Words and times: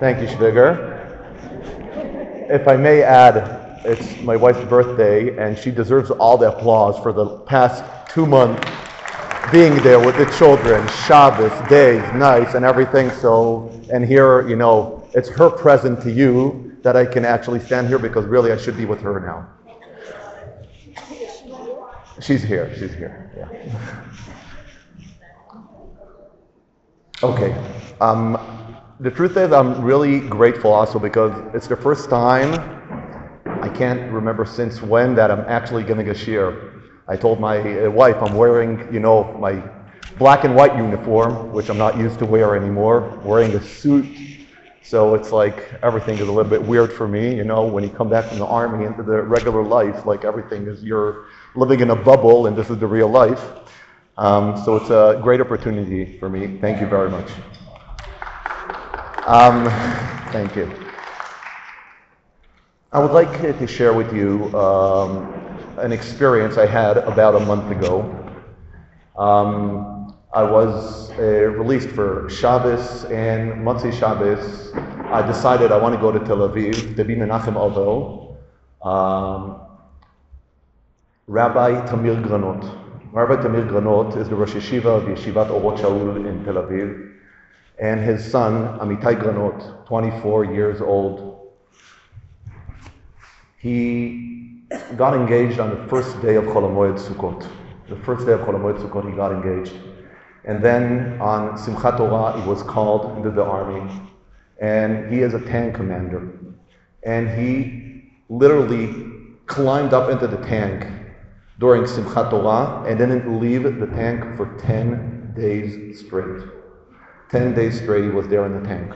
Thank 0.00 0.20
you, 0.20 0.28
Schwiger. 0.28 0.94
If 2.48 2.68
I 2.68 2.76
may 2.76 3.02
add, 3.02 3.82
it's 3.84 4.20
my 4.20 4.36
wife's 4.36 4.64
birthday, 4.68 5.36
and 5.36 5.58
she 5.58 5.72
deserves 5.72 6.12
all 6.12 6.38
the 6.38 6.56
applause 6.56 7.02
for 7.02 7.12
the 7.12 7.38
past 7.40 7.82
two 8.08 8.24
months 8.24 8.64
being 9.50 9.74
there 9.82 9.98
with 9.98 10.16
the 10.16 10.26
children, 10.36 10.86
Shabbos, 11.06 11.50
days, 11.68 12.00
nights, 12.14 12.54
and 12.54 12.64
everything. 12.64 13.10
So, 13.10 13.72
and 13.92 14.04
here, 14.04 14.48
you 14.48 14.54
know, 14.54 15.08
it's 15.14 15.28
her 15.30 15.50
present 15.50 16.00
to 16.02 16.12
you 16.12 16.76
that 16.82 16.94
I 16.94 17.04
can 17.04 17.24
actually 17.24 17.58
stand 17.58 17.88
here 17.88 17.98
because 17.98 18.24
really 18.24 18.52
I 18.52 18.56
should 18.56 18.76
be 18.76 18.84
with 18.84 19.00
her 19.00 19.18
now. 19.18 19.48
She's 22.20 22.42
here. 22.42 22.72
She's 22.78 22.94
here. 22.94 23.32
Yeah. 23.36 24.04
Okay. 27.22 27.52
Um, 28.00 28.57
the 29.00 29.10
truth 29.10 29.36
is, 29.36 29.52
I'm 29.52 29.80
really 29.82 30.20
grateful 30.20 30.72
also 30.72 30.98
because 30.98 31.32
it's 31.54 31.68
the 31.68 31.76
first 31.76 32.10
time 32.10 32.52
I 33.46 33.68
can't 33.68 34.10
remember 34.12 34.44
since 34.44 34.82
when 34.82 35.14
that 35.14 35.30
I'm 35.30 35.44
actually 35.46 35.84
giving 35.84 36.08
a 36.08 36.14
shiur. 36.14 36.82
I 37.06 37.16
told 37.16 37.38
my 37.40 37.84
uh, 37.84 37.90
wife 37.90 38.16
I'm 38.20 38.34
wearing, 38.34 38.92
you 38.92 38.98
know, 38.98 39.32
my 39.38 39.62
black 40.18 40.42
and 40.44 40.54
white 40.56 40.76
uniform, 40.76 41.52
which 41.52 41.70
I'm 41.70 41.78
not 41.78 41.96
used 41.96 42.18
to 42.18 42.26
wear 42.26 42.56
anymore, 42.56 43.20
wearing 43.24 43.54
a 43.54 43.62
suit. 43.62 44.04
So 44.82 45.14
it's 45.14 45.30
like 45.30 45.72
everything 45.82 46.14
is 46.14 46.22
a 46.22 46.32
little 46.32 46.50
bit 46.50 46.62
weird 46.62 46.92
for 46.92 47.06
me, 47.06 47.36
you 47.36 47.44
know, 47.44 47.62
when 47.64 47.84
you 47.84 47.90
come 47.90 48.08
back 48.08 48.24
from 48.24 48.38
the 48.38 48.46
army 48.46 48.84
into 48.84 49.04
the 49.04 49.22
regular 49.22 49.62
life, 49.62 50.06
like 50.06 50.24
everything 50.24 50.66
is 50.66 50.82
you're 50.82 51.26
living 51.54 51.80
in 51.80 51.90
a 51.90 51.96
bubble 51.96 52.46
and 52.46 52.56
this 52.56 52.68
is 52.68 52.78
the 52.78 52.86
real 52.86 53.08
life. 53.08 53.44
Um, 54.16 54.56
so 54.64 54.76
it's 54.76 54.90
a 54.90 55.20
great 55.22 55.40
opportunity 55.40 56.18
for 56.18 56.28
me. 56.28 56.58
Thank 56.58 56.80
you 56.80 56.88
very 56.88 57.10
much. 57.10 57.30
Um, 59.28 59.66
thank 60.32 60.56
you. 60.56 60.72
I 62.92 62.98
would 62.98 63.10
like 63.10 63.42
to 63.42 63.66
share 63.66 63.92
with 63.92 64.10
you 64.14 64.50
um, 64.56 65.30
an 65.76 65.92
experience 65.92 66.56
I 66.56 66.64
had 66.64 66.96
about 66.96 67.34
a 67.34 67.40
month 67.40 67.70
ago. 67.70 68.08
Um, 69.18 70.16
I 70.32 70.42
was 70.42 71.10
uh, 71.10 71.22
released 71.22 71.90
for 71.90 72.30
Shabbos 72.30 73.04
and 73.04 73.52
Motzei 73.66 73.92
Shabbos. 73.92 74.72
I 75.12 75.20
decided 75.26 75.72
I 75.72 75.76
want 75.76 75.94
to 75.94 76.00
go 76.00 76.10
to 76.10 76.20
Tel 76.20 76.48
Aviv 76.48 76.96
to 76.96 77.04
be 77.04 77.14
Menachem 77.14 77.54
Ovel. 77.54 78.38
Um, 78.80 79.60
Rabbi 81.26 81.86
Tamir 81.86 82.22
Granot. 82.26 82.64
Rabbi 83.12 83.42
Tamir 83.42 83.68
Granot 83.68 84.16
is 84.16 84.30
the 84.30 84.34
Rosh 84.34 84.54
Yeshiva 84.54 84.86
of 84.86 85.02
Yeshivat 85.02 85.50
Orot 85.50 85.76
Shaul 85.80 86.26
in 86.26 86.42
Tel 86.46 86.54
Aviv. 86.54 87.17
And 87.80 88.00
his 88.00 88.24
son, 88.28 88.78
Amitai 88.80 89.20
Granot, 89.20 89.86
24 89.86 90.46
years 90.46 90.80
old. 90.80 91.52
He 93.58 94.64
got 94.96 95.14
engaged 95.14 95.60
on 95.60 95.70
the 95.70 95.88
first 95.88 96.20
day 96.20 96.34
of 96.34 96.44
Chol 96.44 96.62
HaMoed 96.62 96.98
Sukkot. 96.98 97.48
The 97.88 97.96
first 97.96 98.26
day 98.26 98.32
of 98.32 98.40
Chol 98.40 98.54
HaMoed 98.54 98.82
Sukkot, 98.82 99.08
he 99.08 99.16
got 99.16 99.32
engaged. 99.32 99.74
And 100.44 100.62
then 100.62 101.20
on 101.20 101.56
Simchat 101.56 101.98
Torah, 101.98 102.40
he 102.40 102.48
was 102.48 102.62
called 102.62 103.16
into 103.16 103.30
the 103.30 103.44
army. 103.44 103.92
And 104.60 105.12
he 105.12 105.20
is 105.20 105.34
a 105.34 105.40
tank 105.40 105.76
commander. 105.76 106.32
And 107.04 107.30
he 107.30 108.10
literally 108.28 109.06
climbed 109.46 109.94
up 109.94 110.10
into 110.10 110.26
the 110.26 110.38
tank 110.46 110.86
during 111.60 111.82
Simchat 111.84 112.30
Torah 112.30 112.84
and 112.88 112.98
didn't 112.98 113.40
leave 113.40 113.62
the 113.62 113.86
tank 113.86 114.36
for 114.36 114.58
10 114.58 115.34
days 115.36 116.00
straight. 116.00 116.57
10 117.30 117.54
days 117.54 117.80
straight 117.80 118.04
he 118.04 118.10
was 118.10 118.28
there 118.28 118.46
in 118.46 118.60
the 118.60 118.68
tank. 118.68 118.94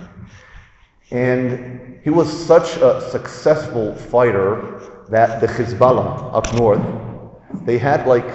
And 1.10 2.00
he 2.02 2.10
was 2.10 2.30
such 2.46 2.76
a 2.76 3.06
successful 3.10 3.94
fighter 3.94 4.80
that 5.10 5.40
the 5.40 5.46
Hezbollah 5.46 6.34
up 6.34 6.54
north, 6.54 6.80
they 7.66 7.78
had 7.78 8.06
like 8.06 8.28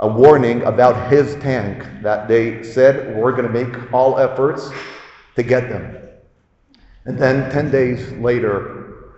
a 0.00 0.08
warning 0.08 0.62
about 0.62 1.10
his 1.10 1.34
tank 1.36 1.84
that 2.02 2.28
they 2.28 2.62
said 2.62 3.16
we're 3.16 3.32
going 3.32 3.50
to 3.50 3.64
make 3.64 3.92
all 3.92 4.18
efforts 4.18 4.70
to 5.34 5.42
get 5.42 5.68
them. 5.68 5.96
And 7.06 7.18
then 7.18 7.50
10 7.50 7.70
days 7.70 8.12
later, 8.12 9.12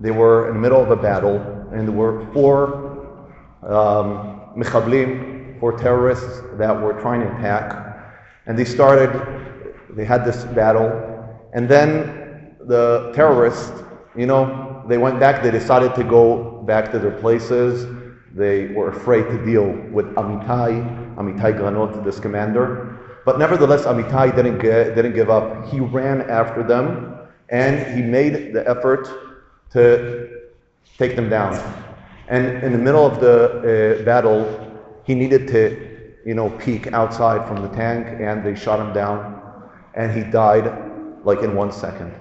they 0.00 0.10
were 0.10 0.48
in 0.48 0.54
the 0.54 0.60
middle 0.60 0.82
of 0.82 0.90
a 0.90 0.96
battle, 0.96 1.36
and 1.72 1.88
there 1.88 1.94
were 1.94 2.26
four 2.32 3.28
um, 3.62 4.52
mechablim, 4.56 5.60
four 5.60 5.78
terrorists 5.78 6.40
that 6.54 6.80
were 6.80 7.00
trying 7.00 7.20
to 7.20 7.36
attack. 7.36 8.14
And 8.46 8.58
they 8.58 8.64
started, 8.64 9.10
they 9.94 10.04
had 10.04 10.24
this 10.24 10.44
battle, 10.44 10.90
and 11.54 11.68
then 11.68 12.56
the 12.66 13.12
terrorists, 13.14 13.82
you 14.16 14.26
know, 14.26 14.84
they 14.88 14.98
went 14.98 15.20
back, 15.20 15.42
they 15.42 15.50
decided 15.50 15.94
to 15.94 16.04
go 16.04 16.62
back 16.66 16.90
to 16.92 16.98
their 16.98 17.10
places. 17.10 17.86
They 18.34 18.68
were 18.68 18.90
afraid 18.90 19.24
to 19.24 19.44
deal 19.44 19.70
with 19.92 20.06
Amitai, 20.14 21.16
Amitai 21.16 21.56
Granot, 21.56 22.04
this 22.04 22.18
commander. 22.18 22.98
But 23.24 23.38
nevertheless, 23.38 23.82
Amitai 23.82 24.34
didn't, 24.34 24.58
get, 24.58 24.94
didn't 24.94 25.14
give 25.14 25.30
up. 25.30 25.68
He 25.68 25.80
ran 25.80 26.22
after 26.30 26.62
them, 26.62 27.16
and 27.50 27.96
he 27.96 28.02
made 28.02 28.52
the 28.52 28.68
effort 28.68 29.08
to 29.72 30.50
take 30.98 31.14
them 31.14 31.28
down. 31.28 31.54
And 32.28 32.62
in 32.62 32.72
the 32.72 32.78
middle 32.78 33.04
of 33.04 33.20
the 33.20 34.00
uh, 34.00 34.04
battle, 34.04 34.80
he 35.04 35.14
needed 35.14 35.46
to, 35.48 36.20
you 36.24 36.34
know, 36.34 36.50
peek 36.50 36.92
outside 36.92 37.46
from 37.46 37.62
the 37.62 37.68
tank, 37.68 38.06
and 38.20 38.44
they 38.44 38.54
shot 38.54 38.80
him 38.80 38.92
down, 38.92 39.41
and 39.94 40.12
he 40.12 40.30
died 40.30 40.72
like 41.24 41.42
in 41.42 41.54
one 41.54 41.72
second. 41.72 42.14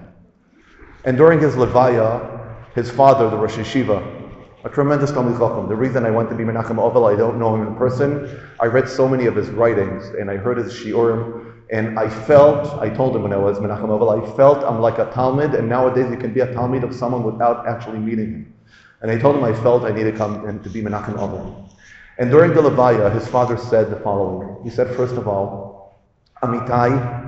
And 1.06 1.18
during 1.18 1.40
his 1.40 1.56
levaya, 1.56 2.40
his 2.76 2.90
father, 2.90 3.30
the 3.30 3.38
Rosh 3.38 3.56
Yeshiva, 3.56 4.20
a 4.64 4.70
tremendous 4.70 5.12
Talmid 5.12 5.40
Chacham. 5.40 5.68
The 5.68 5.76
reason 5.76 6.06
I 6.06 6.12
went 6.12 6.30
to 6.30 6.36
be 6.36 6.44
Menachem 6.44 6.78
Ovel, 6.78 7.06
I 7.06 7.16
don't 7.16 7.40
know 7.40 7.56
him 7.56 7.68
in 7.68 7.76
person. 7.76 8.40
I 8.60 8.68
read 8.68 8.88
so 8.88 9.08
many 9.08 9.26
of 9.26 9.36
his 9.36 9.50
writings, 9.50 10.10
and 10.10 10.30
I 10.30 10.38
heard 10.38 10.58
his 10.58 10.72
shiurim, 10.72 11.54
and 11.72 11.98
I 11.98 12.08
felt, 12.10 12.80
I 12.80 12.90
told 12.90 13.16
him 13.16 13.24
when 13.24 13.34
I 13.34 13.38
was 13.38 13.58
Menachem 13.58 13.90
Ovel, 13.90 14.10
I 14.10 14.36
felt 14.36 14.64
I'm 14.64 14.80
like 14.80 15.00
a 15.00 15.06
Talmid, 15.08 15.58
and 15.58 15.68
nowadays 15.68 16.12
you 16.12 16.18
can 16.18 16.34
be 16.34 16.42
a 16.42 16.48
Talmid 16.48 16.84
of 16.84 16.94
someone 16.94 17.24
without 17.24 17.68
actually 17.68 18.00
meeting 18.00 18.32
him. 18.32 18.54
And 19.02 19.10
I 19.10 19.18
told 19.18 19.36
him 19.36 19.44
I 19.44 19.54
felt 19.54 19.84
I 19.84 19.92
needed 19.92 20.12
to 20.12 20.18
come 20.18 20.46
and 20.46 20.64
to 20.64 20.70
be 20.70 20.82
Menachem 20.84 21.18
Ovel. 21.18 21.76
And 22.20 22.30
during 22.30 22.54
the 22.54 22.62
Levaya, 22.62 23.12
his 23.12 23.28
father 23.28 23.58
said 23.58 23.90
the 23.90 23.96
following. 24.02 24.64
He 24.64 24.70
said, 24.70 24.96
first 24.96 25.16
of 25.16 25.28
all, 25.28 26.00
Amitai 26.44 27.21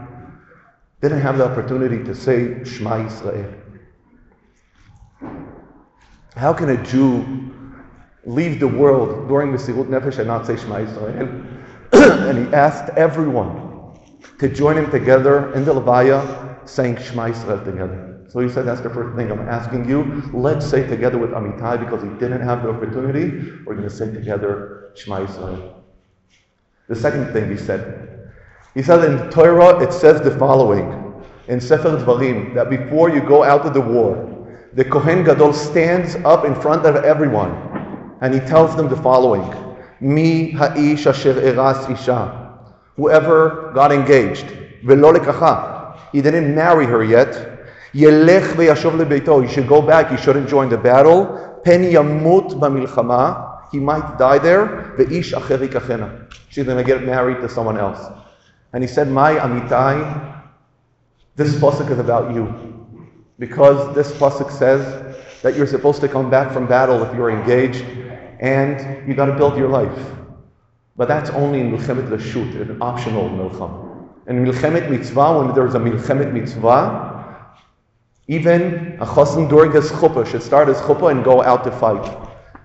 didn't 1.03 1.19
have 1.19 1.37
the 1.37 1.45
opportunity 1.45 2.01
to 2.01 2.15
say 2.15 2.63
Shema 2.63 2.91
Yisrael. 3.03 3.53
How 6.37 6.53
can 6.53 6.69
a 6.69 6.81
Jew 6.81 7.51
leave 8.23 8.61
the 8.61 8.69
world 8.69 9.27
during 9.27 9.51
the 9.51 9.57
Sirut 9.57 9.89
Nefesh 9.89 10.19
and 10.19 10.27
not 10.29 10.47
say 10.47 10.55
Shema 10.55 10.85
Yisrael? 10.85 11.27
and 12.29 12.47
he 12.47 12.53
asked 12.53 12.89
everyone 12.97 13.99
to 14.39 14.47
join 14.47 14.77
him 14.77 14.89
together 14.91 15.53
in 15.55 15.65
the 15.65 15.73
Levaya 15.73 16.57
saying 16.67 16.95
Shema 16.95 17.31
Yisrael 17.31 17.65
together. 17.65 18.25
So 18.29 18.39
he 18.39 18.47
said, 18.47 18.65
that's 18.65 18.79
the 18.79 18.89
first 18.89 19.17
thing 19.17 19.29
I'm 19.29 19.41
asking 19.41 19.89
you. 19.89 20.23
Let's 20.33 20.65
say 20.65 20.87
together 20.87 21.17
with 21.17 21.31
Amitai 21.31 21.81
because 21.83 22.01
he 22.01 22.09
didn't 22.11 22.41
have 22.41 22.63
the 22.63 22.69
opportunity. 22.69 23.51
We're 23.65 23.75
going 23.75 23.89
to 23.89 23.93
say 23.93 24.09
together 24.09 24.91
Shema 24.95 25.25
Yisrael. 25.25 25.73
The 26.87 26.95
second 26.95 27.33
thing 27.33 27.51
he 27.51 27.57
said, 27.57 28.22
he 28.73 28.81
said 28.81 29.03
in 29.03 29.29
Torah 29.29 29.81
it 29.83 29.93
says 29.93 30.21
the 30.21 30.37
following 30.37 31.13
in 31.47 31.59
Sefer 31.59 31.97
Dvarim 31.97 32.53
that 32.55 32.69
before 32.69 33.09
you 33.09 33.21
go 33.21 33.43
out 33.43 33.63
to 33.63 33.69
the 33.69 33.81
war, 33.81 34.29
the 34.73 34.83
Kohen 34.85 35.23
Gadol 35.23 35.53
stands 35.53 36.15
up 36.25 36.45
in 36.45 36.55
front 36.55 36.85
of 36.85 36.95
everyone 36.95 37.51
and 38.21 38.33
he 38.33 38.39
tells 38.39 38.75
them 38.75 38.89
the 38.89 38.97
following 38.97 39.43
Mi 39.99 40.51
ha'ish 40.51 41.07
asher 41.07 41.39
eras 41.39 41.89
isha. 41.89 42.59
Whoever 42.97 43.71
got 43.73 43.91
engaged, 43.91 44.45
velo 44.83 45.13
lekacha. 45.13 45.97
He 46.11 46.21
didn't 46.21 46.53
marry 46.53 46.85
her 46.85 47.03
yet. 47.03 47.31
Yelech 47.93 48.53
ve'yashov 48.53 48.97
lebeito. 48.97 49.45
He 49.45 49.53
should 49.53 49.67
go 49.67 49.81
back. 49.81 50.11
He 50.11 50.17
shouldn't 50.17 50.49
join 50.49 50.69
the 50.69 50.77
battle. 50.77 51.61
Pen 51.63 51.83
yamut 51.83 52.51
b'milchama. 52.51 53.69
He 53.71 53.79
might 53.79 54.17
die 54.17 54.39
there. 54.39 54.93
Ve'ish 54.97 55.33
acher 55.33 55.57
yikachena. 55.65 56.33
She's 56.49 56.65
going 56.65 56.77
to 56.77 56.83
get 56.83 57.03
married 57.03 57.37
to 57.41 57.49
someone 57.49 57.77
else. 57.77 58.22
And 58.73 58.83
he 58.83 58.87
said, 58.87 59.07
My 59.07 59.35
amitai, 59.35 60.41
this 61.35 61.55
pasuk 61.55 61.89
is 61.91 61.99
about 61.99 62.33
you. 62.33 62.97
Because 63.39 63.95
this 63.95 64.11
pasuk 64.13 64.51
says 64.51 65.15
that 65.41 65.55
you're 65.55 65.67
supposed 65.67 66.01
to 66.01 66.07
come 66.07 66.29
back 66.29 66.51
from 66.51 66.67
battle 66.67 67.03
if 67.03 67.15
you're 67.15 67.31
engaged, 67.31 67.83
and 68.39 69.07
you 69.07 69.13
got 69.13 69.27
to 69.27 69.33
build 69.33 69.57
your 69.57 69.69
life. 69.69 70.11
But 70.95 71.07
that's 71.07 71.29
only 71.31 71.59
in 71.59 71.71
milchemet 71.71 72.07
reshut, 72.09 72.61
an 72.61 72.81
optional 72.81 73.29
milcham. 73.29 74.09
In 74.27 74.43
milchemet 74.43 74.89
mitzvah, 74.89 75.39
when 75.39 75.53
there's 75.55 75.75
a 75.75 75.79
milchemet 75.79 76.31
mitzvah, 76.31 77.13
even 78.27 78.97
a 78.99 79.05
chassan 79.05 79.49
during 79.49 79.71
his 79.71 79.91
chuppah 79.91 80.25
should 80.25 80.41
start 80.41 80.67
his 80.67 80.77
chuppah 80.77 81.11
and 81.11 81.23
go 81.23 81.43
out 81.43 81.63
to 81.63 81.71
fight. 81.71 82.22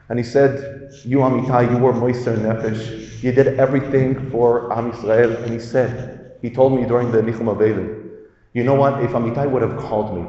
And 0.08 0.18
he 0.18 0.24
said, 0.24 0.90
"You 1.04 1.18
Amitai, 1.18 1.70
you 1.70 1.78
were 1.78 1.92
moiser 1.92 2.36
nefesh. 2.36 3.22
You 3.22 3.32
did 3.32 3.58
everything 3.58 4.30
for 4.30 4.72
Am 4.72 4.92
Yisrael." 4.92 5.42
And 5.42 5.52
he 5.52 5.58
said, 5.58 6.18
he 6.40 6.50
told 6.50 6.78
me 6.78 6.86
during 6.86 7.10
the 7.10 7.18
Nichum 7.18 7.54
Avelim, 7.54 8.10
You 8.52 8.64
know 8.64 8.74
what? 8.74 9.02
If 9.02 9.10
Amitai 9.10 9.50
would 9.50 9.62
have 9.62 9.76
called 9.76 10.16
me 10.16 10.26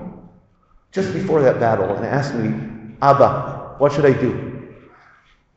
just 0.91 1.13
before 1.13 1.41
that 1.41 1.59
battle 1.59 1.95
and 1.95 2.05
asked 2.05 2.33
me, 2.33 2.95
Abba, 3.01 3.75
what 3.77 3.91
should 3.91 4.05
I 4.05 4.13
do? 4.19 4.67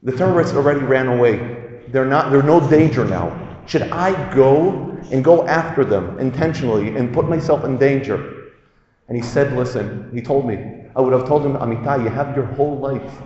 The 0.02 0.12
terrorists 0.12 0.54
already 0.54 0.80
ran 0.80 1.08
away. 1.08 1.80
They're 1.88 2.04
not, 2.04 2.30
they're 2.30 2.42
no 2.42 2.68
danger 2.68 3.04
now. 3.04 3.64
Should 3.66 3.82
I 3.82 4.34
go 4.34 4.98
and 5.10 5.24
go 5.24 5.46
after 5.46 5.84
them 5.84 6.18
intentionally 6.18 6.96
and 6.96 7.14
put 7.14 7.28
myself 7.28 7.64
in 7.64 7.78
danger? 7.78 8.50
And 9.08 9.16
he 9.16 9.22
said, 9.22 9.56
Listen, 9.56 10.10
he 10.12 10.20
told 10.20 10.46
me, 10.46 10.84
I 10.94 11.00
would 11.00 11.12
have 11.12 11.26
told 11.26 11.46
him, 11.46 11.54
Amitai, 11.54 12.04
you 12.04 12.10
have 12.10 12.36
your 12.36 12.44
whole 12.44 12.78
life 12.78 13.22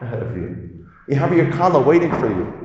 ahead 0.00 0.22
of 0.22 0.36
you. 0.36 0.86
You 1.08 1.16
have 1.16 1.34
your 1.34 1.50
kala 1.52 1.80
waiting 1.80 2.10
for 2.12 2.28
you. 2.28 2.64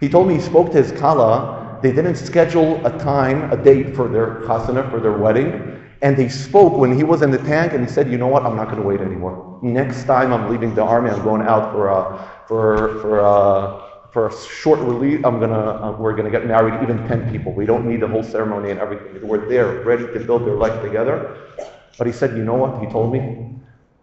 He 0.00 0.08
told 0.08 0.28
me 0.28 0.34
he 0.34 0.40
spoke 0.40 0.70
to 0.72 0.82
his 0.82 0.92
kala. 0.92 1.78
They 1.82 1.92
didn't 1.92 2.16
schedule 2.16 2.84
a 2.86 2.98
time, 2.98 3.52
a 3.52 3.56
date 3.56 3.94
for 3.94 4.08
their 4.08 4.42
chasana, 4.46 4.90
for 4.90 5.00
their 5.00 5.16
wedding. 5.18 5.78
And 6.02 6.16
they 6.16 6.28
spoke 6.28 6.76
when 6.76 6.96
he 6.96 7.02
was 7.02 7.22
in 7.22 7.30
the 7.30 7.38
tank, 7.38 7.72
and 7.72 7.84
he 7.84 7.90
said, 7.90 8.10
"You 8.10 8.18
know 8.18 8.28
what? 8.28 8.44
I'm 8.44 8.54
not 8.54 8.66
going 8.66 8.80
to 8.80 8.86
wait 8.86 9.00
anymore. 9.00 9.58
Next 9.62 10.04
time 10.04 10.32
I'm 10.32 10.48
leaving 10.48 10.74
the 10.74 10.82
army, 10.84 11.10
I'm 11.10 11.22
going 11.24 11.42
out 11.42 11.72
for 11.72 11.88
a 11.88 12.30
for 12.46 13.00
for 13.00 13.18
a, 13.18 13.82
for 14.12 14.28
a 14.28 14.32
short 14.32 14.78
release. 14.78 15.20
I'm 15.24 15.40
gonna 15.40 15.54
uh, 15.58 15.96
we're 15.98 16.14
gonna 16.14 16.30
get 16.30 16.46
married, 16.46 16.80
even 16.82 16.98
ten 17.08 17.30
people. 17.32 17.52
We 17.52 17.66
don't 17.66 17.84
need 17.88 18.00
the 18.00 18.06
whole 18.06 18.22
ceremony 18.22 18.70
and 18.70 18.78
everything. 18.78 19.26
We're 19.26 19.48
there, 19.48 19.82
ready 19.82 20.06
to 20.06 20.20
build 20.20 20.46
their 20.46 20.54
life 20.54 20.80
together." 20.82 21.36
But 21.98 22.06
he 22.06 22.12
said, 22.12 22.36
"You 22.36 22.44
know 22.44 22.54
what?" 22.54 22.80
He 22.80 22.86
told 22.86 23.12
me, 23.12 23.47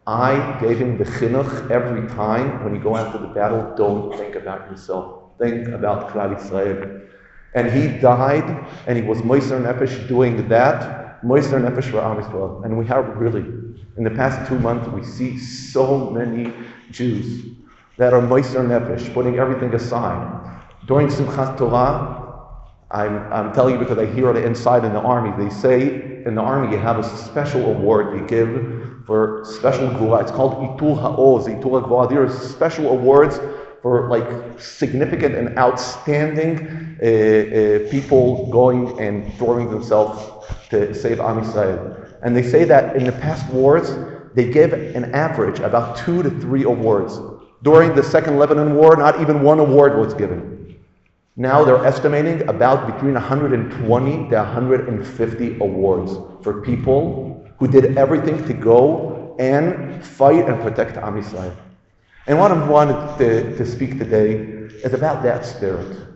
I 0.07 0.59
gave 0.59 0.77
him 0.77 0.97
the 0.97 1.03
chinuch 1.03 1.71
every 1.71 2.07
time 2.09 2.63
when 2.63 2.75
you 2.75 2.81
go 2.81 2.95
after 2.95 3.17
the 3.17 3.27
battle, 3.27 3.73
don't 3.75 4.15
think 4.15 4.35
about 4.35 4.69
yourself. 4.69 5.31
Think 5.39 5.69
about 5.69 6.09
Klal 6.09 6.35
Yisrael. 6.35 7.07
And 7.55 7.71
he 7.71 7.87
died, 7.99 8.67
and 8.85 8.97
he 8.97 9.03
was 9.03 9.19
Moiser 9.19 9.59
Nefesh 9.59 10.07
doing 10.07 10.47
that, 10.49 11.23
Moiser 11.23 11.59
Nefesh 11.59 11.89
for 11.89 12.01
Am 12.01 12.21
Yisrael. 12.21 12.63
And 12.63 12.77
we 12.77 12.85
have 12.85 13.07
really, 13.17 13.41
in 13.97 14.03
the 14.03 14.11
past 14.11 14.47
two 14.47 14.59
months, 14.59 14.87
we 14.89 15.03
see 15.03 15.39
so 15.39 16.11
many 16.11 16.53
Jews 16.91 17.45
that 17.97 18.13
are 18.13 18.21
Moiser 18.21 18.63
Nefesh, 18.63 19.11
putting 19.13 19.39
everything 19.39 19.73
aside. 19.73 20.61
During 20.85 21.07
Simchat 21.07 21.57
Torah, 21.57 22.21
I'm, 22.91 23.33
I'm 23.33 23.53
telling 23.53 23.73
you 23.73 23.79
because 23.79 23.97
I 23.97 24.05
hear 24.05 24.29
it 24.29 24.45
inside 24.45 24.85
in 24.85 24.93
the 24.93 25.01
army. 25.01 25.31
They 25.43 25.49
say 25.49 26.23
in 26.25 26.35
the 26.35 26.41
army 26.41 26.75
you 26.75 26.79
have 26.79 26.99
a 26.99 27.03
special 27.03 27.65
award 27.65 28.21
they 28.21 28.27
give 28.27 28.74
for 29.05 29.43
special 29.45 29.87
gvura. 29.89 30.21
It's 30.21 30.31
called 30.31 30.53
Itur 30.53 30.99
Ha'oz, 30.99 31.47
Itur 31.47 31.83
Gvura. 31.83 32.09
There 32.09 32.23
are 32.23 32.29
special 32.29 32.89
awards 32.89 33.39
for 33.81 34.09
like 34.09 34.59
significant 34.59 35.35
and 35.35 35.57
outstanding 35.59 36.97
uh, 37.01 37.05
uh, 37.05 37.91
people 37.91 38.49
going 38.49 38.99
and 38.99 39.31
throwing 39.35 39.69
themselves 39.69 40.19
to 40.69 40.93
save 40.93 41.19
Am 41.19 41.41
Yisrael. 41.41 42.19
And 42.23 42.35
they 42.35 42.41
say 42.41 42.63
that 42.63 42.95
in 42.95 43.03
the 43.03 43.11
past 43.11 43.47
wars, 43.53 43.95
they 44.33 44.49
give 44.49 44.73
an 44.73 45.13
average 45.13 45.59
about 45.59 45.97
two 45.97 46.23
to 46.23 46.29
three 46.29 46.63
awards. 46.63 47.19
During 47.61 47.93
the 47.95 48.03
Second 48.03 48.37
Lebanon 48.37 48.75
War, 48.75 48.95
not 48.95 49.21
even 49.21 49.41
one 49.43 49.59
award 49.59 49.97
was 49.97 50.13
given. 50.15 50.77
Now 51.35 51.63
they're 51.63 51.85
estimating 51.85 52.47
about 52.47 52.87
between 52.91 53.13
120 53.13 54.29
to 54.29 54.35
150 54.35 55.57
awards 55.59 56.13
for 56.41 56.61
people 56.61 57.34
who 57.57 57.67
did 57.67 57.97
everything 57.97 58.45
to 58.47 58.53
go 58.53 59.35
and 59.39 60.03
fight 60.03 60.47
and 60.47 60.61
protect 60.61 60.97
Am 60.97 61.21
Yisrael. 61.21 61.55
And 62.27 62.39
what 62.39 62.51
I 62.51 62.67
wanted 62.67 63.17
to, 63.17 63.57
to 63.57 63.65
speak 63.65 63.97
today 63.97 64.33
is 64.83 64.93
about 64.93 65.23
that 65.23 65.45
spirit, 65.45 66.07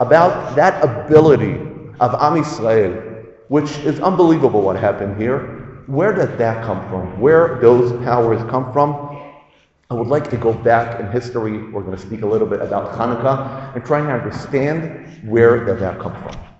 about 0.00 0.56
that 0.56 0.82
ability 0.82 1.54
of 2.00 2.14
Am 2.14 2.42
Yisrael, 2.42 3.26
which 3.48 3.70
is 3.78 4.00
unbelievable 4.00 4.62
what 4.62 4.76
happened 4.76 5.20
here. 5.20 5.82
Where 5.86 6.12
did 6.12 6.38
that 6.38 6.64
come 6.64 6.80
from? 6.88 7.20
Where 7.20 7.58
those 7.60 7.92
powers 8.04 8.40
come 8.50 8.72
from? 8.72 9.20
I 9.90 9.94
would 9.94 10.08
like 10.08 10.30
to 10.30 10.36
go 10.36 10.54
back 10.54 11.00
in 11.00 11.10
history. 11.10 11.58
We're 11.70 11.82
going 11.82 11.96
to 11.96 12.02
speak 12.02 12.22
a 12.22 12.26
little 12.26 12.46
bit 12.46 12.62
about 12.62 12.92
Hanukkah 12.92 13.74
and 13.74 13.84
try 13.84 14.00
and 14.00 14.08
understand 14.08 15.28
where 15.28 15.64
did 15.64 15.78
that 15.80 16.00
come 16.00 16.14
from. 16.22 16.51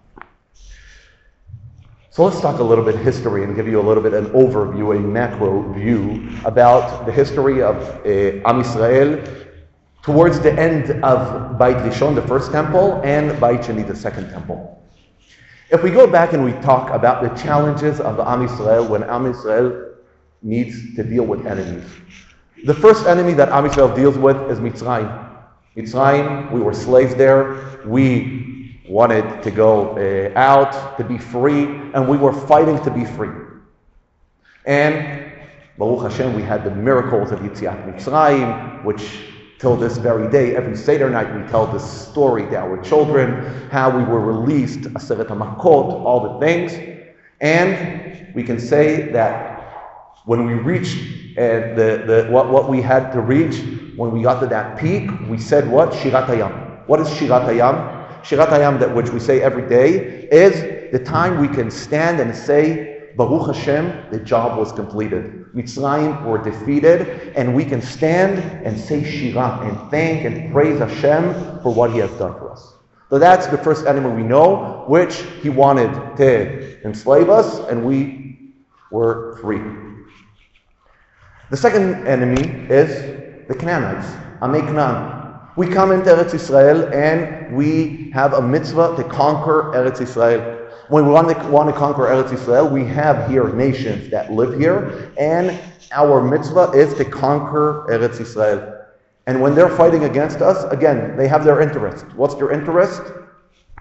So 2.12 2.26
let's 2.26 2.42
talk 2.42 2.58
a 2.58 2.62
little 2.62 2.84
bit 2.84 2.96
history 2.96 3.42
and 3.42 3.56
give 3.56 3.66
you 3.66 3.80
a 3.80 3.86
little 3.88 4.02
bit 4.02 4.12
an 4.12 4.26
overview, 4.32 4.94
a 4.94 5.00
macro 5.00 5.72
view 5.72 6.28
about 6.44 7.06
the 7.06 7.12
history 7.12 7.62
of 7.62 7.76
uh, 8.04 8.46
Am 8.46 8.62
Yisrael 8.62 9.48
towards 10.02 10.38
the 10.38 10.52
end 10.52 11.02
of 11.02 11.58
Beit 11.58 11.78
Rishon, 11.78 12.14
the 12.14 12.20
first 12.20 12.52
temple, 12.52 13.00
and 13.02 13.30
Beit 13.40 13.62
Sheni, 13.62 13.88
the 13.88 13.96
second 13.96 14.28
temple. 14.28 14.86
If 15.70 15.82
we 15.82 15.88
go 15.88 16.06
back 16.06 16.34
and 16.34 16.44
we 16.44 16.52
talk 16.60 16.90
about 16.90 17.22
the 17.22 17.30
challenges 17.42 17.98
of 17.98 18.20
Am 18.20 18.46
Yisrael 18.46 18.86
when 18.86 19.04
Am 19.04 19.24
Yisrael 19.24 19.94
needs 20.42 20.94
to 20.96 21.02
deal 21.02 21.24
with 21.24 21.46
enemies, 21.46 21.88
the 22.64 22.74
first 22.74 23.06
enemy 23.06 23.32
that 23.32 23.48
Am 23.48 23.64
Yisrael 23.64 23.96
deals 23.96 24.18
with 24.18 24.36
is 24.50 24.58
Mitzrayim. 24.58 25.30
Mitzrayim, 25.78 26.52
we 26.52 26.60
were 26.60 26.74
slaves 26.74 27.14
there. 27.14 27.80
We 27.86 28.51
wanted 28.88 29.42
to 29.42 29.50
go 29.50 29.96
uh, 29.96 30.38
out, 30.38 30.96
to 30.98 31.04
be 31.04 31.18
free, 31.18 31.64
and 31.94 32.08
we 32.08 32.16
were 32.16 32.32
fighting 32.32 32.82
to 32.84 32.90
be 32.90 33.04
free. 33.04 33.30
And 34.66 35.32
Baruch 35.78 36.10
Hashem, 36.10 36.34
we 36.34 36.42
had 36.42 36.64
the 36.64 36.70
miracles 36.70 37.32
of 37.32 37.40
Yetziat 37.40 37.86
Mitzrayim, 37.86 38.84
which 38.84 39.02
till 39.58 39.76
this 39.76 39.96
very 39.96 40.28
day, 40.30 40.56
every 40.56 40.76
Seder 40.76 41.08
night, 41.08 41.32
we 41.34 41.48
tell 41.48 41.66
this 41.66 41.88
story 42.08 42.42
to 42.50 42.56
our 42.56 42.82
children, 42.82 43.68
how 43.70 43.96
we 43.96 44.02
were 44.02 44.20
released, 44.20 44.80
Aseret 44.80 45.28
HaMakot, 45.28 45.64
all 46.04 46.34
the 46.34 46.44
things. 46.44 46.72
And 47.40 48.34
we 48.34 48.42
can 48.42 48.58
say 48.58 49.12
that 49.12 49.52
when 50.24 50.46
we 50.46 50.54
reached 50.54 50.98
uh, 51.38 51.74
the, 51.74 52.04
the, 52.06 52.28
what, 52.30 52.50
what 52.50 52.68
we 52.68 52.82
had 52.82 53.12
to 53.12 53.20
reach, 53.20 53.62
when 53.96 54.10
we 54.10 54.22
got 54.22 54.40
to 54.40 54.46
that 54.48 54.78
peak, 54.78 55.08
we 55.28 55.38
said 55.38 55.68
what? 55.68 55.90
Shirat 55.90 56.26
Hayam. 56.26 56.86
What 56.88 57.00
is 57.00 57.08
Shirat 57.08 57.46
Hayam? 57.46 58.01
Shirat 58.22 58.48
Hayam, 58.48 58.78
that 58.80 58.94
which 58.94 59.10
we 59.10 59.20
say 59.20 59.42
every 59.42 59.68
day, 59.68 60.28
is 60.30 60.92
the 60.92 60.98
time 60.98 61.40
we 61.40 61.48
can 61.48 61.70
stand 61.70 62.20
and 62.20 62.34
say, 62.34 63.10
Baruch 63.16 63.54
Hashem, 63.54 64.10
the 64.10 64.20
job 64.20 64.58
was 64.58 64.72
completed. 64.72 65.52
Mitzrayim 65.54 66.24
were 66.24 66.38
defeated, 66.38 67.32
and 67.36 67.54
we 67.54 67.64
can 67.64 67.82
stand 67.82 68.38
and 68.64 68.78
say 68.78 69.04
Shira 69.04 69.60
and 69.62 69.90
thank 69.90 70.24
and 70.24 70.52
praise 70.52 70.78
Hashem 70.78 71.60
for 71.62 71.74
what 71.74 71.92
He 71.92 71.98
has 71.98 72.10
done 72.12 72.32
for 72.38 72.50
us. 72.50 72.74
So 73.10 73.18
that's 73.18 73.46
the 73.48 73.58
first 73.58 73.86
enemy 73.86 74.10
we 74.10 74.22
know, 74.22 74.84
which 74.86 75.16
He 75.42 75.50
wanted 75.50 75.92
to 76.16 76.82
enslave 76.86 77.28
us, 77.28 77.58
and 77.68 77.84
we 77.84 78.54
were 78.90 79.36
free. 79.42 79.60
The 81.50 81.56
second 81.56 82.06
enemy 82.06 82.48
is 82.70 83.46
the 83.48 83.54
Canaanites, 83.54 84.06
Amei 84.40 84.64
Canaan. 84.66 85.21
We 85.54 85.66
come 85.66 85.92
into 85.92 86.08
Eretz 86.08 86.32
Israel 86.32 86.90
and 86.94 87.54
we 87.54 88.10
have 88.14 88.32
a 88.32 88.40
mitzvah 88.40 88.96
to 88.96 89.04
conquer 89.04 89.64
Eretz 89.74 90.00
Israel. 90.00 90.70
When 90.88 91.04
we 91.04 91.12
want 91.12 91.28
to, 91.28 91.48
want 91.48 91.68
to 91.68 91.78
conquer 91.78 92.04
Eretz 92.04 92.32
Israel, 92.32 92.66
we 92.70 92.86
have 92.86 93.28
here 93.28 93.52
nations 93.52 94.10
that 94.10 94.32
live 94.32 94.58
here, 94.58 95.12
and 95.18 95.58
our 95.92 96.22
mitzvah 96.22 96.70
is 96.70 96.94
to 96.94 97.04
conquer 97.04 97.86
Eretz 97.90 98.18
Israel. 98.18 98.78
And 99.26 99.42
when 99.42 99.54
they're 99.54 99.68
fighting 99.68 100.04
against 100.04 100.40
us, 100.40 100.64
again, 100.72 101.18
they 101.18 101.28
have 101.28 101.44
their 101.44 101.60
interest. 101.60 102.06
What's 102.14 102.34
their 102.34 102.50
interest? 102.50 103.02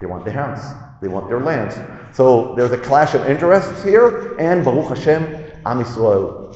They 0.00 0.06
want 0.06 0.26
their 0.26 0.34
house. 0.34 0.74
They 1.00 1.08
want 1.08 1.28
their 1.28 1.40
lands. 1.40 1.76
So 2.14 2.54
there's 2.54 2.72
a 2.72 2.78
clash 2.78 3.14
of 3.14 3.26
interests 3.26 3.82
here, 3.82 4.36
and 4.38 4.62
Baruch 4.62 4.96
Hashem, 4.96 5.22
Am 5.64 5.82
Yisrael. 5.82 6.54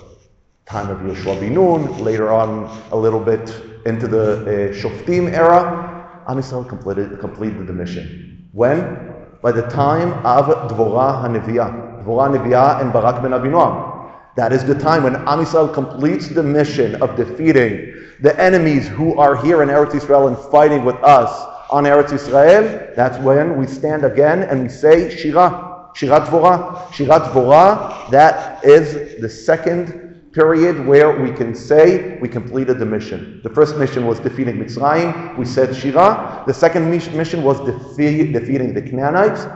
Time 0.66 0.90
of 0.90 0.98
Yoshua 0.98 1.40
Bin 1.40 1.54
Nun, 1.54 2.04
later 2.04 2.32
on 2.32 2.64
a 2.90 2.96
little 2.96 3.20
bit 3.20 3.75
into 3.86 4.08
the 4.08 4.42
uh, 4.42 4.74
Shoftim 4.74 5.32
era, 5.32 6.24
Am 6.28 6.38
Yisrael 6.38 6.68
completed, 6.68 7.18
completed 7.20 7.66
the 7.66 7.72
mission. 7.72 8.48
When? 8.52 9.14
By 9.42 9.52
the 9.52 9.62
time 9.68 10.12
of 10.26 10.46
Dvorah 10.70 11.22
HaNeviah. 11.24 12.02
Dvorah 12.04 12.36
HaNeviah 12.36 12.80
and 12.80 12.92
Barak 12.92 13.22
ben 13.22 13.30
Abinoam. 13.30 14.10
That 14.34 14.52
is 14.52 14.64
the 14.64 14.74
time 14.74 15.04
when 15.04 15.14
Am 15.16 15.38
Yisrael 15.38 15.72
completes 15.72 16.28
the 16.28 16.42
mission 16.42 17.00
of 17.00 17.16
defeating 17.16 17.94
the 18.20 18.38
enemies 18.40 18.88
who 18.88 19.16
are 19.18 19.36
here 19.36 19.62
in 19.62 19.68
Eretz 19.68 19.94
Israel 19.94 20.28
and 20.28 20.36
fighting 20.50 20.84
with 20.84 20.96
us 20.96 21.30
on 21.70 21.84
Eretz 21.84 22.12
Israel. 22.12 22.92
That's 22.96 23.18
when 23.18 23.56
we 23.56 23.66
stand 23.66 24.04
again 24.04 24.42
and 24.42 24.62
we 24.62 24.68
say 24.68 25.16
Shira, 25.16 25.90
Shirat 25.94 26.26
Dvorah. 26.26 26.88
Shirat 26.88 27.30
Dvorah, 27.30 28.10
that 28.10 28.64
is 28.64 29.20
the 29.20 29.28
second 29.28 30.05
period 30.36 30.86
where 30.86 31.10
we 31.18 31.32
can 31.32 31.54
say 31.54 32.18
we 32.20 32.28
completed 32.28 32.78
the 32.78 32.84
mission. 32.84 33.40
The 33.42 33.48
first 33.48 33.78
mission 33.78 34.06
was 34.06 34.20
defeating 34.20 34.56
Mitzrayim. 34.62 35.34
We 35.38 35.46
said 35.46 35.74
Shira. 35.74 36.44
The 36.46 36.52
second 36.52 36.90
mission 36.90 37.42
was 37.42 37.58
defeat, 37.64 38.34
defeating 38.34 38.74
the 38.74 38.82
Canaanites. 38.82 39.46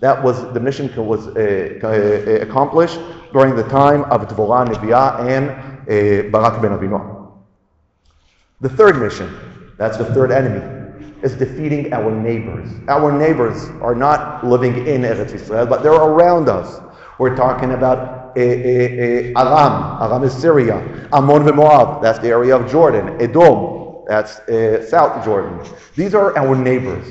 That 0.00 0.20
was 0.26 0.36
the 0.52 0.58
mission 0.58 0.84
was 0.96 1.28
uh, 1.28 1.78
uh, 1.84 2.46
accomplished 2.46 2.98
during 3.32 3.54
the 3.54 3.62
time 3.80 4.02
of 4.14 4.26
Dvorah 4.26 4.66
Neviah 4.66 5.10
and 5.34 5.44
uh, 5.50 6.30
Barak 6.32 6.60
ben 6.60 6.72
Abinoam. 6.72 7.06
The 8.60 8.70
third 8.70 8.98
mission, 8.98 9.30
that's 9.78 9.98
the 9.98 10.08
third 10.16 10.32
enemy, 10.32 10.62
is 11.22 11.36
defeating 11.36 11.92
our 11.92 12.10
neighbors. 12.10 12.68
Our 12.88 13.12
neighbors 13.16 13.68
are 13.86 13.94
not 13.94 14.44
living 14.44 14.74
in 14.88 15.02
Eretz 15.02 15.32
Israel, 15.32 15.66
but 15.66 15.84
they're 15.84 15.92
around 15.92 16.48
us. 16.48 16.80
We're 17.20 17.36
talking 17.36 17.70
about 17.72 18.23
Aram. 18.36 20.02
Aram 20.02 20.24
is 20.24 20.32
Syria. 20.32 21.08
Ammon 21.12 21.46
and 21.48 21.56
Moab, 21.56 22.02
that's 22.02 22.18
the 22.18 22.28
area 22.28 22.56
of 22.56 22.70
Jordan. 22.70 23.20
Edom, 23.20 24.04
that's 24.06 24.38
uh, 24.40 24.84
South 24.86 25.24
Jordan. 25.24 25.60
These 25.96 26.14
are 26.14 26.36
our 26.36 26.54
neighbors. 26.54 27.06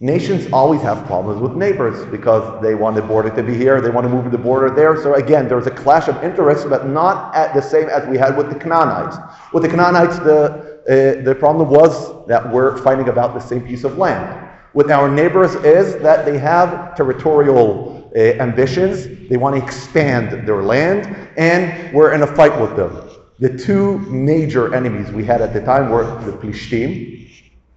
Nations 0.00 0.48
always 0.52 0.80
have 0.82 1.04
problems 1.06 1.40
with 1.40 1.56
neighbors 1.56 2.06
because 2.06 2.62
they 2.62 2.76
want 2.76 2.94
the 2.94 3.02
border 3.02 3.34
to 3.34 3.42
be 3.42 3.54
here, 3.54 3.80
they 3.80 3.90
want 3.90 4.04
to 4.04 4.08
move 4.08 4.30
the 4.30 4.38
border 4.38 4.70
there. 4.72 5.02
So 5.02 5.14
again, 5.14 5.48
there's 5.48 5.66
a 5.66 5.72
clash 5.72 6.06
of 6.06 6.22
interests, 6.22 6.64
but 6.64 6.86
not 6.86 7.34
at 7.34 7.52
the 7.52 7.60
same 7.60 7.88
as 7.88 8.06
we 8.08 8.16
had 8.16 8.36
with 8.36 8.48
the 8.48 8.54
Canaanites. 8.54 9.16
With 9.52 9.64
the 9.64 9.68
Canaanites, 9.68 10.18
the, 10.20 10.78
uh, 10.88 11.24
the 11.24 11.34
problem 11.34 11.68
was 11.68 12.24
that 12.28 12.48
we're 12.48 12.76
fighting 12.78 13.08
about 13.08 13.34
the 13.34 13.40
same 13.40 13.66
piece 13.66 13.82
of 13.82 13.98
land. 13.98 14.48
With 14.72 14.92
our 14.92 15.10
neighbors 15.10 15.56
is 15.56 16.00
that 16.02 16.24
they 16.24 16.38
have 16.38 16.94
territorial 16.94 17.97
uh, 18.16 18.18
ambitions, 18.18 19.28
they 19.28 19.36
want 19.36 19.56
to 19.56 19.62
expand 19.62 20.46
their 20.46 20.62
land, 20.62 21.30
and 21.36 21.92
we're 21.94 22.12
in 22.12 22.22
a 22.22 22.26
fight 22.26 22.58
with 22.60 22.76
them. 22.76 23.08
The 23.38 23.56
two 23.56 23.98
major 23.98 24.74
enemies 24.74 25.10
we 25.10 25.24
had 25.24 25.40
at 25.40 25.52
the 25.52 25.60
time 25.60 25.90
were 25.90 26.04
the 26.24 26.32
Plishtim, 26.32 27.18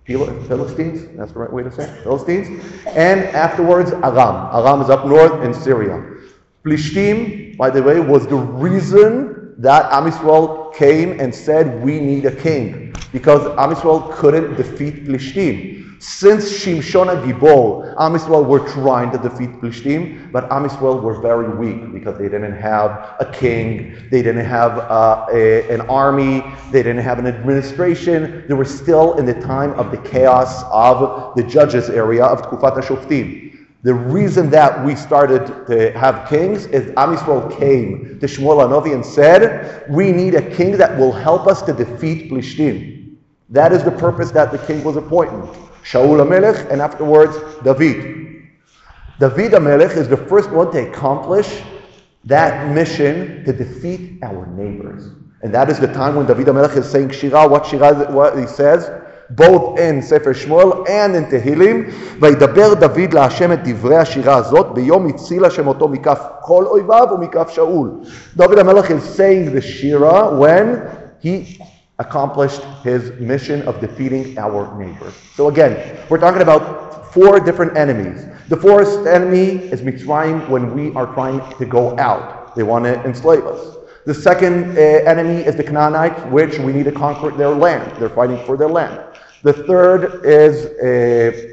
Philistines, 0.06 1.08
that's 1.16 1.32
the 1.32 1.40
right 1.40 1.52
way 1.52 1.64
to 1.64 1.72
say 1.72 1.84
it, 1.84 2.04
Philistines. 2.04 2.64
And 2.88 3.22
afterwards, 3.22 3.92
Aram. 3.92 4.54
Aram 4.54 4.82
is 4.82 4.90
up 4.90 5.06
north 5.06 5.44
in 5.44 5.54
Syria. 5.54 6.04
Plishtim, 6.66 7.56
by 7.58 7.70
the 7.70 7.82
way, 7.82 8.00
was 8.00 8.28
the 8.28 8.36
reason 8.36 9.56
that 9.58 9.92
Am 9.92 10.10
Yisrael 10.10 10.74
came 10.74 11.20
and 11.20 11.34
said, 11.34 11.84
we 11.84 12.00
need 12.00 12.26
a 12.26 12.36
king. 12.36 12.94
Because 13.12 13.46
Am 13.58 13.74
Yisrael 13.74 14.12
couldn't 14.14 14.56
defeat 14.56 15.06
Plishtim. 15.06 15.81
Since 16.02 16.52
Shimshon 16.52 17.24
Gibor, 17.24 17.94
Am 18.00 18.14
Yisrael 18.14 18.44
were 18.44 18.68
trying 18.68 19.12
to 19.12 19.20
defeat 19.20 19.52
Plishtim, 19.62 20.32
but 20.32 20.52
Am 20.52 20.68
Yisrael 20.68 21.00
were 21.00 21.22
very 21.22 21.56
weak 21.56 21.94
because 21.94 22.18
they 22.18 22.28
didn't 22.28 22.58
have 22.60 23.16
a 23.20 23.32
king, 23.32 23.96
they 24.10 24.24
didn't 24.24 24.44
have 24.44 24.80
uh, 24.80 25.28
a, 25.32 25.70
an 25.70 25.82
army, 25.82 26.44
they 26.72 26.82
didn't 26.82 27.04
have 27.04 27.20
an 27.20 27.28
administration. 27.28 28.46
They 28.48 28.56
were 28.56 28.66
still 28.66 29.14
in 29.20 29.28
the 29.28 29.36
time 29.42 29.74
of 29.74 29.92
the 29.92 29.98
chaos 29.98 30.64
of 30.72 31.36
the 31.36 31.44
judges 31.44 31.88
area 31.88 32.26
of 32.26 32.42
Tkufat 32.42 32.78
HaShoftim. 32.78 33.68
The 33.84 33.94
reason 33.94 34.50
that 34.50 34.84
we 34.84 34.96
started 34.96 35.46
to 35.68 35.92
have 35.92 36.28
kings 36.28 36.66
is 36.66 36.92
Am 36.98 37.16
Yisrael 37.16 37.56
came 37.60 38.18
to 38.20 38.26
Shmuel 38.26 38.58
Hanavi 38.68 38.96
and 38.96 39.06
said, 39.06 39.88
we 39.88 40.12
need 40.12 40.34
a 40.34 40.56
king 40.56 40.78
that 40.78 40.98
will 40.98 41.12
help 41.12 41.46
us 41.46 41.62
to 41.62 41.74
defeat 41.74 42.32
Plishtim. 42.32 43.18
That 43.50 43.72
is 43.72 43.84
the 43.84 43.92
purpose 43.92 44.32
that 44.32 44.52
the 44.52 44.58
king 44.58 44.84
was 44.84 44.96
appointed. 44.96 45.48
Shaul 45.83 46.19
HaMelech, 46.25 46.71
and 46.71 46.81
afterwards 46.81 47.37
David. 47.63 48.27
David 49.19 49.53
HaMelech 49.53 49.97
is 49.97 50.09
the 50.09 50.17
first 50.17 50.51
one 50.51 50.73
to 50.73 50.91
accomplish 50.91 51.63
that 52.25 52.75
mission 52.75 53.45
to 53.45 53.53
defeat 53.53 54.23
our 54.23 54.47
neighbors. 54.47 55.13
And 55.43 55.55
that 55.55 55.71
is 55.71 55.79
the 55.79 55.93
time 55.93 56.17
when 56.17 56.27
David 56.27 56.47
HaMelech 56.47 56.77
is 56.77 56.91
saying 56.91 57.11
Shira, 57.11 57.47
what 57.47 57.67
Shira, 57.67 58.11
what 58.13 58.37
he 58.37 58.47
says, 58.47 58.91
both 59.31 59.79
in 59.79 60.03
Sefer 60.03 60.35
Shmuel 60.35 60.89
and 60.89 61.17
in 61.17 61.27
Tehillim, 61.27 61.93
וידבר 62.21 62.75
דוד 62.75 63.13
להשם 63.15 63.53
את 63.53 63.59
דברי 63.65 63.97
השירה 63.97 64.37
הזאת 64.37 64.75
ביום 64.75 65.07
הציל 65.07 65.45
השם 65.45 65.67
אותו 65.67 65.89
מכף 65.89 66.21
כל 66.41 66.65
אויביו 66.67 67.09
ומכף 67.15 67.51
שאול. 67.51 67.91
David 68.37 68.59
HaMelech 68.59 68.91
is 68.91 69.05
saying 69.05 69.53
the 69.53 69.61
Shira 69.61 70.37
when 70.37 70.89
he 71.21 71.61
accomplished 72.02 72.62
his 72.84 73.02
mission 73.20 73.62
of 73.70 73.80
defeating 73.80 74.38
our 74.38 74.62
neighbor. 74.78 75.14
So 75.36 75.48
again, 75.48 75.74
we're 76.10 76.24
talking 76.26 76.42
about 76.42 77.14
four 77.14 77.40
different 77.40 77.78
enemies. 77.78 78.26
The 78.50 78.58
first 78.58 79.08
enemy 79.08 79.48
is 79.74 79.82
Mitzrayim 79.82 80.50
when 80.50 80.74
we 80.76 80.94
are 80.96 81.08
trying 81.14 81.40
to 81.60 81.66
go 81.66 81.98
out. 81.98 82.56
They 82.56 82.64
want 82.64 82.84
to 82.86 82.96
enslave 83.06 83.46
us. 83.46 83.78
The 84.06 84.14
second 84.14 84.78
uh, 84.78 84.82
enemy 85.14 85.46
is 85.50 85.56
the 85.56 85.64
Canaanites, 85.64 86.22
which 86.38 86.58
we 86.58 86.74
need 86.74 86.86
to 86.86 86.92
conquer 86.92 87.30
their 87.32 87.56
land. 87.66 87.86
They're 87.98 88.16
fighting 88.22 88.44
for 88.46 88.58
their 88.58 88.68
land. 88.80 89.00
The 89.44 89.54
third 89.54 90.26
is 90.26 90.54
uh, 90.82 91.52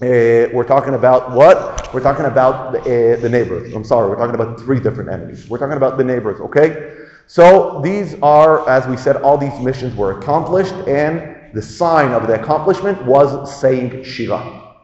uh, 0.00 0.46
we're 0.54 0.70
talking 0.74 0.94
about 0.94 1.32
what? 1.32 1.92
We're 1.92 2.06
talking 2.08 2.26
about 2.26 2.72
the, 2.72 3.18
the 3.20 3.28
neighbors. 3.28 3.74
I'm 3.74 3.82
sorry, 3.82 4.08
we're 4.08 4.16
talking 4.22 4.36
about 4.36 4.60
three 4.60 4.78
different 4.78 5.10
enemies. 5.10 5.48
We're 5.48 5.58
talking 5.58 5.76
about 5.76 5.98
the 5.98 6.04
neighbors, 6.04 6.40
okay? 6.40 6.94
So 7.28 7.82
these 7.84 8.16
are, 8.22 8.66
as 8.70 8.86
we 8.86 8.96
said, 8.96 9.16
all 9.16 9.36
these 9.36 9.60
missions 9.60 9.94
were 9.94 10.18
accomplished, 10.18 10.72
and 10.88 11.52
the 11.52 11.60
sign 11.60 12.12
of 12.12 12.26
the 12.26 12.40
accomplishment 12.40 13.04
was 13.04 13.60
saying 13.60 14.02
Shira. 14.02 14.74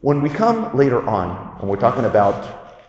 When 0.00 0.22
we 0.22 0.28
come 0.28 0.76
later 0.76 1.08
on, 1.08 1.56
and 1.60 1.70
we're 1.70 1.76
talking 1.76 2.04
about 2.04 2.82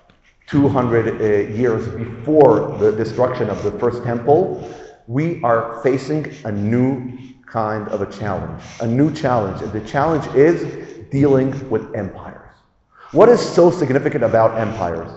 200 0.47 1.21
uh, 1.21 1.53
years 1.53 1.87
before 1.89 2.75
the 2.79 2.91
destruction 2.91 3.47
of 3.47 3.61
the 3.61 3.73
first 3.73 4.03
temple, 4.03 4.73
we 5.05 5.39
are 5.43 5.79
facing 5.83 6.33
a 6.43 6.51
new 6.51 7.15
kind 7.45 7.87
of 7.89 8.01
a 8.01 8.11
challenge. 8.11 8.63
A 8.79 8.87
new 8.87 9.13
challenge. 9.13 9.61
And 9.61 9.71
the 9.71 9.81
challenge 9.81 10.25
is 10.35 11.07
dealing 11.11 11.69
with 11.69 11.93
empires. 11.93 12.49
What 13.11 13.29
is 13.29 13.39
so 13.39 13.69
significant 13.69 14.23
about 14.23 14.59
empires? 14.59 15.11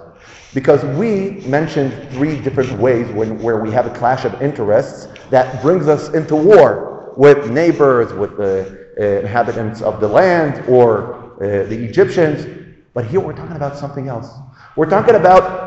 Because 0.53 0.85
we 0.97 1.43
mentioned 1.49 1.93
three 2.13 2.41
different 2.41 2.79
ways 2.79 3.09
when, 3.13 3.41
where 3.43 3.61
we 3.61 3.71
have 3.73 3.87
a 3.87 3.95
clash 3.95 4.25
of 4.25 4.41
interests 4.41 5.09
that 5.31 5.61
brings 5.63 5.89
us 5.89 6.15
into 6.15 6.37
war 6.37 7.13
with 7.17 7.51
neighbors, 7.51 8.13
with 8.13 8.37
the 8.37 8.89
uh, 8.99 9.21
inhabitants 9.21 9.83
of 9.83 10.01
the 10.01 10.09
land, 10.09 10.65
or 10.69 11.35
uh, 11.37 11.67
the 11.67 11.85
Egyptians. 11.85 12.47
But 12.95 13.07
here 13.07 13.19
we're 13.21 13.33
talking 13.37 13.57
about 13.57 13.77
something 13.77 14.09
else. 14.09 14.31
We're 14.77 14.91
talking 14.91 15.17
about 15.17 15.65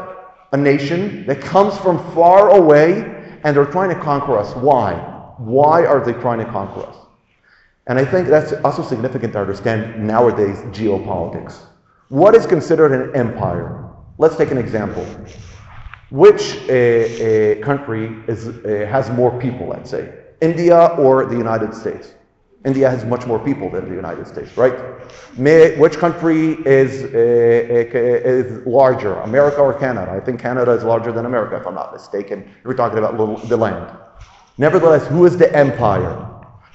a 0.54 0.58
nation 0.58 1.26
that 1.26 1.42
comes 1.42 1.78
from 1.78 1.98
far 2.14 2.52
away 2.52 3.16
and 3.44 3.56
they're 3.56 3.66
trying 3.66 3.90
to 3.90 4.02
conquer 4.02 4.38
us. 4.38 4.56
Why? 4.56 4.94
Why 5.38 5.86
are 5.86 6.04
they 6.04 6.14
trying 6.14 6.40
to 6.40 6.46
conquer 6.46 6.86
us? 6.86 6.96
And 7.88 7.98
I 7.98 8.06
think 8.06 8.28
that's 8.28 8.54
also 8.66 8.82
significant 8.82 9.34
to 9.34 9.40
understand 9.40 10.06
nowadays 10.06 10.58
geopolitics. 10.76 11.60
What 12.10 12.36
is 12.36 12.46
considered 12.46 12.92
an 12.92 13.16
empire? 13.16 13.87
Let's 14.18 14.36
take 14.36 14.52
an 14.52 14.58
example. 14.58 15.06
Which 16.10 16.58
uh, 16.70 16.74
uh, 16.74 17.64
country 17.64 18.16
is, 18.28 18.48
uh, 18.48 18.88
has 18.90 19.10
more 19.12 19.38
people, 19.40 19.68
let's 19.68 19.90
say? 19.90 20.12
India 20.42 20.88
or 20.98 21.26
the 21.26 21.38
United 21.38 21.74
States? 21.74 22.14
India 22.66 22.90
has 22.90 23.06
much 23.06 23.26
more 23.26 23.40
people 23.40 23.70
than 23.70 23.88
the 23.88 23.96
United 23.96 24.28
States, 24.28 24.58
right? 24.58 24.74
May, 25.38 25.78
which 25.78 25.98
country 25.98 26.54
is, 26.66 27.04
uh, 27.14 27.18
uh, 27.18 27.98
is 27.98 28.66
larger, 28.66 29.14
America 29.20 29.60
or 29.60 29.74
Canada? 29.74 30.12
I 30.12 30.20
think 30.20 30.40
Canada 30.40 30.72
is 30.72 30.84
larger 30.84 31.12
than 31.12 31.26
America, 31.26 31.56
if 31.58 31.68
I'm 31.68 31.76
not 31.76 31.94
mistaken. 31.94 32.52
We're 32.64 32.74
talking 32.74 32.98
about 32.98 33.48
the 33.48 33.58
land. 33.58 33.96
Nevertheless, 34.58 35.06
who 35.08 35.26
is 35.26 35.38
the 35.38 35.56
empire? 35.56 36.27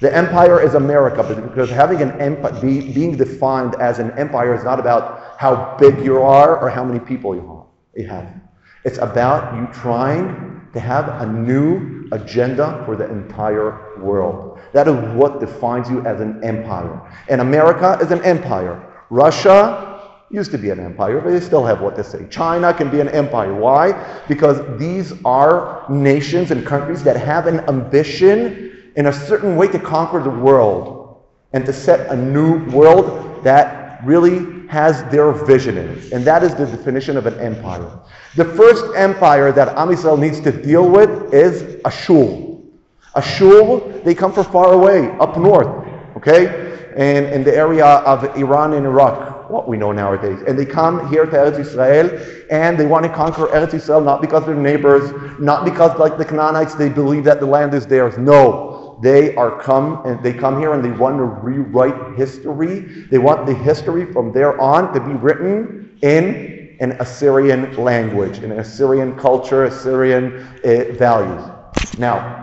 The 0.03 0.13
empire 0.13 0.59
is 0.59 0.73
America, 0.73 1.23
because 1.23 1.69
having 1.69 2.01
an 2.01 2.11
empire, 2.19 2.51
be, 2.59 2.91
being 2.91 3.15
defined 3.15 3.75
as 3.75 3.99
an 3.99 4.11
empire 4.19 4.53
is 4.53 4.61
not 4.61 4.77
about 4.77 5.39
how 5.39 5.77
big 5.79 6.03
you 6.03 6.21
are 6.21 6.59
or 6.59 6.69
how 6.69 6.83
many 6.83 6.99
people 6.99 7.33
you 7.95 8.05
have. 8.05 8.27
It's 8.83 8.97
about 8.97 9.55
you 9.55 9.65
trying 9.71 10.67
to 10.73 10.79
have 10.81 11.07
a 11.21 11.25
new 11.25 12.09
agenda 12.11 12.83
for 12.85 12.97
the 12.97 13.09
entire 13.09 13.97
world. 13.97 14.59
That 14.73 14.89
is 14.89 14.95
what 15.15 15.39
defines 15.39 15.89
you 15.89 16.05
as 16.05 16.19
an 16.19 16.43
empire. 16.43 17.01
And 17.29 17.39
America 17.39 17.97
is 18.01 18.11
an 18.11 18.21
empire. 18.25 18.83
Russia 19.09 20.01
used 20.29 20.51
to 20.51 20.57
be 20.57 20.69
an 20.71 20.81
empire, 20.81 21.21
but 21.21 21.29
they 21.29 21.39
still 21.39 21.63
have 21.63 21.79
what 21.79 21.95
to 21.95 22.03
say. 22.03 22.27
China 22.29 22.73
can 22.73 22.89
be 22.89 22.99
an 22.99 23.07
empire. 23.07 23.53
Why? 23.53 23.93
Because 24.27 24.59
these 24.77 25.13
are 25.23 25.85
nations 25.89 26.51
and 26.51 26.65
countries 26.65 27.03
that 27.03 27.15
have 27.15 27.47
an 27.47 27.61
ambition 27.69 28.72
in 28.95 29.07
a 29.07 29.13
certain 29.13 29.55
way 29.55 29.67
to 29.67 29.79
conquer 29.79 30.21
the 30.21 30.29
world 30.29 31.23
and 31.53 31.65
to 31.65 31.73
set 31.73 32.09
a 32.09 32.15
new 32.15 32.65
world 32.71 33.43
that 33.43 34.03
really 34.03 34.67
has 34.67 35.03
their 35.11 35.31
vision 35.31 35.77
in 35.77 35.89
it. 35.89 36.11
And 36.11 36.25
that 36.25 36.43
is 36.43 36.55
the 36.55 36.65
definition 36.65 37.17
of 37.17 37.25
an 37.25 37.39
empire. 37.39 37.89
The 38.35 38.45
first 38.45 38.83
empire 38.95 39.51
that 39.51 39.69
Am 39.77 39.89
Yisrael 39.89 40.19
needs 40.19 40.39
to 40.41 40.51
deal 40.51 40.89
with 40.89 41.33
is 41.33 41.79
Ashur. 41.85 42.59
Ashur, 43.15 43.79
they 44.03 44.15
come 44.15 44.33
from 44.33 44.45
far 44.45 44.73
away, 44.73 45.11
up 45.19 45.37
north, 45.37 45.87
okay? 46.17 46.71
And 46.95 47.27
in 47.27 47.43
the 47.43 47.55
area 47.55 47.85
of 47.85 48.35
Iran 48.35 48.73
and 48.73 48.85
Iraq, 48.85 49.33
what 49.49 49.67
we 49.67 49.77
know 49.77 49.91
nowadays. 49.91 50.39
And 50.47 50.57
they 50.57 50.65
come 50.65 51.09
here 51.09 51.25
to 51.25 51.31
Eretz 51.31 51.59
Israel 51.59 52.09
and 52.49 52.77
they 52.77 52.87
want 52.87 53.05
to 53.05 53.13
conquer 53.13 53.45
Eretz 53.47 53.73
Israel 53.75 54.01
not 54.01 54.19
because 54.19 54.45
they're 54.45 54.55
neighbors, 54.55 55.11
not 55.39 55.63
because 55.63 55.97
like 55.99 56.17
the 56.17 56.25
Canaanites, 56.25 56.73
they 56.75 56.89
believe 56.89 57.23
that 57.25 57.39
the 57.39 57.45
land 57.45 57.73
is 57.73 57.85
theirs. 57.85 58.17
No. 58.17 58.72
They 59.03 59.35
are 59.35 59.61
come 59.61 60.05
and 60.07 60.23
they 60.23 60.33
come 60.33 60.59
here 60.59 60.73
and 60.73 60.85
they 60.85 60.91
want 60.91 61.17
to 61.19 61.25
rewrite 61.25 62.17
history. 62.17 62.81
They 63.11 63.19
want 63.19 63.47
the 63.47 63.55
history 63.55 64.11
from 64.13 64.33
there 64.33 64.59
on 64.61 64.93
to 64.95 65.01
be 65.01 65.13
written 65.13 65.99
in 66.03 66.77
an 66.81 66.93
Assyrian 66.93 67.75
language, 67.77 68.39
in 68.39 68.53
Assyrian 68.53 69.17
culture, 69.17 69.65
Assyrian 69.65 70.25
uh, 70.65 70.93
values. 70.97 71.43
Now, 71.99 72.41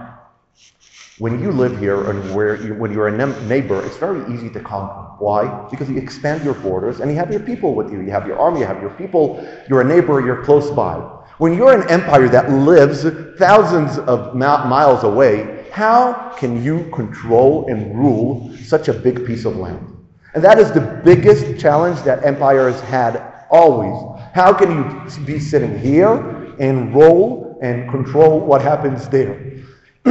When 1.19 1.43
you 1.43 1.52
live 1.52 1.79
here 1.79 2.11
and 2.11 2.35
where 2.35 2.57
you, 2.62 2.75
when 2.75 2.93
you're 2.93 3.09
a 3.09 3.43
neighbor, 3.47 3.85
it's 3.87 3.97
very 3.99 4.23
easy 4.35 4.50
to 4.50 4.61
conquer. 4.61 5.17
Why? 5.19 5.69
Because 5.71 5.90
you 5.90 5.99
expand 5.99 6.45
your 6.45 6.55
borders 6.55 7.00
and 7.00 7.11
you 7.11 7.17
have 7.19 7.31
your 7.31 7.40
people 7.40 7.75
with 7.75 7.93
you. 7.93 8.00
You 8.02 8.11
have 8.12 8.26
your 8.26 8.38
army, 8.38 8.61
you 8.61 8.67
have 8.67 8.83
your 8.83 8.90
people, 8.93 9.47
you're 9.69 9.83
a 9.83 9.85
neighbor, 9.85 10.21
you're 10.21 10.45
close 10.45 10.71
by. 10.71 10.97
When 11.38 11.55
you're 11.55 11.75
an 11.75 11.90
empire 11.90 12.29
that 12.31 12.50
lives 12.52 13.07
thousands 13.38 13.99
of 14.00 14.35
miles 14.37 15.05
away, 15.05 15.60
how 15.70 16.34
can 16.36 16.62
you 16.62 16.90
control 16.90 17.66
and 17.68 17.98
rule 17.98 18.54
such 18.64 18.88
a 18.88 18.92
big 18.92 19.26
piece 19.26 19.44
of 19.44 19.56
land? 19.56 19.86
And 20.34 20.44
that 20.44 20.58
is 20.58 20.70
the 20.72 21.00
biggest 21.04 21.60
challenge 21.60 22.00
that 22.02 22.24
empires 22.24 22.80
had 22.80 23.44
always. 23.50 24.20
How 24.32 24.52
can 24.52 24.70
you 24.70 25.24
be 25.24 25.40
sitting 25.40 25.78
here 25.78 26.14
and 26.60 26.94
roll 26.94 27.58
and 27.62 27.90
control 27.90 28.40
what 28.40 28.62
happens 28.62 29.08
there? 29.08 29.64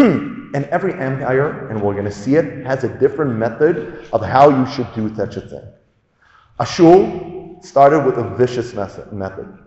and 0.53 0.65
every 0.65 0.93
empire, 0.93 1.69
and 1.69 1.81
we're 1.81 1.93
going 1.93 2.05
to 2.05 2.11
see 2.11 2.35
it, 2.35 2.65
has 2.65 2.83
a 2.83 2.89
different 2.99 3.35
method 3.35 4.07
of 4.11 4.23
how 4.23 4.49
you 4.49 4.69
should 4.71 4.91
do 4.93 5.13
such 5.15 5.37
a 5.37 5.41
thing. 5.41 5.67
Ashur 6.59 7.57
started 7.61 8.05
with 8.05 8.17
a 8.17 8.35
vicious 8.35 8.73
method. 8.73 9.57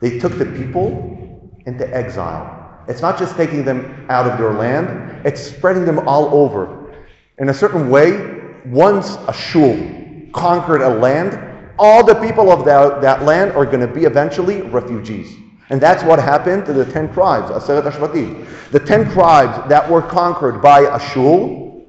They 0.00 0.18
took 0.18 0.38
the 0.38 0.46
people 0.46 1.50
into 1.66 1.88
exile. 1.94 2.84
It's 2.88 3.02
not 3.02 3.18
just 3.18 3.36
taking 3.36 3.64
them 3.64 4.06
out 4.08 4.26
of 4.26 4.38
their 4.38 4.52
land, 4.52 5.09
it's 5.24 5.40
spreading 5.40 5.84
them 5.84 6.08
all 6.08 6.34
over. 6.34 6.92
In 7.38 7.48
a 7.48 7.54
certain 7.54 7.90
way, 7.90 8.40
once 8.66 9.16
Ashur 9.28 10.28
conquered 10.32 10.82
a 10.82 10.88
land, 10.88 11.38
all 11.78 12.04
the 12.04 12.14
people 12.14 12.52
of 12.52 12.64
that, 12.66 13.00
that 13.00 13.22
land 13.22 13.52
are 13.52 13.64
going 13.64 13.80
to 13.80 13.92
be 13.92 14.04
eventually 14.04 14.62
refugees. 14.62 15.36
And 15.70 15.80
that's 15.80 16.02
what 16.02 16.18
happened 16.18 16.66
to 16.66 16.72
the 16.72 16.84
ten 16.84 17.12
tribes, 17.12 17.50
Aseret 17.50 17.90
Ashvatim. 17.90 18.46
The 18.70 18.80
ten 18.80 19.10
tribes 19.10 19.68
that 19.68 19.88
were 19.88 20.02
conquered 20.02 20.60
by 20.60 20.84
Ashur 20.86 21.82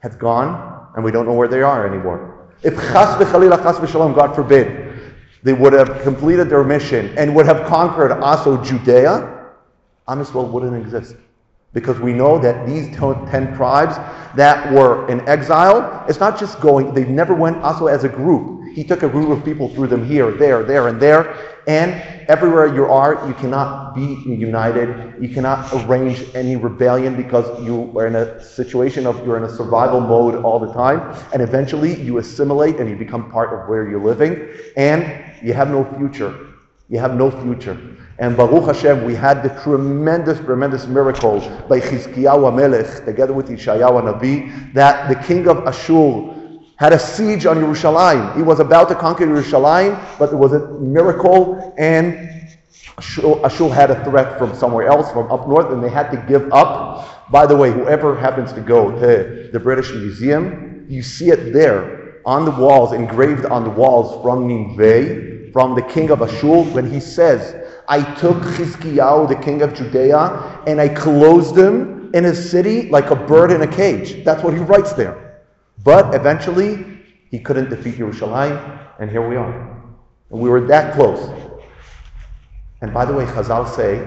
have 0.00 0.18
gone, 0.18 0.88
and 0.94 1.04
we 1.04 1.10
don't 1.10 1.26
know 1.26 1.32
where 1.32 1.48
they 1.48 1.62
are 1.62 1.86
anymore. 1.86 2.48
If 2.62 2.74
Chas 2.74 3.16
v'chalila, 3.22 3.62
Chas 3.62 3.76
v'shalom, 3.76 4.14
God 4.14 4.34
forbid, 4.34 4.88
they 5.44 5.52
would 5.52 5.72
have 5.72 6.02
completed 6.02 6.50
their 6.50 6.64
mission 6.64 7.16
and 7.16 7.34
would 7.34 7.46
have 7.46 7.66
conquered 7.68 8.12
also 8.12 8.62
Judea, 8.62 9.36
Am 10.08 10.52
wouldn't 10.52 10.76
exist. 10.76 11.14
Because 11.72 11.98
we 12.00 12.12
know 12.12 12.38
that 12.38 12.66
these 12.66 12.86
ten 12.96 13.54
tribes 13.54 13.96
that 14.36 14.72
were 14.72 15.08
in 15.08 15.20
exile, 15.28 16.04
it's 16.08 16.20
not 16.20 16.38
just 16.38 16.60
going, 16.60 16.94
they 16.94 17.04
never 17.04 17.34
went 17.34 17.58
also 17.58 17.86
as 17.86 18.04
a 18.04 18.08
group. 18.08 18.68
He 18.74 18.84
took 18.84 19.02
a 19.02 19.08
group 19.08 19.30
of 19.30 19.44
people, 19.44 19.68
threw 19.68 19.86
them 19.86 20.06
here, 20.06 20.30
there, 20.32 20.62
there, 20.62 20.88
and 20.88 21.00
there, 21.00 21.36
and 21.66 21.92
everywhere 22.30 22.74
you 22.74 22.86
are, 22.86 23.26
you 23.28 23.34
cannot 23.34 23.94
be 23.94 24.22
united. 24.24 25.16
You 25.20 25.28
cannot 25.28 25.70
arrange 25.74 26.24
any 26.34 26.56
rebellion 26.56 27.14
because 27.14 27.46
you 27.62 27.92
are 27.98 28.06
in 28.06 28.16
a 28.16 28.42
situation 28.42 29.06
of 29.06 29.26
you're 29.26 29.36
in 29.36 29.44
a 29.44 29.54
survival 29.54 30.00
mode 30.00 30.36
all 30.36 30.58
the 30.58 30.72
time, 30.72 31.14
and 31.32 31.42
eventually 31.42 32.00
you 32.00 32.18
assimilate 32.18 32.76
and 32.76 32.88
you 32.88 32.96
become 32.96 33.30
part 33.30 33.52
of 33.52 33.68
where 33.68 33.88
you're 33.88 34.02
living, 34.02 34.48
and 34.76 35.02
you 35.42 35.52
have 35.52 35.70
no 35.70 35.84
future. 35.98 36.46
You 36.88 36.98
have 36.98 37.14
no 37.14 37.30
future. 37.30 37.78
And 38.20 38.36
Baruch 38.36 38.74
Hashem, 38.74 39.04
we 39.04 39.14
had 39.14 39.44
the 39.44 39.50
tremendous, 39.62 40.40
tremendous 40.40 40.86
miracle 40.86 41.38
by 41.68 41.80
Chizkiyahu 41.80 42.52
Melech, 42.54 43.04
together 43.04 43.32
with 43.32 43.48
Yeshayahu 43.48 44.12
Nabi, 44.12 44.74
that 44.74 45.08
the 45.08 45.14
king 45.14 45.46
of 45.46 45.66
Ashur 45.68 46.34
had 46.76 46.92
a 46.92 46.98
siege 46.98 47.46
on 47.46 47.58
Yerushalayim. 47.58 48.36
He 48.36 48.42
was 48.42 48.58
about 48.58 48.88
to 48.88 48.96
conquer 48.96 49.24
Yerushalayim, 49.24 50.18
but 50.18 50.30
there 50.30 50.38
was 50.38 50.52
a 50.52 50.68
miracle, 50.80 51.74
and 51.78 52.28
Ashur 52.98 53.68
had 53.68 53.92
a 53.92 54.04
threat 54.04 54.36
from 54.36 54.52
somewhere 54.52 54.88
else, 54.88 55.12
from 55.12 55.30
up 55.30 55.46
north, 55.46 55.72
and 55.72 55.82
they 55.82 55.88
had 55.88 56.10
to 56.10 56.16
give 56.28 56.52
up. 56.52 57.30
By 57.30 57.46
the 57.46 57.54
way, 57.54 57.70
whoever 57.70 58.18
happens 58.18 58.52
to 58.54 58.60
go 58.60 58.90
to 58.90 59.48
the 59.52 59.60
British 59.60 59.92
Museum, 59.92 60.86
you 60.88 61.04
see 61.04 61.30
it 61.30 61.52
there 61.52 62.20
on 62.26 62.44
the 62.44 62.50
walls, 62.50 62.92
engraved 62.92 63.46
on 63.46 63.62
the 63.62 63.70
walls 63.70 64.20
from 64.22 64.48
Nineveh, 64.48 65.52
from 65.52 65.76
the 65.76 65.82
king 65.82 66.10
of 66.10 66.20
Ashur, 66.20 66.62
when 66.62 66.90
he 66.90 66.98
says, 66.98 67.57
I 67.88 68.02
took 68.16 68.36
Chizkiyahu, 68.36 69.28
the 69.28 69.36
king 69.36 69.62
of 69.62 69.74
Judea, 69.74 70.62
and 70.66 70.78
I 70.78 70.88
closed 70.88 71.56
him 71.56 72.10
in 72.14 72.22
his 72.22 72.50
city 72.50 72.88
like 72.90 73.10
a 73.10 73.16
bird 73.16 73.50
in 73.50 73.62
a 73.62 73.66
cage. 73.66 74.24
That's 74.24 74.42
what 74.42 74.52
he 74.52 74.60
writes 74.60 74.92
there. 74.92 75.42
But 75.84 76.14
eventually, 76.14 77.00
he 77.30 77.38
couldn't 77.38 77.70
defeat 77.70 77.96
Yerushalayim, 77.96 78.78
and 79.00 79.10
here 79.10 79.26
we 79.26 79.36
are. 79.36 79.52
And 80.30 80.38
we 80.38 80.50
were 80.50 80.60
that 80.66 80.94
close. 80.94 81.30
And 82.82 82.92
by 82.92 83.06
the 83.06 83.14
way, 83.14 83.24
Chazal 83.24 83.74
say 83.74 84.06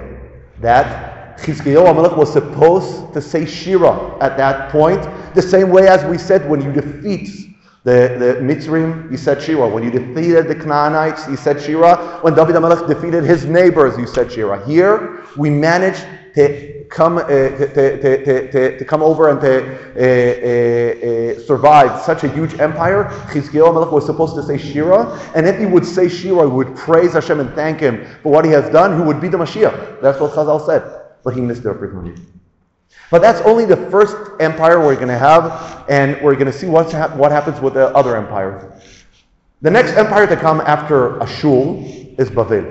that 0.60 1.40
Chizkiyahu 1.40 1.86
HaMelech 1.88 2.16
was 2.16 2.32
supposed 2.32 3.14
to 3.14 3.22
say 3.22 3.46
Shira 3.48 4.16
at 4.22 4.38
that 4.38 4.72
point, 4.72 5.02
the 5.34 5.42
same 5.42 5.70
way 5.70 5.88
as 5.88 6.06
we 6.06 6.20
said 6.20 6.48
when 6.48 6.62
you 6.62 6.72
defeat 6.72 7.51
the, 7.84 8.16
the 8.20 8.26
Mitzrim, 8.42 9.10
you 9.10 9.18
said 9.18 9.42
Shira. 9.42 9.68
When 9.68 9.84
you 9.84 9.90
defeated 9.90 10.48
the 10.48 10.56
Canaanites, 10.56 11.28
you 11.28 11.36
said 11.36 11.62
Shira. 11.62 12.20
When 12.22 12.36
David 12.36 12.56
HaMelech 12.56 12.88
defeated 12.88 13.24
his 13.24 13.46
neighbors, 13.46 13.98
you 13.98 14.06
said 14.06 14.32
Shira. 14.32 14.64
Here, 14.68 15.24
we 15.36 15.50
managed 15.50 16.06
to 16.36 16.86
come, 16.92 17.18
uh, 17.18 17.24
to, 17.24 17.74
to, 17.74 18.52
to, 18.52 18.78
to, 18.78 18.86
come 18.86 19.02
over 19.02 19.30
and 19.30 19.42
to 19.42 19.54
uh, 19.96 21.36
uh, 21.36 21.40
uh 21.40 21.46
survive 21.46 22.02
such 22.02 22.24
a 22.24 22.28
huge 22.28 22.60
empire, 22.60 23.06
Chizkiyahu 23.32 23.74
Melech 23.74 23.92
was 23.92 24.06
supposed 24.06 24.36
to 24.36 24.44
say 24.44 24.58
Shira, 24.58 25.18
and 25.34 25.48
if 25.48 25.58
he 25.58 25.66
would 25.66 25.86
say 25.86 26.08
Shira, 26.08 26.46
he 26.46 26.54
would 26.54 26.76
praise 26.76 27.14
Hashem 27.14 27.40
and 27.40 27.52
thank 27.54 27.80
him 27.80 28.06
for 28.22 28.32
what 28.32 28.46
he 28.46 28.52
has 28.52 28.70
done, 28.72 28.98
he 28.98 29.04
would 29.04 29.20
be 29.20 29.30
the 29.30 29.38
Mashiach. 29.38 30.02
That's 30.02 30.20
what 30.20 30.32
Chazal 30.34 30.64
said. 30.66 30.84
But 31.24 31.34
he 31.34 31.42
missed 31.42 31.64
the 31.64 31.72
opportunity. 31.72 32.22
But 33.12 33.22
that's 33.22 33.42
only 33.42 33.66
the 33.66 33.78
first 33.92 34.16
empire 34.40 34.80
we're 34.80 34.96
going 34.96 35.10
to 35.10 35.18
have, 35.18 35.86
and 35.90 36.20
we're 36.24 36.36
going 36.36 36.52
to 36.52 36.58
see 36.58 36.68
what's 36.68 36.94
ha- 36.94 37.14
what 37.16 37.32
happens 37.32 37.60
with 37.60 37.74
the 37.74 37.90
other 37.90 38.16
empire. 38.16 38.82
The 39.62 39.70
next 39.70 39.92
empire 39.92 40.26
to 40.26 40.38
come 40.38 40.62
after 40.62 41.22
Ashur 41.22 41.76
is 42.18 42.30
Babel. 42.30 42.64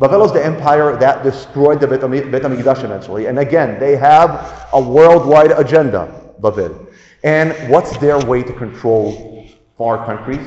Babel 0.00 0.24
is 0.24 0.32
the 0.32 0.44
empire 0.44 0.96
that 0.96 1.22
destroyed 1.22 1.78
the 1.78 1.86
Bet 1.86 2.00
HaMikdash 2.00 2.82
eventually. 2.82 3.26
And 3.26 3.38
again, 3.38 3.78
they 3.78 3.94
have 3.96 4.66
a 4.72 4.80
worldwide 4.80 5.52
agenda, 5.52 6.34
Babel. 6.40 6.88
And 7.22 7.52
what's 7.70 7.96
their 7.98 8.18
way 8.18 8.42
to 8.42 8.52
control 8.54 9.46
far 9.76 10.04
countries? 10.06 10.40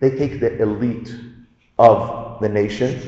They 0.00 0.10
take 0.10 0.40
the 0.40 0.60
elite 0.60 1.12
of 1.78 2.40
the 2.40 2.48
nation. 2.48 3.00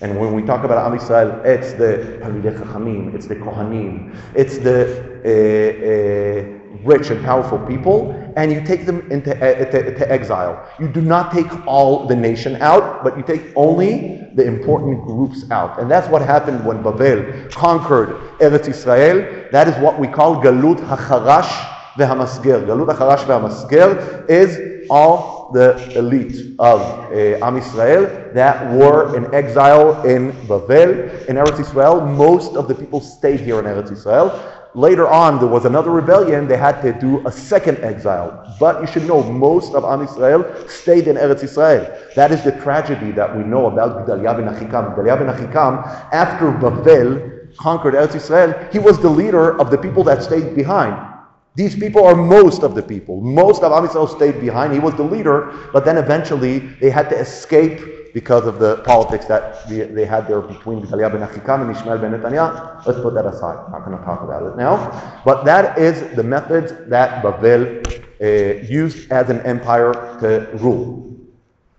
And 0.00 0.18
when 0.18 0.34
we 0.34 0.42
talk 0.42 0.64
about 0.64 0.84
Am 0.84 0.98
Yisrael, 0.98 1.44
it's 1.44 1.72
the 1.74 2.18
Talmidei 2.20 2.58
Chachamim, 2.58 3.14
it's 3.14 3.26
the 3.26 3.36
Kohanim, 3.36 4.16
it's 4.34 4.58
the 4.58 4.80
uh, 5.24 5.30
uh, 5.30 6.78
rich 6.82 7.10
and 7.10 7.24
powerful 7.24 7.58
people, 7.60 8.12
and 8.36 8.52
you 8.52 8.60
take 8.64 8.86
them 8.86 9.10
into, 9.12 9.30
uh, 9.36 9.64
to, 9.70 9.94
to, 9.96 10.12
exile. 10.12 10.68
You 10.80 10.88
do 10.88 11.00
not 11.00 11.32
take 11.32 11.46
all 11.66 12.06
the 12.06 12.16
nation 12.16 12.60
out, 12.60 13.04
but 13.04 13.16
you 13.16 13.22
take 13.22 13.52
only 13.54 14.28
the 14.34 14.44
important 14.44 15.04
groups 15.04 15.48
out. 15.52 15.78
And 15.80 15.88
that's 15.88 16.08
what 16.08 16.22
happened 16.22 16.64
when 16.66 16.82
Babel 16.82 17.48
conquered 17.50 18.16
Eretz 18.40 18.68
Israel. 18.68 19.48
That 19.52 19.68
is 19.68 19.76
what 19.76 19.98
we 20.00 20.08
call 20.08 20.42
Galut 20.42 20.78
HaCharash 20.78 21.94
veHamasger. 21.94 22.66
Galut 22.66 22.88
HaCharash 22.94 23.24
veHamasger 23.26 24.28
is 24.28 24.88
all 24.90 25.43
the 25.54 25.96
elite 25.96 26.54
of 26.58 26.80
uh, 26.82 27.46
Am 27.46 27.56
Israel 27.56 28.02
that 28.34 28.56
were 28.72 29.16
in 29.16 29.32
exile 29.34 30.02
in 30.02 30.32
Babel, 30.46 30.90
in 31.28 31.36
Eretz 31.36 31.60
Israel. 31.60 32.00
Most 32.00 32.56
of 32.56 32.68
the 32.68 32.74
people 32.74 33.00
stayed 33.00 33.40
here 33.40 33.58
in 33.60 33.64
Eretz 33.64 33.92
Israel 33.92 34.28
later 34.74 35.08
on 35.08 35.38
there 35.38 35.48
was 35.48 35.64
another 35.64 35.90
rebellion, 35.90 36.46
they 36.48 36.56
had 36.56 36.82
to 36.82 36.92
do 36.92 37.26
a 37.26 37.32
second 37.32 37.78
exile. 37.78 38.56
But 38.58 38.80
you 38.80 38.86
should 38.86 39.06
know, 39.06 39.22
most 39.22 39.74
of 39.74 39.84
Am 39.84 40.02
Israel 40.02 40.44
stayed 40.68 41.06
in 41.08 41.16
Eretz 41.16 41.42
Israel. 41.42 41.96
That 42.14 42.32
is 42.32 42.42
the 42.42 42.52
tragedy 42.52 43.12
that 43.12 43.34
we 43.36 43.44
know 43.44 43.66
about 43.66 44.06
Gedaliah 44.06 44.34
ben 44.34 44.52
Achikam. 44.52 44.96
Gedaliah 44.96 45.16
ben 45.16 45.28
Achikam, 45.28 45.84
after 46.12 46.50
Babel 46.50 47.30
conquered 47.56 47.94
Eretz 47.94 48.16
Israel, 48.16 48.52
he 48.72 48.78
was 48.78 48.98
the 48.98 49.08
leader 49.08 49.58
of 49.60 49.70
the 49.70 49.78
people 49.78 50.02
that 50.04 50.22
stayed 50.22 50.54
behind. 50.54 51.13
These 51.54 51.76
people 51.76 52.04
are 52.04 52.16
most 52.16 52.62
of 52.62 52.74
the 52.74 52.82
people. 52.82 53.20
Most 53.20 53.62
of 53.62 53.72
Am 53.72 53.84
Israel 53.84 54.08
stayed 54.08 54.40
behind. 54.40 54.72
He 54.72 54.80
was 54.80 54.94
the 54.94 55.04
leader, 55.04 55.52
but 55.72 55.84
then 55.84 55.96
eventually 55.98 56.58
they 56.80 56.90
had 56.90 57.08
to 57.10 57.16
escape 57.16 58.12
because 58.12 58.46
of 58.46 58.58
the 58.58 58.76
politics 58.78 59.26
that 59.26 59.68
they, 59.68 60.04
had 60.04 60.26
there 60.28 60.40
between 60.40 60.80
Gedaliah 60.80 61.10
ben 61.10 61.20
Achikam 61.20 61.62
and 61.62 61.76
Ishmael 61.76 61.98
ben 61.98 62.12
Netanyah. 62.12 62.84
Let's 62.86 63.00
put 63.00 63.14
that 63.14 63.26
aside. 63.26 63.58
I'm 63.66 63.72
not 63.72 63.84
going 63.84 63.98
to 63.98 64.04
talk 64.04 64.22
about 64.22 64.42
it 64.46 64.56
now. 64.56 65.22
But 65.24 65.44
that 65.44 65.78
is 65.78 66.14
the 66.16 66.22
methods 66.22 66.72
that 66.88 67.22
Babel 67.22 67.82
uh, 68.20 68.62
used 68.64 69.10
as 69.10 69.30
an 69.30 69.40
empire 69.42 69.92
to 70.20 70.48
rule. 70.58 71.12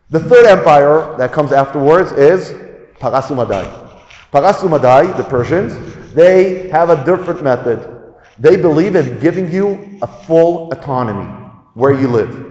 The 0.09 0.19
third 0.19 0.45
empire 0.45 1.15
that 1.17 1.31
comes 1.31 1.51
afterwards 1.51 2.11
is 2.13 2.53
Paras 2.99 3.25
uMadai. 3.25 3.85
Parasumadai, 4.31 5.15
the 5.15 5.23
Persians, 5.23 5.73
they 6.13 6.67
have 6.67 6.89
a 6.89 7.03
different 7.05 7.41
method. 7.41 7.94
They 8.38 8.58
believe 8.58 8.95
in 8.95 9.19
giving 9.19 9.52
you 9.52 10.00
a 10.02 10.08
full 10.08 10.71
autonomy 10.71 11.32
where 11.74 11.93
you 11.93 12.08
live 12.08 12.45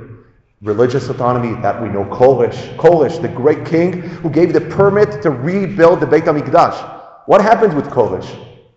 religious 0.64 1.10
autonomy 1.10 1.60
that 1.60 1.80
we 1.80 1.88
know 1.88 2.04
Koresh. 2.06 2.76
Koresh, 2.76 3.20
the 3.20 3.28
great 3.28 3.66
king 3.66 4.00
who 4.00 4.30
gave 4.30 4.54
the 4.54 4.62
permit 4.62 5.20
to 5.22 5.30
rebuild 5.30 6.00
the 6.00 6.06
Beit 6.06 6.24
HaMikdash. 6.24 7.26
What 7.26 7.42
happens 7.42 7.74
with 7.74 7.86
Koresh? 7.86 8.34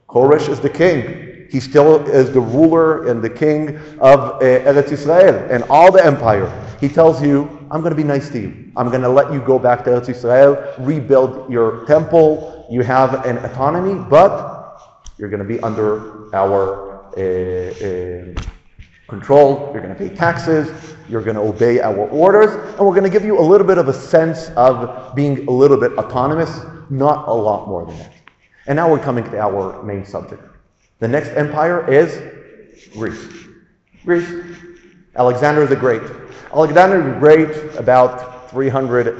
Koresh 0.09 0.49
is 0.49 0.59
the 0.59 0.69
king. 0.69 1.47
He 1.49 1.61
still 1.61 2.05
is 2.07 2.33
the 2.33 2.41
ruler 2.41 3.07
and 3.07 3.21
the 3.21 3.29
king 3.29 3.77
of 3.99 4.19
uh, 4.19 4.39
Eretz 4.41 4.91
Israel 4.91 5.47
and 5.49 5.63
all 5.69 5.89
the 5.89 6.05
empire. 6.05 6.51
He 6.81 6.89
tells 6.89 7.23
you, 7.23 7.65
I'm 7.71 7.79
going 7.79 7.91
to 7.91 7.95
be 7.95 8.03
nice 8.03 8.29
to 8.31 8.39
you. 8.41 8.71
I'm 8.75 8.89
going 8.89 9.01
to 9.01 9.09
let 9.09 9.31
you 9.31 9.39
go 9.39 9.57
back 9.57 9.85
to 9.85 9.91
Eretz 9.91 10.09
Israel, 10.09 10.73
rebuild 10.79 11.49
your 11.49 11.85
temple. 11.85 12.67
You 12.69 12.81
have 12.81 13.25
an 13.25 13.37
autonomy, 13.37 13.95
but 14.09 15.05
you're 15.17 15.29
going 15.29 15.41
to 15.41 15.47
be 15.47 15.61
under 15.61 16.35
our 16.35 16.86
control. 19.07 19.71
You're 19.73 19.81
going 19.81 19.95
to 19.95 19.99
pay 19.99 20.09
taxes. 20.09 20.95
You're 21.09 21.21
going 21.21 21.35
to 21.35 21.41
obey 21.41 21.79
our 21.79 22.09
orders. 22.09 22.51
And 22.51 22.85
we're 22.85 22.93
going 22.93 23.03
to 23.03 23.09
give 23.09 23.23
you 23.23 23.39
a 23.39 23.41
little 23.41 23.65
bit 23.65 23.77
of 23.77 23.87
a 23.87 23.93
sense 23.93 24.49
of 24.55 25.15
being 25.15 25.47
a 25.47 25.51
little 25.51 25.77
bit 25.77 25.93
autonomous, 25.93 26.59
not 26.89 27.27
a 27.27 27.33
lot 27.33 27.67
more 27.67 27.85
than 27.85 27.97
that. 27.99 28.13
And 28.67 28.75
now 28.75 28.91
we're 28.91 28.99
coming 28.99 29.23
to 29.23 29.39
our 29.39 29.81
main 29.83 30.05
subject. 30.05 30.43
The 30.99 31.07
next 31.07 31.29
empire 31.29 31.89
is 31.89 32.21
Greece. 32.91 33.27
Greece. 34.03 34.29
Alexander 35.15 35.65
the 35.65 35.75
Great. 35.75 36.01
Alexander 36.53 37.13
the 37.13 37.19
Great, 37.19 37.75
about 37.75 38.49
300 38.51 39.07
uh, 39.07 39.11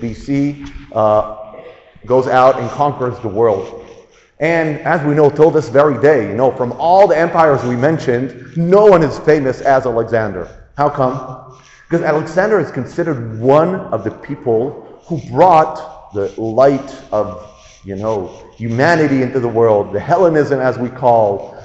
BC, 0.00 0.70
uh, 0.92 1.60
goes 2.06 2.26
out 2.26 2.58
and 2.60 2.68
conquers 2.70 3.18
the 3.20 3.28
world. 3.28 3.81
And 4.42 4.80
as 4.80 5.00
we 5.06 5.14
know 5.14 5.30
till 5.30 5.52
this 5.52 5.68
very 5.68 6.02
day, 6.02 6.26
you 6.28 6.34
know, 6.34 6.50
from 6.50 6.72
all 6.72 7.06
the 7.06 7.16
empires 7.16 7.62
we 7.62 7.76
mentioned, 7.76 8.56
no 8.56 8.86
one 8.86 9.04
is 9.04 9.16
famous 9.20 9.60
as 9.60 9.86
Alexander. 9.86 10.66
How 10.76 10.90
come? 10.90 11.56
Because 11.88 12.04
Alexander 12.04 12.58
is 12.58 12.72
considered 12.72 13.38
one 13.38 13.76
of 13.76 14.02
the 14.02 14.10
people 14.10 15.00
who 15.06 15.20
brought 15.30 16.12
the 16.12 16.28
light 16.40 16.92
of, 17.12 17.48
you 17.84 17.94
know, 17.94 18.50
humanity 18.56 19.22
into 19.22 19.38
the 19.38 19.46
world, 19.46 19.92
the 19.92 20.00
Hellenism 20.00 20.58
as 20.58 20.76
we 20.76 20.88
call, 20.88 21.56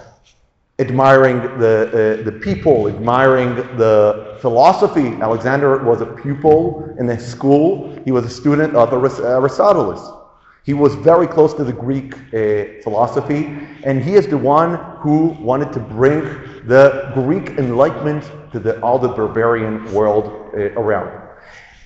admiring 0.78 1.40
the, 1.60 2.20
uh, 2.22 2.24
the 2.26 2.32
people, 2.32 2.88
admiring 2.88 3.56
the 3.56 4.38
philosophy. 4.40 5.20
Alexander 5.20 5.84
was 5.84 6.02
a 6.02 6.06
pupil 6.06 6.96
in 7.00 7.08
the 7.08 7.18
school. 7.18 8.00
He 8.06 8.12
was 8.12 8.24
a 8.24 8.30
student 8.30 8.76
of 8.76 8.94
Aristotle. 8.94 10.27
He 10.68 10.74
was 10.74 10.96
very 10.96 11.28
close 11.28 11.54
to 11.54 11.64
the 11.64 11.72
Greek 11.72 12.14
uh, 12.14 12.84
philosophy, 12.84 13.58
and 13.86 14.04
he 14.04 14.16
is 14.16 14.28
the 14.28 14.38
one 14.38 14.76
who 15.00 15.28
wanted 15.40 15.72
to 15.72 15.80
bring 15.80 16.24
the 16.66 17.10
Greek 17.14 17.58
Enlightenment 17.58 18.30
to 18.52 18.60
the, 18.60 18.78
all 18.82 19.00
the 19.00 19.08
barbarian 19.08 19.90
world 19.94 20.26
uh, 20.54 20.74
around. 20.74 21.10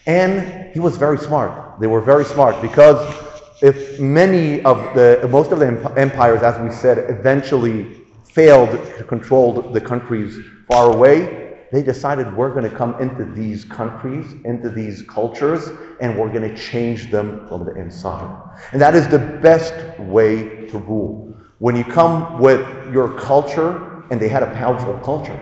And 0.08 0.74
he 0.74 0.80
was 0.80 0.98
very 0.98 1.20
smart. 1.20 1.80
They 1.80 1.86
were 1.86 2.02
very 2.02 2.26
smart 2.26 2.60
because 2.60 3.00
if 3.62 4.00
many 4.00 4.64
of 4.64 4.78
the, 4.96 5.28
most 5.30 5.52
of 5.52 5.60
the 5.60 5.68
empires, 5.96 6.42
as 6.42 6.60
we 6.60 6.76
said, 6.76 7.08
eventually 7.08 7.86
failed 8.24 8.72
to 8.98 9.04
control 9.04 9.62
the 9.62 9.80
countries 9.80 10.44
far 10.68 10.92
away, 10.92 11.51
they 11.72 11.82
decided 11.82 12.36
we're 12.36 12.54
going 12.54 12.70
to 12.70 12.76
come 12.76 13.00
into 13.02 13.24
these 13.24 13.64
countries, 13.66 14.26
into 14.44 14.70
these 14.70 15.04
cultures, 15.04 15.70
and 16.02 16.18
we're 16.18 16.32
going 16.32 16.48
to 16.54 16.56
change 16.56 17.10
them 17.12 17.48
from 17.48 17.66
the 17.66 17.74
inside. 17.76 18.30
And 18.74 18.82
that 18.82 18.96
is 18.96 19.08
the 19.08 19.20
best 19.20 19.74
way 20.00 20.68
to 20.68 20.78
rule. 20.78 21.36
When 21.60 21.76
you 21.76 21.84
come 21.84 22.40
with 22.40 22.62
your 22.92 23.18
culture, 23.18 24.04
and 24.12 24.20
they 24.20 24.28
had 24.28 24.44
a 24.44 24.54
powerful 24.54 25.00
culture, 25.00 25.40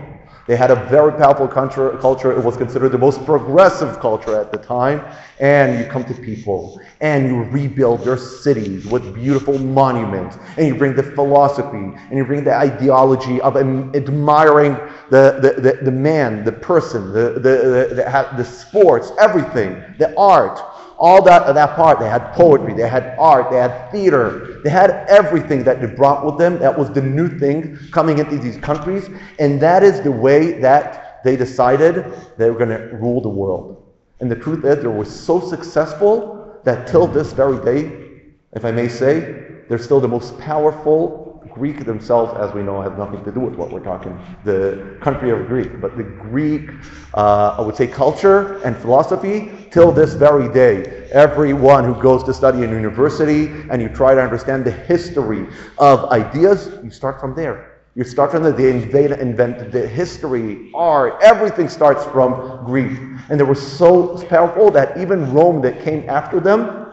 they 0.50 0.56
had 0.56 0.72
a 0.72 0.84
very 0.86 1.12
powerful 1.12 1.46
culture. 1.46 2.32
It 2.36 2.44
was 2.44 2.56
considered 2.56 2.88
the 2.88 2.98
most 2.98 3.24
progressive 3.24 4.00
culture 4.00 4.34
at 4.34 4.50
the 4.50 4.58
time. 4.58 5.00
And 5.38 5.78
you 5.78 5.88
come 5.88 6.04
to 6.06 6.12
people 6.12 6.80
and 7.00 7.28
you 7.28 7.44
rebuild 7.44 8.04
your 8.04 8.16
cities 8.16 8.84
with 8.84 9.14
beautiful 9.14 9.60
monuments. 9.60 10.38
And 10.56 10.66
you 10.66 10.74
bring 10.74 10.96
the 10.96 11.04
philosophy 11.04 11.96
and 12.08 12.18
you 12.18 12.24
bring 12.24 12.42
the 12.42 12.56
ideology 12.56 13.40
of 13.42 13.56
admiring 13.56 14.72
the, 15.10 15.38
the, 15.40 15.60
the, 15.62 15.84
the 15.84 15.92
man, 15.92 16.42
the 16.42 16.50
person, 16.50 17.12
the, 17.12 17.34
the, 17.34 17.94
the, 17.94 18.28
the 18.36 18.44
sports, 18.44 19.12
everything, 19.20 19.80
the 19.98 20.12
art 20.18 20.58
all 21.00 21.22
that, 21.22 21.52
that 21.54 21.76
part. 21.76 21.98
They 21.98 22.08
had 22.08 22.32
poetry, 22.34 22.74
they 22.74 22.88
had 22.88 23.16
art, 23.18 23.50
they 23.50 23.56
had 23.56 23.90
theater, 23.90 24.49
they 24.62 24.70
had 24.70 24.90
everything 25.08 25.64
that 25.64 25.80
they 25.80 25.86
brought 25.86 26.24
with 26.24 26.38
them. 26.38 26.58
That 26.58 26.78
was 26.78 26.90
the 26.90 27.02
new 27.02 27.28
thing 27.38 27.78
coming 27.90 28.18
into 28.18 28.38
these 28.38 28.56
countries. 28.56 29.08
And 29.38 29.60
that 29.60 29.82
is 29.82 30.00
the 30.00 30.12
way 30.12 30.52
that 30.60 31.22
they 31.24 31.36
decided 31.36 32.04
they 32.36 32.50
were 32.50 32.58
going 32.58 32.70
to 32.76 32.96
rule 32.96 33.20
the 33.20 33.28
world. 33.28 33.82
And 34.20 34.30
the 34.30 34.36
truth 34.36 34.64
is, 34.64 34.82
they 34.82 34.88
were 34.88 35.04
so 35.04 35.40
successful 35.40 36.60
that 36.64 36.86
till 36.86 37.06
this 37.06 37.32
very 37.32 37.62
day, 37.64 38.08
if 38.52 38.64
I 38.64 38.70
may 38.70 38.88
say, 38.88 39.46
they're 39.68 39.78
still 39.78 40.00
the 40.00 40.08
most 40.08 40.38
powerful 40.38 41.30
Greek 41.54 41.84
themselves, 41.84 42.32
as 42.38 42.52
we 42.54 42.62
know, 42.62 42.80
have 42.80 42.98
nothing 42.98 43.24
to 43.24 43.32
do 43.32 43.40
with 43.40 43.54
what 43.54 43.70
we're 43.70 43.84
talking, 43.84 44.18
the 44.44 44.96
country 45.00 45.30
of 45.30 45.46
Greek. 45.46 45.80
But 45.80 45.96
the 45.96 46.04
Greek, 46.04 46.70
uh, 47.14 47.56
I 47.58 47.60
would 47.60 47.76
say, 47.76 47.86
culture 47.86 48.62
and 48.62 48.76
philosophy, 48.76 49.59
till 49.70 49.92
this 49.92 50.14
very 50.14 50.52
day, 50.52 51.08
everyone 51.12 51.84
who 51.84 52.00
goes 52.00 52.24
to 52.24 52.34
study 52.34 52.62
in 52.62 52.70
university 52.70 53.46
and 53.70 53.80
you 53.80 53.88
try 53.88 54.14
to 54.14 54.22
understand 54.22 54.64
the 54.64 54.70
history 54.70 55.46
of 55.78 56.04
ideas, 56.06 56.70
you 56.82 56.90
start 56.90 57.20
from 57.20 57.34
there. 57.34 57.78
You 57.94 58.04
start 58.04 58.30
from 58.30 58.44
the 58.44 58.52
day 58.52 58.78
they 58.78 59.06
invented 59.20 59.72
the 59.72 59.86
history, 59.86 60.70
art, 60.74 61.18
everything 61.22 61.68
starts 61.68 62.04
from 62.04 62.64
Greek. 62.64 62.98
And 63.28 63.38
they 63.38 63.44
were 63.44 63.54
so 63.54 64.16
powerful 64.28 64.70
that 64.70 64.96
even 64.98 65.32
Rome 65.32 65.60
that 65.62 65.82
came 65.82 66.08
after 66.08 66.40
them 66.40 66.86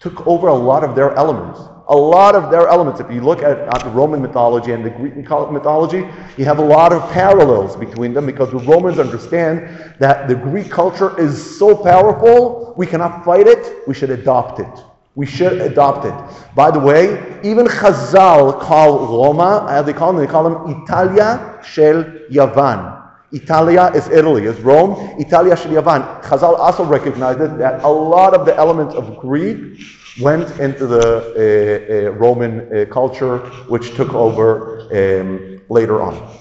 took 0.00 0.26
over 0.26 0.48
a 0.48 0.54
lot 0.54 0.84
of 0.84 0.94
their 0.94 1.14
elements 1.14 1.60
a 1.88 1.96
lot 1.96 2.34
of 2.34 2.50
their 2.50 2.68
elements. 2.68 3.00
If 3.00 3.10
you 3.10 3.22
look 3.22 3.42
at, 3.42 3.58
at, 3.58 3.82
the 3.82 3.90
Roman 3.90 4.20
mythology 4.20 4.72
and 4.72 4.84
the 4.84 4.90
Greek 4.90 5.16
mythology, 5.16 6.06
you 6.36 6.44
have 6.44 6.58
a 6.58 6.64
lot 6.64 6.92
of 6.92 7.02
parallels 7.10 7.76
between 7.76 8.12
them 8.12 8.26
because 8.26 8.50
the 8.50 8.58
Romans 8.58 8.98
understand 8.98 9.94
that 9.98 10.28
the 10.28 10.34
Greek 10.34 10.70
culture 10.70 11.18
is 11.18 11.58
so 11.58 11.74
powerful, 11.74 12.74
we 12.76 12.86
cannot 12.86 13.24
fight 13.24 13.46
it, 13.46 13.88
we 13.88 13.94
should 13.94 14.10
adopt 14.10 14.60
it. 14.60 14.84
We 15.14 15.26
should 15.26 15.60
adopt 15.60 16.04
it. 16.04 16.54
By 16.54 16.70
the 16.70 16.78
way, 16.78 17.40
even 17.42 17.66
Chazal 17.66 18.60
call 18.60 19.06
Roma, 19.06 19.66
as 19.68 19.84
they 19.84 19.92
call 19.92 20.12
them, 20.12 20.24
they 20.24 20.30
call 20.30 20.44
them 20.44 20.82
Italia 20.82 21.58
shel 21.64 22.04
Yavan. 22.30 22.96
Italia 23.32 23.90
is 23.94 24.06
Italy, 24.08 24.44
is 24.44 24.60
Rome. 24.60 25.18
Italia 25.18 25.56
shel 25.56 25.72
Yavan. 25.72 26.22
Chazal 26.22 26.56
also 26.56 26.84
recognized 26.84 27.40
that 27.58 27.82
a 27.82 27.88
lot 27.88 28.32
of 28.32 28.46
the 28.46 28.54
elements 28.56 28.94
of 28.94 29.18
Greek 29.18 29.80
went 30.20 30.58
into 30.58 30.86
the 30.86 31.06
uh, 31.06 32.08
uh, 32.08 32.12
Roman 32.12 32.60
uh, 32.60 32.84
culture, 32.86 33.38
which 33.68 33.94
took 33.94 34.14
over 34.14 34.80
um, 34.92 35.60
later 35.68 36.02
on. 36.02 36.36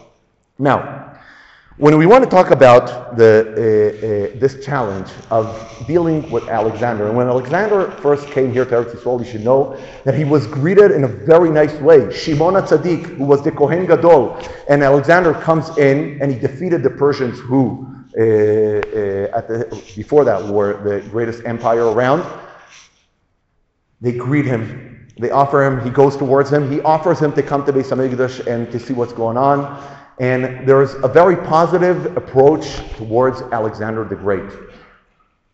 Now, 0.57 1.07
when 1.77 1.95
we 1.99 2.07
want 2.07 2.23
to 2.23 2.29
talk 2.29 2.49
about 2.49 3.17
the, 3.17 3.53
uh, 3.53 4.33
uh, 4.35 4.39
this 4.39 4.65
challenge 4.65 5.11
of 5.29 5.45
dealing 5.85 6.27
with 6.31 6.47
Alexander, 6.47 7.07
and 7.07 7.15
when 7.15 7.27
Alexander 7.27 7.91
first 8.01 8.27
came 8.31 8.51
here 8.51 8.65
to 8.65 8.71
Eretz 8.71 8.95
Yisrael, 8.95 9.23
you 9.23 9.31
should 9.31 9.43
know 9.43 9.77
that 10.03 10.15
he 10.15 10.23
was 10.23 10.47
greeted 10.47 10.89
in 10.89 11.03
a 11.03 11.07
very 11.07 11.51
nice 11.51 11.75
way. 11.79 12.11
Shimon 12.11 12.55
HaTzadik, 12.55 13.17
who 13.17 13.25
was 13.25 13.43
the 13.43 13.51
Kohen 13.51 13.85
Gadol, 13.85 14.41
and 14.67 14.81
Alexander 14.81 15.35
comes 15.35 15.77
in 15.77 16.19
and 16.19 16.33
he 16.33 16.39
defeated 16.39 16.81
the 16.81 16.89
Persians 16.89 17.37
who, 17.37 17.85
uh, 18.17 19.37
at 19.37 19.47
the, 19.47 19.83
before 19.95 20.25
that, 20.25 20.43
were 20.43 20.81
the 20.81 21.07
greatest 21.09 21.45
empire 21.45 21.91
around. 21.91 22.23
They 24.01 24.11
greet 24.11 24.45
him. 24.45 25.07
They 25.19 25.31
offer 25.31 25.63
him. 25.63 25.83
He 25.83 25.89
goes 25.89 26.15
towards 26.15 26.51
him. 26.51 26.69
He 26.71 26.79
offers 26.81 27.19
him 27.19 27.33
to 27.33 27.41
come 27.41 27.65
to 27.65 27.73
Beis 27.73 27.89
Hamikdash 27.89 28.45
and 28.45 28.71
to 28.71 28.79
see 28.79 28.93
what's 28.93 29.13
going 29.13 29.37
on. 29.37 29.83
And 30.19 30.67
there's 30.67 30.93
a 30.95 31.07
very 31.07 31.35
positive 31.35 32.17
approach 32.17 32.77
towards 32.97 33.41
Alexander 33.41 34.03
the 34.03 34.15
Great. 34.15 34.51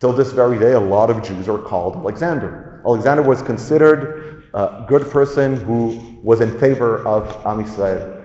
Till 0.00 0.12
this 0.12 0.32
very 0.32 0.58
day, 0.58 0.72
a 0.72 0.80
lot 0.80 1.08
of 1.08 1.22
Jews 1.22 1.48
are 1.48 1.58
called 1.58 1.96
Alexander. 1.96 2.82
Alexander 2.84 3.22
was 3.22 3.40
considered 3.40 4.44
a 4.52 4.84
good 4.86 5.10
person 5.10 5.56
who 5.56 6.20
was 6.22 6.40
in 6.40 6.58
favor 6.58 6.98
of 7.06 7.28
Am 7.46 7.64
Yisrael. 7.64 8.24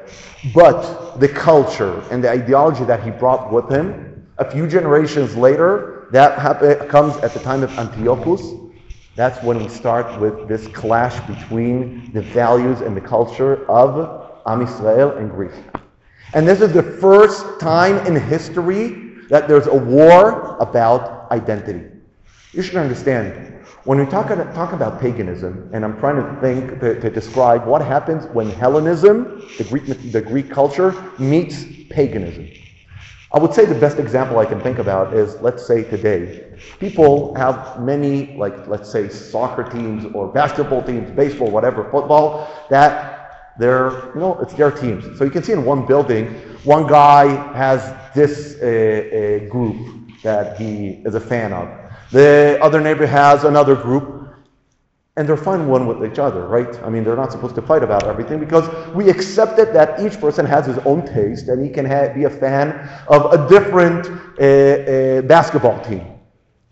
But 0.54 1.18
the 1.20 1.28
culture 1.28 2.04
and 2.12 2.24
the 2.24 2.30
ideology 2.30 2.84
that 2.86 3.04
he 3.04 3.12
brought 3.12 3.52
with 3.52 3.70
him, 3.70 4.28
a 4.38 4.50
few 4.50 4.68
generations 4.68 5.36
later, 5.36 6.08
that 6.12 6.90
comes 6.90 7.16
at 7.18 7.34
the 7.34 7.40
time 7.40 7.64
of 7.64 7.78
Antiochus, 7.80 8.42
that's 9.20 9.44
when 9.44 9.62
we 9.62 9.68
start 9.68 10.18
with 10.22 10.48
this 10.48 10.68
clash 10.68 11.20
between 11.28 12.10
the 12.14 12.22
values 12.22 12.80
and 12.80 12.96
the 12.96 13.02
culture 13.02 13.70
of 13.70 14.32
Am 14.48 14.66
Yisrael 14.66 15.18
and 15.18 15.30
Greece. 15.30 15.62
And 16.34 16.48
this 16.48 16.62
is 16.62 16.72
the 16.72 16.84
first 16.84 17.60
time 17.60 17.98
in 18.08 18.16
history 18.16 19.18
that 19.28 19.50
there's 19.50 19.68
a 19.68 19.76
war 19.76 20.56
about 20.62 21.30
identity. 21.32 21.86
You 22.54 22.62
should 22.62 22.78
understand, 22.78 23.62
when 23.84 24.00
we 24.00 24.06
talk, 24.06 24.30
talk 24.56 24.72
about 24.72 25.02
paganism, 25.02 25.70
and 25.74 25.84
I'm 25.84 26.00
trying 26.00 26.16
to 26.16 26.40
think, 26.40 26.80
to, 26.80 26.98
to 27.02 27.10
describe 27.10 27.68
what 27.68 27.82
happens 27.82 28.26
when 28.34 28.50
Hellenism, 28.50 29.44
the 29.58 29.66
Greek, 29.66 30.12
the 30.14 30.22
Greek 30.22 30.50
culture, 30.50 30.96
meets 31.20 31.66
paganism. 31.90 32.48
I 33.32 33.38
would 33.40 33.54
say 33.54 33.66
the 33.66 33.76
best 33.76 34.00
example 34.00 34.40
I 34.40 34.46
can 34.46 34.60
think 34.60 34.80
about 34.80 35.14
is, 35.14 35.40
let's 35.42 35.66
say 35.66 35.84
today, 35.84 36.58
people 36.80 37.36
have 37.36 37.80
many, 37.80 38.36
like, 38.38 38.68
let's 38.68 38.90
say, 38.92 39.08
soccer 39.08 39.64
teams 39.64 40.06
or 40.16 40.28
basketball 40.28 40.82
teams, 40.82 41.12
baseball, 41.12 41.52
whatever, 41.52 41.84
football, 41.92 42.48
that 42.70 43.16
They're, 43.60 43.92
you 44.16 44.22
know, 44.22 44.40
it's 44.40 44.54
their 44.54 44.72
teams. 44.72 45.04
So 45.18 45.26
you 45.26 45.32
can 45.32 45.44
see 45.44 45.52
in 45.52 45.66
one 45.66 45.86
building, 45.86 46.28
one 46.64 46.88
guy 46.88 47.26
has 47.54 47.82
this 48.16 48.56
uh, 48.62 48.66
uh, 48.66 49.50
group 49.50 49.76
that 50.24 50.58
he 50.58 51.02
is 51.06 51.14
a 51.16 51.20
fan 51.20 51.52
of. 51.52 51.68
The 52.12 52.58
other 52.62 52.80
neighbor 52.80 53.06
has 53.06 53.44
another 53.44 53.76
group, 53.76 54.19
and 55.20 55.28
they're 55.28 55.36
fine 55.36 55.68
one 55.68 55.86
with 55.86 56.10
each 56.10 56.18
other, 56.18 56.48
right? 56.48 56.74
I 56.82 56.90
mean, 56.90 57.04
they're 57.04 57.18
not 57.18 57.34
supposed 57.34 57.54
to 57.56 57.62
fight 57.62 57.84
about 57.84 58.06
everything 58.08 58.40
because 58.40 58.66
we 58.96 59.10
accepted 59.10 59.74
that 59.74 60.00
each 60.00 60.18
person 60.18 60.46
has 60.46 60.66
his 60.66 60.78
own 60.80 61.06
taste 61.06 61.50
and 61.50 61.62
he 61.62 61.70
can 61.70 61.84
ha- 61.84 62.14
be 62.14 62.24
a 62.24 62.30
fan 62.30 62.90
of 63.10 63.34
a 63.34 63.50
different 63.50 64.08
uh, 64.08 64.44
uh, 64.44 65.22
basketball 65.24 65.78
team, 65.84 66.08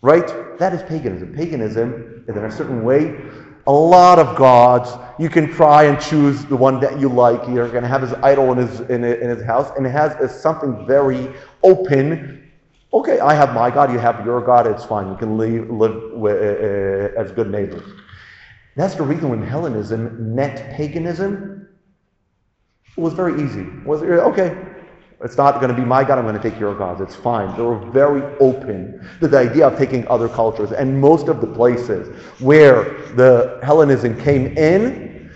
right? 0.00 0.58
That 0.58 0.72
is 0.72 0.82
paganism. 0.82 1.34
Paganism 1.34 2.24
is 2.26 2.36
in 2.36 2.44
a 2.46 2.50
certain 2.50 2.84
way 2.84 3.20
a 3.66 3.72
lot 3.72 4.18
of 4.18 4.34
gods. 4.34 4.92
You 5.18 5.28
can 5.28 5.52
try 5.52 5.82
and 5.84 6.00
choose 6.00 6.46
the 6.46 6.56
one 6.56 6.80
that 6.80 6.98
you 6.98 7.10
like. 7.10 7.46
You're 7.48 7.68
going 7.68 7.82
to 7.82 7.88
have 7.88 8.00
his 8.00 8.14
idol 8.14 8.50
in 8.52 8.66
his, 8.66 8.80
in, 8.88 9.04
in 9.04 9.28
his 9.28 9.44
house, 9.44 9.70
and 9.76 9.86
it 9.86 9.90
has 9.90 10.40
something 10.40 10.86
very 10.86 11.30
open. 11.62 12.50
Okay, 12.94 13.20
I 13.20 13.34
have 13.34 13.52
my 13.52 13.70
God, 13.70 13.92
you 13.92 13.98
have 13.98 14.24
your 14.24 14.40
God, 14.40 14.66
it's 14.66 14.86
fine. 14.86 15.06
You 15.08 15.16
can 15.16 15.36
live, 15.36 15.68
live 15.68 16.24
uh, 16.24 17.20
as 17.20 17.30
good 17.30 17.50
neighbors. 17.50 17.84
That's 18.78 18.94
the 18.94 19.02
reason 19.02 19.28
when 19.30 19.42
Hellenism 19.42 20.36
met 20.36 20.72
paganism, 20.76 21.66
it 22.96 23.00
was 23.00 23.12
very 23.12 23.42
easy. 23.42 23.62
It 23.62 23.84
was 23.84 24.02
okay, 24.02 24.56
it's 25.20 25.36
not 25.36 25.56
going 25.56 25.74
to 25.74 25.74
be 25.74 25.84
my 25.84 26.04
God, 26.04 26.16
I'm 26.16 26.24
going 26.24 26.40
to 26.40 26.50
take 26.50 26.60
your 26.60 26.76
gods. 26.76 27.00
It's 27.00 27.16
fine. 27.16 27.56
They 27.56 27.62
were 27.64 27.80
very 27.90 28.22
open 28.38 29.04
to 29.18 29.26
the 29.26 29.36
idea 29.36 29.66
of 29.66 29.76
taking 29.76 30.06
other 30.06 30.28
cultures. 30.28 30.70
And 30.70 31.00
most 31.00 31.26
of 31.26 31.40
the 31.40 31.46
places 31.48 32.06
where 32.38 32.84
the 33.16 33.58
Hellenism 33.64 34.16
came 34.20 34.56
in, 34.56 35.28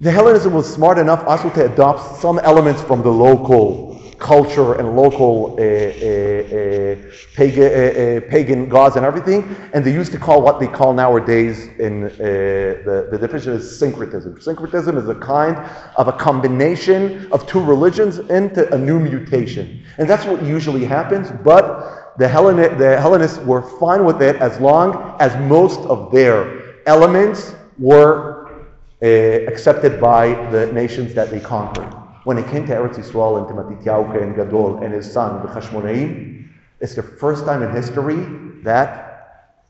the 0.00 0.10
Hellenism 0.10 0.52
was 0.52 0.68
smart 0.68 0.98
enough 0.98 1.22
also 1.28 1.48
to 1.50 1.72
adopt 1.72 2.20
some 2.20 2.40
elements 2.40 2.82
from 2.82 3.02
the 3.02 3.12
local 3.12 3.89
culture 4.20 4.74
and 4.74 4.94
local 4.94 5.56
uh, 5.58 5.62
uh, 5.62 5.64
uh, 5.64 7.10
pagan, 7.34 8.20
pagan, 8.28 8.68
gods 8.68 8.96
and 8.96 9.04
everything. 9.04 9.56
And 9.72 9.84
they 9.84 9.92
used 9.92 10.12
to 10.12 10.18
call 10.18 10.42
what 10.42 10.60
they 10.60 10.66
call 10.68 10.92
nowadays 10.92 11.68
in 11.78 12.02
the, 12.02 13.08
the 13.10 13.18
definition 13.18 13.54
is 13.54 13.78
syncretism. 13.78 14.40
Syncretism 14.40 14.96
is 14.98 15.08
a 15.08 15.14
kind 15.14 15.56
of 15.96 16.08
a 16.08 16.12
combination 16.12 17.32
of 17.32 17.46
two 17.46 17.60
religions 17.60 18.18
into 18.18 18.72
a 18.74 18.78
new 18.78 19.00
mutation. 19.00 19.82
And 19.98 20.08
that's 20.08 20.26
what 20.26 20.42
usually 20.44 20.84
happens. 20.84 21.30
But 21.42 22.14
the, 22.18 22.28
Hellen- 22.28 22.78
the 22.78 23.00
Hellenists 23.00 23.38
were 23.38 23.62
fine 23.80 24.04
with 24.04 24.22
it 24.22 24.36
as 24.36 24.60
long 24.60 25.16
as 25.18 25.34
most 25.48 25.80
of 25.80 26.12
their 26.12 26.78
elements 26.86 27.54
were 27.78 28.66
uh, 29.02 29.06
accepted 29.06 29.98
by 30.00 30.34
the 30.50 30.70
nations 30.72 31.14
that 31.14 31.30
they 31.30 31.40
conquered. 31.40 31.99
When 32.24 32.36
it 32.36 32.46
came 32.48 32.66
to 32.66 32.74
Eretz 32.74 32.96
Yisrael 32.96 33.38
and 33.38 33.48
to 33.48 33.54
Matityahu 33.54 34.20
and 34.22 34.34
Gadol 34.36 34.82
and 34.82 34.92
his 34.92 35.10
son, 35.10 35.40
the 35.42 35.48
Chashmonaim, 35.52 36.48
it's 36.80 36.94
the 36.94 37.02
first 37.02 37.44
time 37.46 37.62
in 37.62 37.72
history 37.72 38.26
that 38.62 39.10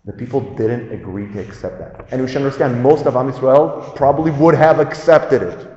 the 0.05 0.13
people 0.13 0.41
didn't 0.57 0.93
agree 0.93 1.31
to 1.33 1.41
accept 1.41 1.79
that. 1.79 2.09
And 2.11 2.23
we 2.23 2.27
should 2.27 2.39
understand 2.39 2.83
most 2.83 3.07
of 3.07 3.17
Am 3.17 3.31
Yisrael 3.31 3.95
probably 3.95 4.31
would 4.33 4.55
have 4.55 4.81
accepted 4.81 5.43
it. 5.43 5.69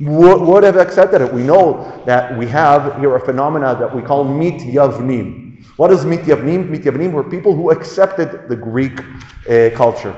Would, 0.00 0.40
would 0.42 0.62
have 0.62 0.76
accepted 0.76 1.20
it. 1.20 1.32
We 1.32 1.42
know 1.42 2.02
that 2.06 2.36
we 2.38 2.46
have 2.46 2.98
here 3.00 3.16
a 3.16 3.20
phenomena 3.20 3.76
that 3.78 3.94
we 3.94 4.00
call 4.00 4.24
mit 4.24 4.60
yavnim. 4.60 5.64
What 5.76 5.90
is 5.90 6.04
mit 6.04 6.20
yavnim? 6.20 6.68
Mit 6.68 6.82
yavnim 6.82 7.12
were 7.12 7.24
people 7.24 7.54
who 7.54 7.70
accepted 7.70 8.48
the 8.48 8.56
Greek 8.56 9.00
uh, 9.48 9.70
culture. 9.76 10.16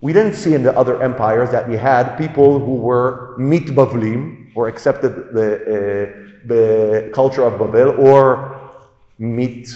We 0.00 0.12
didn't 0.12 0.34
see 0.34 0.54
in 0.54 0.62
the 0.62 0.76
other 0.76 1.02
empires 1.02 1.50
that 1.50 1.68
we 1.68 1.76
had 1.76 2.16
people 2.16 2.58
who 2.58 2.74
were 2.74 3.36
mit 3.38 3.66
bavlim, 3.66 4.45
or 4.56 4.68
accepted 4.68 5.32
the, 5.32 5.48
uh, 5.54 6.28
the 6.46 7.10
culture 7.12 7.44
of 7.44 7.58
Babel, 7.58 7.90
or 8.00 8.58
mit 9.18 9.68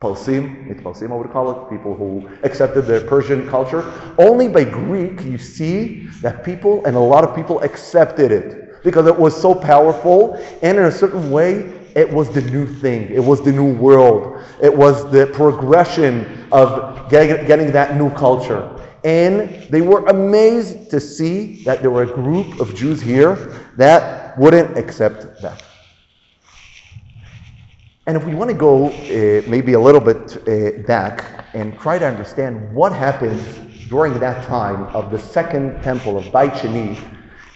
palsim, 0.00 0.68
mit 0.68 0.84
palsim 0.84 1.10
I 1.10 1.14
would 1.14 1.32
call 1.32 1.50
it, 1.50 1.70
people 1.70 1.94
who 1.94 2.28
accepted 2.42 2.82
the 2.82 3.00
Persian 3.00 3.48
culture. 3.48 3.82
Only 4.18 4.46
by 4.46 4.64
Greek 4.64 5.22
you 5.22 5.38
see 5.38 6.06
that 6.20 6.44
people, 6.44 6.84
and 6.84 6.96
a 6.96 7.00
lot 7.00 7.24
of 7.24 7.34
people 7.34 7.60
accepted 7.62 8.30
it, 8.30 8.84
because 8.84 9.06
it 9.06 9.18
was 9.18 9.34
so 9.40 9.54
powerful, 9.54 10.34
and 10.62 10.76
in 10.78 10.84
a 10.84 10.92
certain 10.92 11.30
way, 11.30 11.72
it 11.96 12.10
was 12.12 12.28
the 12.28 12.42
new 12.42 12.66
thing. 12.66 13.10
It 13.10 13.24
was 13.24 13.42
the 13.42 13.52
new 13.52 13.72
world. 13.72 14.42
It 14.60 14.76
was 14.76 15.10
the 15.10 15.28
progression 15.28 16.46
of 16.52 17.08
getting, 17.08 17.46
getting 17.46 17.72
that 17.72 17.96
new 17.96 18.10
culture. 18.10 18.68
And 19.04 19.50
they 19.68 19.82
were 19.82 20.04
amazed 20.06 20.90
to 20.90 20.98
see 20.98 21.62
that 21.64 21.82
there 21.82 21.90
were 21.90 22.04
a 22.04 22.12
group 22.12 22.58
of 22.58 22.74
Jews 22.74 23.02
here 23.02 23.36
that 23.76 24.36
wouldn't 24.38 24.78
accept 24.78 25.42
that. 25.42 25.62
And 28.06 28.16
if 28.16 28.24
we 28.24 28.34
want 28.34 28.50
to 28.50 28.56
go 28.56 28.88
uh, 28.88 29.42
maybe 29.48 29.74
a 29.74 29.80
little 29.80 30.00
bit 30.00 30.36
uh, 30.48 30.82
back 30.86 31.46
and 31.54 31.78
try 31.78 31.98
to 31.98 32.06
understand 32.06 32.74
what 32.74 32.92
happened 32.92 33.40
during 33.88 34.18
that 34.20 34.46
time 34.46 34.84
of 34.94 35.10
the 35.10 35.18
second 35.18 35.82
temple 35.82 36.16
of 36.18 36.24
Beit 36.24 36.52
Sheni, 36.52 36.98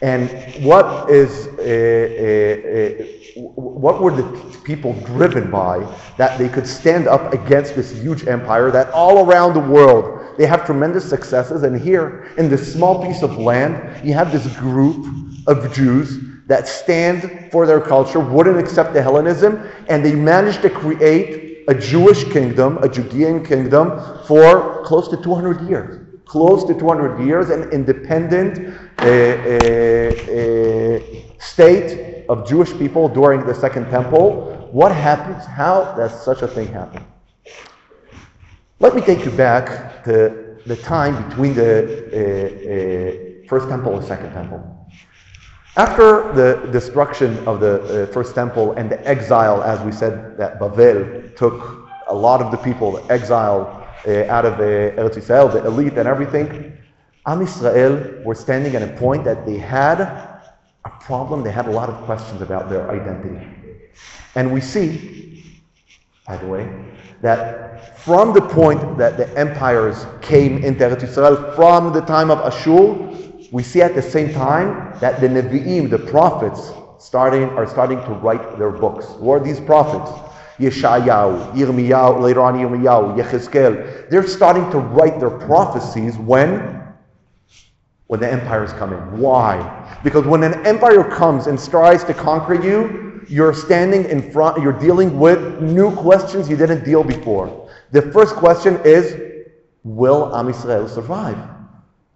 and 0.01 0.31
what 0.65 1.11
is 1.11 1.49
uh, 1.59 3.05
what 3.37 4.01
were 4.01 4.15
the 4.15 4.59
people 4.65 4.93
driven 5.01 5.51
by 5.51 5.79
that 6.17 6.39
they 6.39 6.49
could 6.49 6.67
stand 6.67 7.09
up 7.09 7.33
against 7.33 7.75
this 7.75 7.91
huge 7.91 8.27
empire 8.27 8.71
that 8.71 8.91
all 8.91 9.27
around 9.27 9.55
the 9.55 9.61
world 9.61 10.18
they 10.39 10.47
have 10.47 10.65
tremendous 10.65 11.07
successes. 11.07 11.65
And 11.65 11.79
here, 11.79 12.33
in 12.39 12.49
this 12.49 12.73
small 12.73 13.05
piece 13.05 13.23
of 13.23 13.37
land, 13.37 14.07
you 14.07 14.15
have 14.15 14.33
this 14.33 14.47
group 14.57 15.05
of 15.49 15.75
Jews 15.75 16.21
that 16.47 16.69
stand 16.69 17.51
for 17.51 17.67
their 17.67 17.81
culture, 17.81 18.21
wouldn't 18.21 18.59
accept 18.59 18.95
the 18.95 19.03
Hellenism, 19.03 19.69
and 19.89 20.03
they 20.05 20.15
managed 20.15 20.63
to 20.63 20.71
create 20.71 21.65
a 21.69 21.75
Jewish 21.75 22.25
kingdom, 22.33 22.79
a 22.79 22.89
Judean 22.89 23.45
kingdom, 23.45 24.01
for 24.27 24.83
close 24.85 25.09
to 25.09 25.17
200 25.23 25.69
years. 25.69 26.07
Close 26.25 26.65
to 26.65 26.73
200 26.73 27.27
years, 27.27 27.51
an 27.51 27.69
independent 27.71 28.79
uh, 28.99 29.03
uh, 29.03 29.07
uh, 30.39 31.01
state 31.41 32.25
of 32.29 32.49
Jewish 32.49 32.73
people 32.79 33.09
during 33.09 33.45
the 33.45 33.55
Second 33.55 33.91
Temple. 33.91 34.69
What 34.71 34.93
happens? 34.93 35.45
How 35.47 35.95
does 35.97 36.13
such 36.23 36.43
a 36.43 36.49
thing 36.49 36.69
happen? 36.69 37.05
Let 38.81 38.95
me 38.95 39.01
take 39.01 39.25
you 39.25 39.33
back 39.33 40.05
to 40.05 40.57
the 40.65 40.77
time 40.77 41.29
between 41.29 41.53
the 41.55 41.73
uh, 41.75 43.45
uh, 43.45 43.49
first 43.49 43.69
temple 43.69 43.97
and 43.97 44.07
second 44.07 44.33
temple. 44.33 44.63
After 45.77 46.33
the 46.33 46.71
destruction 46.71 47.39
of 47.49 47.59
the 47.59 48.05
uh, 48.05 48.13
first 48.13 48.37
temple 48.37 48.75
and 48.75 48.89
the 48.89 49.05
exile, 49.05 49.65
as 49.65 49.81
we 49.85 49.91
said, 49.91 50.37
that 50.39 50.61
Bavel 50.61 51.35
took 51.35 51.89
a 52.07 52.15
lot 52.15 52.41
of 52.41 52.53
the 52.53 52.57
people, 52.59 52.93
the 52.93 53.13
exile 53.13 53.85
uh, 54.07 54.27
out 54.27 54.45
of 54.45 54.59
the 54.59 54.95
Eretz 54.97 55.17
Israel, 55.17 55.49
the 55.49 55.67
elite 55.67 55.99
and 55.99 56.07
everything, 56.07 56.73
Am 57.27 57.43
Israel 57.43 58.23
were 58.25 58.37
standing 58.37 58.77
at 58.77 58.83
a 58.83 58.97
point 58.97 59.25
that 59.25 59.45
they 59.45 59.59
had 59.59 60.01
a 60.01 60.93
problem. 61.01 61.43
They 61.43 61.51
had 61.51 61.67
a 61.67 61.73
lot 61.73 61.89
of 61.89 61.97
questions 62.05 62.43
about 62.43 62.71
their 62.71 62.89
identity. 62.93 63.45
And 64.37 64.53
we 64.53 64.61
see, 64.61 65.28
by 66.29 66.37
the 66.37 66.47
way, 66.47 66.71
that 67.23 67.99
from 68.01 68.35
the 68.35 68.43
point 68.43 68.99
that 68.99 69.17
the 69.17 69.27
empires 69.37 70.07
came 70.21 70.59
into 70.63 70.85
Eretz 70.85 71.05
Israel, 71.05 71.53
from 71.57 71.93
the 71.93 72.03
time 72.03 72.31
of 72.31 72.39
Ashur, 72.41 72.95
we 73.51 73.63
see 73.63 73.81
at 73.81 73.95
the 73.95 74.03
same 74.03 74.35
time 74.35 74.93
that 75.01 75.21
the 75.23 75.27
Nevi'im, 75.27 75.89
the 75.89 75.99
prophets, 75.99 76.71
starting, 76.99 77.45
are 77.51 77.67
starting 77.67 77.99
to 78.03 78.11
write 78.11 78.59
their 78.59 78.71
books. 78.71 79.07
Who 79.07 79.31
are 79.31 79.41
these 79.41 79.59
prophets? 79.59 80.11
Yeshayahu, 80.59 81.55
Yirmiyahu, 81.55 82.21
later 82.21 82.43
on 82.43 82.55
Yirmiyahu, 82.55 83.17
Yechezkel. 83.17 84.11
They're 84.11 84.27
starting 84.27 84.71
to 84.71 84.79
write 84.79 85.19
their 85.19 85.31
prophecies 85.31 86.19
when? 86.19 86.83
When 88.09 88.21
the 88.21 88.31
empires 88.31 88.73
come 88.75 88.93
in. 88.93 89.19
Why? 89.19 90.01
Because 90.05 90.27
when 90.27 90.43
an 90.43 90.67
empire 90.67 91.05
comes 91.05 91.47
and 91.47 91.59
tries 91.59 92.05
to 92.05 92.13
conquer 92.13 92.55
you, 92.55 93.08
you're 93.29 93.55
standing 93.55 94.05
in 94.07 94.31
front, 94.33 94.63
you're 94.63 94.79
dealing 94.79 95.19
with 95.19 95.61
new 95.61 95.95
questions 95.95 96.49
you 96.49 96.57
didn't 96.57 96.85
deal 96.85 97.05
before. 97.05 97.71
The 97.93 98.03
first 98.03 98.35
question 98.35 98.81
is, 98.85 99.17
will 99.85 100.35
Am 100.37 100.47
Yisrael 100.47 100.89
survive? 100.89 101.39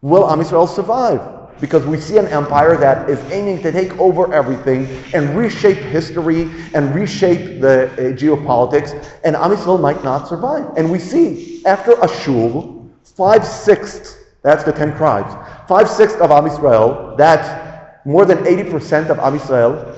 Will 0.01 0.29
Am 0.31 0.41
Yisrael 0.41 0.69
survive? 0.69 1.21
Because 1.61 1.87
we 1.87 2.01
see 2.01 2.19
an 2.19 2.27
empire 2.29 2.77
that 2.77 3.09
is 3.09 3.19
aiming 3.31 3.63
to 3.63 3.71
take 3.71 3.97
over 3.99 4.33
everything 4.35 4.87
and 5.15 5.37
reshape 5.37 5.79
history 5.79 6.51
and 6.75 6.95
reshape 6.95 7.61
the 7.61 7.87
uh, 7.93 7.97
geopolitics, 8.17 8.93
and 9.25 9.37
Am 9.37 9.51
Yisrael 9.51 9.81
might 9.81 10.03
not 10.03 10.29
survive. 10.29 10.67
And 10.77 10.91
we 10.91 10.99
see, 10.99 11.65
after 11.67 12.03
Ashur, 12.03 12.65
five-sixths, 13.05 14.19
that's 14.43 14.65
the 14.65 14.73
ten 14.73 14.97
tribes, 14.97 15.33
five-sixths 15.69 16.21
of 16.21 16.31
Am 16.31 16.45
Yisrael, 16.45 17.17
that's 17.17 17.71
more 18.05 18.25
than 18.25 18.39
80% 18.39 19.11
of 19.11 19.19
Am 19.21 19.39
Yisrael, 19.39 19.92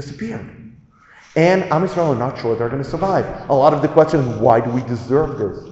disappeared. 0.00 0.48
And 1.36 1.62
Am 1.64 1.86
Yisrael 1.86 2.14
are 2.14 2.16
not 2.16 2.40
sure 2.40 2.56
they're 2.56 2.68
going 2.68 2.82
to 2.82 2.88
survive. 2.88 3.48
A 3.48 3.54
lot 3.54 3.72
of 3.72 3.82
the 3.82 3.88
questions 3.88 4.26
why 4.40 4.60
do 4.60 4.70
we 4.70 4.82
deserve 4.82 5.38
this? 5.38 5.70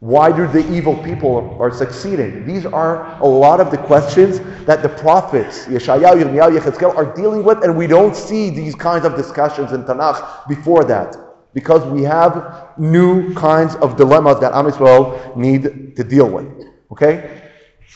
Why 0.00 0.36
do 0.36 0.48
the 0.48 0.64
evil 0.76 0.96
people 1.02 1.56
are 1.60 1.72
succeeding? 1.72 2.44
These 2.44 2.66
are 2.66 3.20
a 3.20 3.26
lot 3.26 3.60
of 3.60 3.70
the 3.70 3.78
questions 3.78 4.40
that 4.66 4.82
the 4.82 4.88
prophets, 4.88 5.66
Yeshayahu, 5.66 6.24
Yirmiyahu, 6.24 6.58
Yechezkel, 6.58 6.94
are 6.96 7.14
dealing 7.14 7.44
with, 7.44 7.62
and 7.62 7.76
we 7.76 7.86
don't 7.86 8.16
see 8.16 8.50
these 8.50 8.74
kinds 8.74 9.04
of 9.04 9.14
discussions 9.16 9.72
in 9.72 9.84
Tanakh 9.84 10.48
before 10.48 10.84
that 10.84 11.16
because 11.54 11.84
we 11.86 12.02
have 12.02 12.70
new 12.78 13.32
kinds 13.34 13.76
of 13.76 13.96
dilemmas 13.96 14.40
that 14.40 14.52
Am 14.52 14.66
Yisrael 14.66 15.36
need 15.36 15.94
to 15.96 16.02
deal 16.02 16.28
with. 16.28 16.48
Okay? 16.90 17.42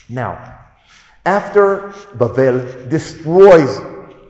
Now, 0.09 0.61
after 1.25 1.93
Babel 2.15 2.89
destroys 2.89 3.81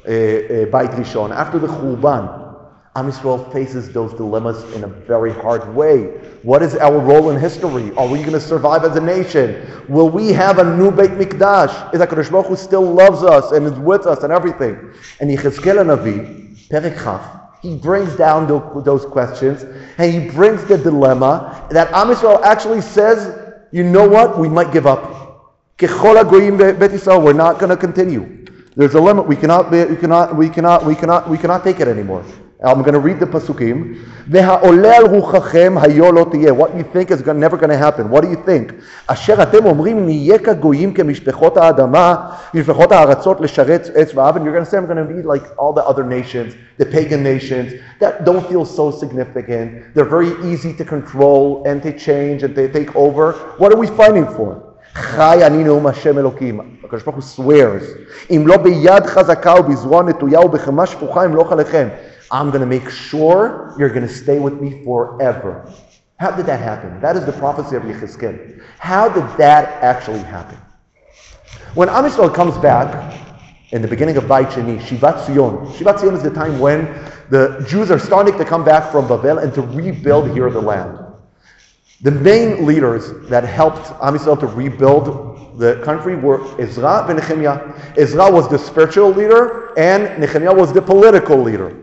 Uh, 0.06 0.08
uh, 0.08 0.64
Beit 0.66 0.92
Rishon, 0.92 1.34
after 1.34 1.58
the 1.58 1.66
Churban, 1.66 2.46
Am 2.94 3.10
Yisrael 3.10 3.52
faces 3.52 3.90
those 3.92 4.14
dilemmas 4.14 4.62
in 4.72 4.84
a 4.84 4.86
very 4.86 5.32
hard 5.32 5.74
way. 5.74 6.04
What 6.42 6.62
is 6.62 6.76
our 6.76 6.98
role 6.98 7.30
in 7.30 7.40
history? 7.40 7.92
Are 7.96 8.06
we 8.06 8.20
going 8.20 8.32
to 8.32 8.40
survive 8.40 8.84
as 8.84 8.96
a 8.96 9.00
nation? 9.00 9.66
Will 9.88 10.08
we 10.08 10.28
have 10.28 10.58
a 10.58 10.76
new 10.76 10.90
Beit 10.90 11.10
Mikdash? 11.10 11.92
Is 11.92 12.00
HaKadosh 12.00 12.30
Baruch 12.30 12.46
Hu 12.46 12.56
still 12.56 12.90
loves 12.90 13.22
us 13.22 13.50
and 13.52 13.66
is 13.66 13.74
with 13.80 14.06
us 14.06 14.22
and 14.22 14.32
everything? 14.32 14.78
And 15.20 15.28
Yechezkel 15.28 15.84
Navi, 15.84 16.56
Perek 16.68 16.96
he 17.60 17.76
brings 17.76 18.14
down 18.14 18.46
those 18.46 19.04
questions 19.04 19.64
and 19.98 20.12
he 20.12 20.30
brings 20.30 20.64
the 20.64 20.78
dilemma 20.78 21.66
that 21.70 21.92
Am 21.92 22.08
Yisrael 22.08 22.40
actually 22.44 22.80
says, 22.80 23.36
you 23.72 23.82
know 23.82 24.08
what, 24.08 24.38
we 24.38 24.48
might 24.48 24.72
give 24.72 24.86
up. 24.86 25.02
We're 25.82 27.32
not 27.32 27.58
going 27.58 27.70
to 27.70 27.76
continue. 27.76 28.45
There's 28.75 28.93
a 28.93 29.01
limit. 29.01 29.27
We 29.27 29.35
cannot, 29.35 29.69
be, 29.69 29.83
we 29.85 29.95
cannot, 29.95 30.35
we 30.35 30.49
cannot, 30.49 30.85
we 30.85 30.95
cannot, 30.95 31.29
we 31.29 31.37
cannot 31.37 31.63
take 31.63 31.79
it 31.79 31.87
anymore. 31.87 32.23
I'm 32.63 32.83
going 32.83 32.93
to 32.93 32.99
read 32.99 33.19
the 33.19 33.25
pasukim. 33.25 33.97
What 36.55 36.75
you 36.77 36.83
think 36.83 37.09
is 37.09 37.25
never 37.25 37.57
going 37.57 37.69
to 37.71 37.77
happen? 37.77 38.09
What 38.09 38.21
do 38.21 38.29
you 38.29 38.35
think? 38.35 38.73
אשר 39.07 39.43
אתם 39.43 39.65
אומרים 39.65 40.05
נהיה 40.05 40.39
כגויים 40.39 40.93
כמשפחות 40.93 41.57
האדמה, 41.57 42.15
משפחות 42.53 42.91
הארצות 42.91 43.41
לשרת 43.41 43.89
עץ 43.95 44.15
ואבן. 44.15 44.45
You're 44.45 44.53
going 44.53 44.63
to 44.63 44.69
say 44.69 44.77
I'm 44.77 44.85
going 44.85 44.97
to 44.97 45.05
be 45.05 45.23
like 45.23 45.43
all 45.57 45.73
the 45.73 45.83
other 45.83 46.03
nations, 46.03 46.53
the 46.77 46.85
pagan 46.85 47.23
nations 47.23 47.73
that 47.99 48.25
don't 48.25 48.47
feel 48.47 48.65
so 48.65 48.91
significant. 48.91 49.95
They're 49.95 50.05
very 50.05 50.33
easy 50.53 50.71
to 50.73 50.85
control 50.85 51.63
and 51.65 51.81
to 51.81 51.97
change 51.97 52.43
and 52.43 52.53
to 52.53 52.71
take 52.71 52.95
over. 52.95 53.33
What 53.57 53.73
are 53.73 53.77
we 53.77 53.87
fighting 53.87 54.27
for? 54.27 54.64
חי 54.95 55.39
אני 55.45 55.63
נאום 55.63 55.87
השם 55.87 56.17
אלוקים. 56.17 56.59
הקדוש 56.83 57.03
ברוך 57.03 57.15
הוא 57.15 57.23
swears. 57.45 57.85
אם 58.31 58.43
לא 58.47 58.57
ביד 58.57 59.05
חזקה 59.05 59.53
ובזרוע 59.59 60.03
נטויה 60.03 60.41
ובחמה 60.41 60.85
שפוכה 60.85 61.25
אמלוך 61.25 61.51
עליכם. 61.51 61.87
I'm 62.31 62.49
going 62.49 62.61
to 62.61 62.65
make 62.65 62.89
sure 62.89 63.73
you're 63.77 63.89
going 63.89 64.07
to 64.07 64.13
stay 64.23 64.39
with 64.39 64.61
me 64.61 64.83
forever. 64.85 65.65
How 66.17 66.31
did 66.31 66.45
that 66.45 66.61
happen? 66.61 67.01
That 67.01 67.17
is 67.17 67.25
the 67.25 67.33
prophecy 67.33 67.75
of 67.75 67.83
Yechezkel. 67.83 68.61
How 68.79 69.09
did 69.09 69.25
that 69.37 69.83
actually 69.83 70.19
happen? 70.19 70.57
When 71.73 71.89
Am 71.89 72.05
Yisrael 72.05 72.33
comes 72.33 72.57
back 72.57 72.89
in 73.71 73.81
the 73.81 73.87
beginning 73.87 74.17
of 74.17 74.27
Beit 74.27 74.47
Sheni, 74.49 74.79
Shivat 74.79 75.25
Zion. 75.25 75.65
Shivat 75.75 75.99
Zion 75.99 76.13
is 76.13 76.23
the 76.23 76.29
time 76.29 76.59
when 76.59 76.87
the 77.29 77.65
Jews 77.67 77.89
are 77.91 77.99
starting 77.99 78.37
to 78.37 78.45
come 78.45 78.63
back 78.63 78.91
from 78.91 79.07
Babel 79.07 79.39
and 79.39 79.53
to 79.53 79.61
rebuild 79.61 80.31
here 80.31 80.49
the 80.49 80.61
land. 80.61 80.97
The 82.02 82.10
main 82.10 82.66
leaders 82.66 83.10
that 83.28 83.44
helped 83.44 83.90
Am 84.02 84.14
Yisrael 84.14 84.38
to 84.40 84.46
rebuild 84.46 85.58
the 85.58 85.80
country 85.82 86.14
were 86.14 86.44
Ezra 86.60 87.06
and 87.08 87.18
Nehemiah. 87.18 87.72
Ezra 87.96 88.30
was 88.30 88.48
the 88.50 88.58
spiritual 88.58 89.10
leader, 89.10 89.72
and 89.78 90.20
Nehemiah 90.20 90.52
was 90.52 90.72
the 90.74 90.82
political 90.82 91.40
leader. 91.40 91.74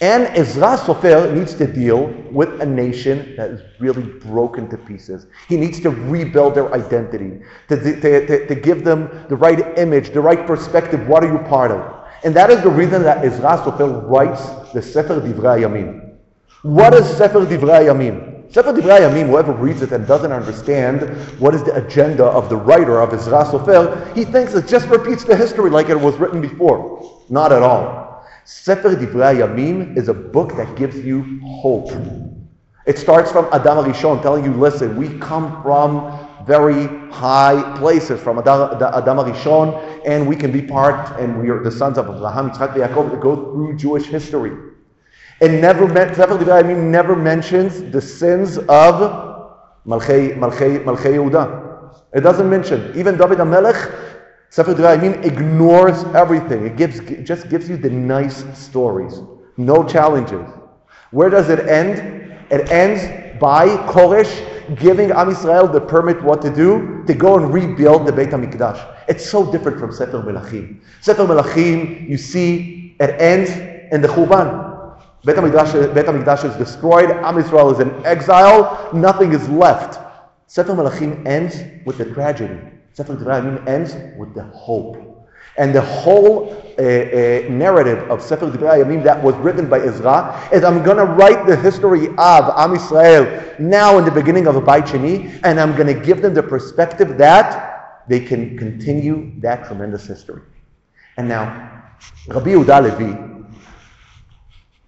And 0.00 0.26
Ezra 0.36 0.76
Sofer 0.76 1.34
needs 1.34 1.54
to 1.54 1.66
deal 1.66 2.08
with 2.30 2.60
a 2.60 2.66
nation 2.66 3.34
that 3.36 3.50
is 3.50 3.62
really 3.80 4.02
broken 4.02 4.68
to 4.68 4.76
pieces. 4.76 5.26
He 5.48 5.56
needs 5.56 5.80
to 5.80 5.90
rebuild 5.90 6.54
their 6.54 6.72
identity, 6.72 7.40
to, 7.68 7.76
to, 7.76 8.00
to, 8.00 8.46
to, 8.46 8.54
give 8.54 8.84
them 8.84 9.24
the 9.28 9.34
right 9.34 9.76
image, 9.76 10.10
the 10.10 10.20
right 10.20 10.46
perspective. 10.46 11.08
What 11.08 11.24
are 11.24 11.32
you 11.32 11.38
part 11.48 11.72
of? 11.72 12.06
And 12.22 12.36
that 12.36 12.50
is 12.50 12.62
the 12.62 12.70
reason 12.70 13.02
that 13.02 13.24
Ezra 13.24 13.58
Sofer 13.58 14.08
writes 14.08 14.72
the 14.72 14.82
Sefer 14.82 15.20
Divrei 15.20 15.62
Yamim. 15.62 16.14
What 16.62 16.94
is 16.94 17.06
Sefer 17.16 17.46
Divrei 17.46 17.86
Yamim? 17.86 18.27
Sefer 18.50 18.72
Divrei 18.72 19.00
Yamim, 19.00 19.26
whoever 19.26 19.52
reads 19.52 19.82
it 19.82 19.92
and 19.92 20.06
doesn't 20.06 20.32
understand 20.32 21.02
what 21.38 21.54
is 21.54 21.62
the 21.64 21.74
agenda 21.74 22.24
of 22.24 22.48
the 22.48 22.56
writer 22.56 23.00
of 23.00 23.12
Ezra 23.12 23.44
Sofer, 23.44 24.14
he 24.16 24.24
thinks 24.24 24.54
it 24.54 24.66
just 24.66 24.88
repeats 24.88 25.22
the 25.22 25.36
history 25.36 25.68
like 25.68 25.90
it 25.90 26.00
was 26.00 26.16
written 26.16 26.40
before. 26.40 27.24
Not 27.28 27.52
at 27.52 27.62
all. 27.62 28.24
Sefer 28.46 28.96
Divrei 28.96 29.46
Yamim 29.46 29.98
is 29.98 30.08
a 30.08 30.14
book 30.14 30.56
that 30.56 30.76
gives 30.76 30.96
you 30.96 31.40
hope. 31.44 31.90
It 32.86 32.96
starts 32.96 33.30
from 33.30 33.46
Adam 33.52 33.84
Rishon 33.84 34.22
telling 34.22 34.44
you, 34.46 34.54
listen, 34.54 34.96
we 34.96 35.18
come 35.18 35.62
from 35.62 36.26
very 36.46 36.86
high 37.12 37.76
places, 37.76 38.18
from 38.18 38.38
Adam, 38.38 38.82
Adam 38.82 39.18
Rishon, 39.18 40.02
and 40.06 40.26
we 40.26 40.34
can 40.34 40.50
be 40.50 40.62
part, 40.62 41.20
and 41.20 41.38
we 41.38 41.50
are 41.50 41.62
the 41.62 41.70
sons 41.70 41.98
of 41.98 42.06
Abraham, 42.06 42.50
Yitzchak, 42.50 42.72
Yaakov, 42.72 43.20
go 43.20 43.52
through 43.52 43.76
Jewish 43.76 44.06
history. 44.06 44.67
It 45.40 45.52
never, 45.60 45.86
Divrei 45.86 46.62
Yamim 46.62 46.90
never 46.90 47.14
mentions 47.14 47.90
the 47.92 48.00
sins 48.00 48.58
of 48.58 48.94
Malchei, 49.86 50.36
Malchei, 50.36 50.82
Malchei 50.82 51.14
Yehuda. 51.14 51.94
It 52.12 52.22
doesn't 52.22 52.50
mention. 52.50 52.92
Even 52.98 53.16
David 53.16 53.38
HaMelech 53.38 54.08
Sefer 54.50 54.74
Divrei 54.74 54.98
Yamim 54.98 55.24
ignores 55.24 56.02
everything. 56.14 56.66
It 56.66 56.76
gives, 56.76 57.00
just 57.24 57.48
gives 57.48 57.68
you 57.68 57.76
the 57.76 57.90
nice 57.90 58.44
stories. 58.58 59.20
No 59.56 59.84
challenges. 59.84 60.46
Where 61.12 61.30
does 61.30 61.50
it 61.50 61.60
end? 61.68 62.34
It 62.50 62.70
ends 62.70 63.38
by 63.38 63.68
Koresh 63.86 64.76
giving 64.76 65.10
Am 65.12 65.28
Yisrael 65.28 65.72
the 65.72 65.80
permit 65.80 66.22
what 66.22 66.42
to 66.42 66.54
do 66.54 67.04
to 67.06 67.14
go 67.14 67.36
and 67.36 67.52
rebuild 67.52 68.06
the 68.06 68.12
Beit 68.12 68.30
HaMikdash. 68.30 68.96
It's 69.08 69.28
so 69.28 69.50
different 69.52 69.78
from 69.78 69.92
Sefer 69.92 70.20
Melachim. 70.20 70.80
Sefer 71.00 71.24
Melachim, 71.24 72.08
you 72.08 72.18
see, 72.18 72.96
it 72.98 73.20
ends 73.20 73.50
in 73.92 74.02
the 74.02 74.08
Churban. 74.08 74.67
Beit 75.24 75.36
HaMikdash, 75.36 75.94
Beit 75.94 76.06
HaMikdash 76.06 76.44
is 76.44 76.56
destroyed. 76.56 77.10
Am 77.10 77.34
Yisrael 77.34 77.72
is 77.72 77.80
in 77.80 78.06
exile. 78.06 78.90
Nothing 78.92 79.32
is 79.32 79.48
left. 79.48 79.98
Sefer 80.46 80.72
Melachim 80.72 81.26
ends 81.26 81.56
with 81.84 81.98
the 81.98 82.04
tragedy. 82.06 82.58
Sefer 82.92 83.16
Divrei 83.16 83.42
Yamim 83.42 83.66
ends 83.68 83.94
with 84.16 84.34
the 84.34 84.44
hope. 84.44 85.04
And 85.56 85.74
the 85.74 85.82
whole 85.82 86.52
uh, 86.78 86.82
uh, 86.82 87.48
narrative 87.50 88.08
of 88.10 88.22
Sefer 88.22 88.46
Divrei 88.50 88.82
Yamim 88.84 89.02
that 89.02 89.22
was 89.22 89.34
written 89.36 89.68
by 89.68 89.80
Ezra 89.80 90.48
is 90.52 90.62
I'm 90.62 90.84
going 90.84 90.96
to 90.96 91.04
write 91.04 91.46
the 91.46 91.56
history 91.56 92.06
of 92.08 92.14
Am 92.56 92.76
Yisrael 92.76 93.58
now 93.58 93.98
in 93.98 94.04
the 94.04 94.10
beginning 94.12 94.46
of 94.46 94.54
a 94.54 94.60
Beit 94.60 94.84
Sheni, 94.84 95.40
and 95.42 95.60
I'm 95.60 95.74
going 95.76 95.88
to 95.88 96.06
give 96.06 96.22
them 96.22 96.32
the 96.32 96.42
perspective 96.42 97.18
that 97.18 98.04
they 98.08 98.20
can 98.20 98.56
continue 98.56 99.32
that 99.40 99.66
tremendous 99.66 100.06
history. 100.06 100.42
And 101.16 101.28
now, 101.28 101.82
Rabbi 102.28 102.50
Yehuda 102.50 102.98
Levi, 102.98 103.27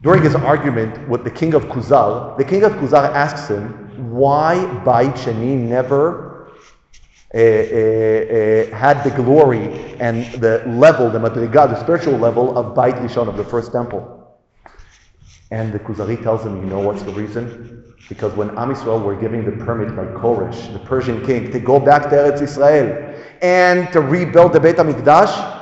during 0.02 0.22
his 0.22 0.34
argument 0.34 1.08
with 1.08 1.24
the 1.24 1.30
king 1.30 1.54
of 1.54 1.64
Kuzar, 1.66 2.36
the 2.38 2.44
king 2.44 2.62
of 2.64 2.72
Kuzar 2.72 3.12
asks 3.14 3.48
him 3.48 4.10
why 4.10 4.56
Beit 4.84 5.14
Sheni 5.14 5.58
never 5.58 6.30
uh, 7.32 7.38
uh, 7.38 7.40
uh, 7.40 8.76
had 8.76 9.04
the 9.04 9.12
glory 9.14 9.68
and 10.00 10.24
the 10.40 10.64
level, 10.66 11.10
the 11.10 11.18
madrigah, 11.18 11.68
the 11.68 11.80
spiritual 11.80 12.18
level 12.18 12.56
of 12.56 12.74
Beit 12.74 12.94
Rishon, 12.96 13.28
of 13.28 13.36
the 13.36 13.44
first 13.44 13.72
temple. 13.72 14.16
And 15.50 15.72
the 15.72 15.78
Kuzari 15.78 16.20
tells 16.22 16.44
him, 16.44 16.56
you 16.56 16.66
know 16.66 16.80
what's 16.80 17.02
the 17.02 17.12
reason? 17.12 17.94
Because 18.08 18.32
when 18.34 18.50
Am 18.58 18.74
Yisrael 18.74 19.02
were 19.02 19.14
giving 19.14 19.44
the 19.44 19.64
permit 19.64 19.94
by 19.94 20.04
Koresh, 20.06 20.72
the 20.72 20.78
Persian 20.80 21.24
king, 21.24 21.52
to 21.52 21.60
go 21.60 21.78
back 21.78 22.04
to 22.04 22.16
Eretz 22.16 22.40
Israel 22.40 23.14
and 23.42 23.92
to 23.92 24.00
rebuild 24.00 24.52
the 24.52 24.60
Beit 24.60 24.76
HaMikdash, 24.76 25.58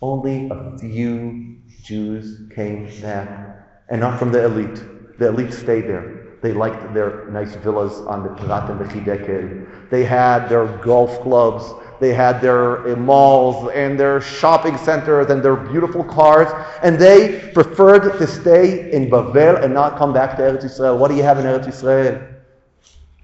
only 0.00 0.48
a 0.50 0.78
few 0.78 1.56
Jews 1.82 2.42
came 2.54 2.86
back, 3.00 3.57
and 3.88 4.00
not 4.00 4.18
from 4.18 4.32
the 4.32 4.44
elite. 4.44 4.82
The 5.18 5.28
elite 5.28 5.52
stayed 5.52 5.88
there. 5.88 6.18
They 6.40 6.52
liked 6.52 6.94
their 6.94 7.28
nice 7.30 7.56
villas 7.56 7.94
on 8.06 8.22
the 8.22 8.28
Prat 8.30 8.70
and 8.70 8.78
the 8.78 8.84
Chidekel. 8.84 9.90
They 9.90 10.04
had 10.04 10.48
their 10.48 10.66
golf 10.78 11.20
clubs. 11.20 11.64
They 12.00 12.14
had 12.14 12.40
their 12.40 12.88
uh, 12.88 12.96
malls 12.96 13.70
and 13.74 13.98
their 13.98 14.20
shopping 14.20 14.76
centers 14.78 15.30
and 15.30 15.42
their 15.42 15.56
beautiful 15.56 16.04
cars. 16.04 16.48
And 16.84 16.96
they 16.96 17.50
preferred 17.52 18.18
to 18.18 18.26
stay 18.26 18.92
in 18.92 19.10
Bavel 19.10 19.64
and 19.64 19.74
not 19.74 19.98
come 19.98 20.12
back 20.12 20.36
to 20.36 20.42
Eretz 20.42 20.64
Israel. 20.64 20.96
What 20.96 21.08
do 21.08 21.16
you 21.16 21.24
have 21.24 21.38
in 21.38 21.46
Eretz 21.46 21.68
Israel? 21.68 22.22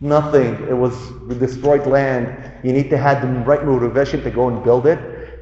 Nothing. 0.01 0.55
It 0.69 0.77
was 0.77 1.13
destroyed 1.39 1.87
land. 1.87 2.53
You 2.65 2.73
need 2.73 2.91
to 2.91 2.99
have 2.99 3.23
the 3.23 3.29
right 3.29 3.65
motivation 3.65 4.25
to 4.25 4.31
go 4.31 4.49
and 4.49 4.63
build 4.65 4.87
it. 4.87 4.99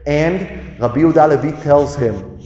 And 0.07 0.79
Rabbi 0.79 1.01
Yehuda 1.01 1.43
Levi 1.43 1.63
tells 1.63 1.97
him, 1.97 2.39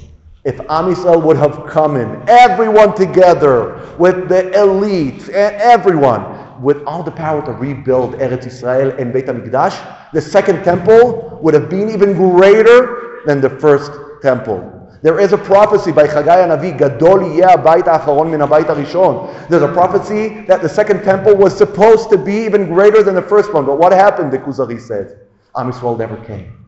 if 0.47 0.61
Am 0.70 0.86
Yisrael 0.86 1.20
would 1.24 1.36
have 1.36 1.66
come 1.66 1.97
in, 1.97 2.22
everyone 2.28 2.94
together, 2.94 3.84
with 3.99 4.28
the 4.28 4.53
elite 4.53 5.22
and 5.24 5.57
everyone, 5.57 6.62
with 6.62 6.84
all 6.86 7.03
the 7.03 7.11
power 7.11 7.44
to 7.44 7.51
rebuild 7.51 8.14
Eretz 8.14 8.47
Israel 8.47 8.94
and 8.97 9.12
Beit 9.12 9.26
HaMikdash, 9.26 10.12
the 10.12 10.20
second 10.20 10.62
temple 10.62 11.40
would 11.42 11.53
have 11.53 11.68
been 11.68 11.90
even 11.90 12.12
greater 12.12 13.22
than 13.26 13.40
the 13.40 13.51
first 13.51 13.90
temple. 14.22 14.72
There 15.03 15.18
is 15.18 15.32
a 15.32 15.38
prophecy 15.38 15.90
by 15.90 16.07
Chagai 16.07 16.47
Navi, 16.47 16.78
Gadol 16.78 17.18
abayit 17.18 17.86
ha'acharon 17.86 18.30
min 18.30 18.38
abayit 18.38 18.66
harishon. 18.66 19.49
There's 19.49 19.64
a 19.64 19.72
prophecy 19.72 20.42
that 20.42 20.62
the 20.62 20.68
second 20.68 21.03
temple 21.03 21.34
was 21.34 21.59
supposed 21.59 22.09
to 22.11 22.16
be 22.16 22.34
even 22.44 22.66
greater 22.66 23.03
than 23.03 23.16
the 23.16 23.22
first 23.22 23.53
one. 23.53 23.66
But 23.66 23.78
what 23.78 23.90
happened, 23.90 24.32
the 24.32 24.38
Kuzari 24.38 24.80
said? 24.80 25.26
Am 25.57 25.72
Yisrael 25.72 25.99
never 25.99 26.16
came. 26.24 26.65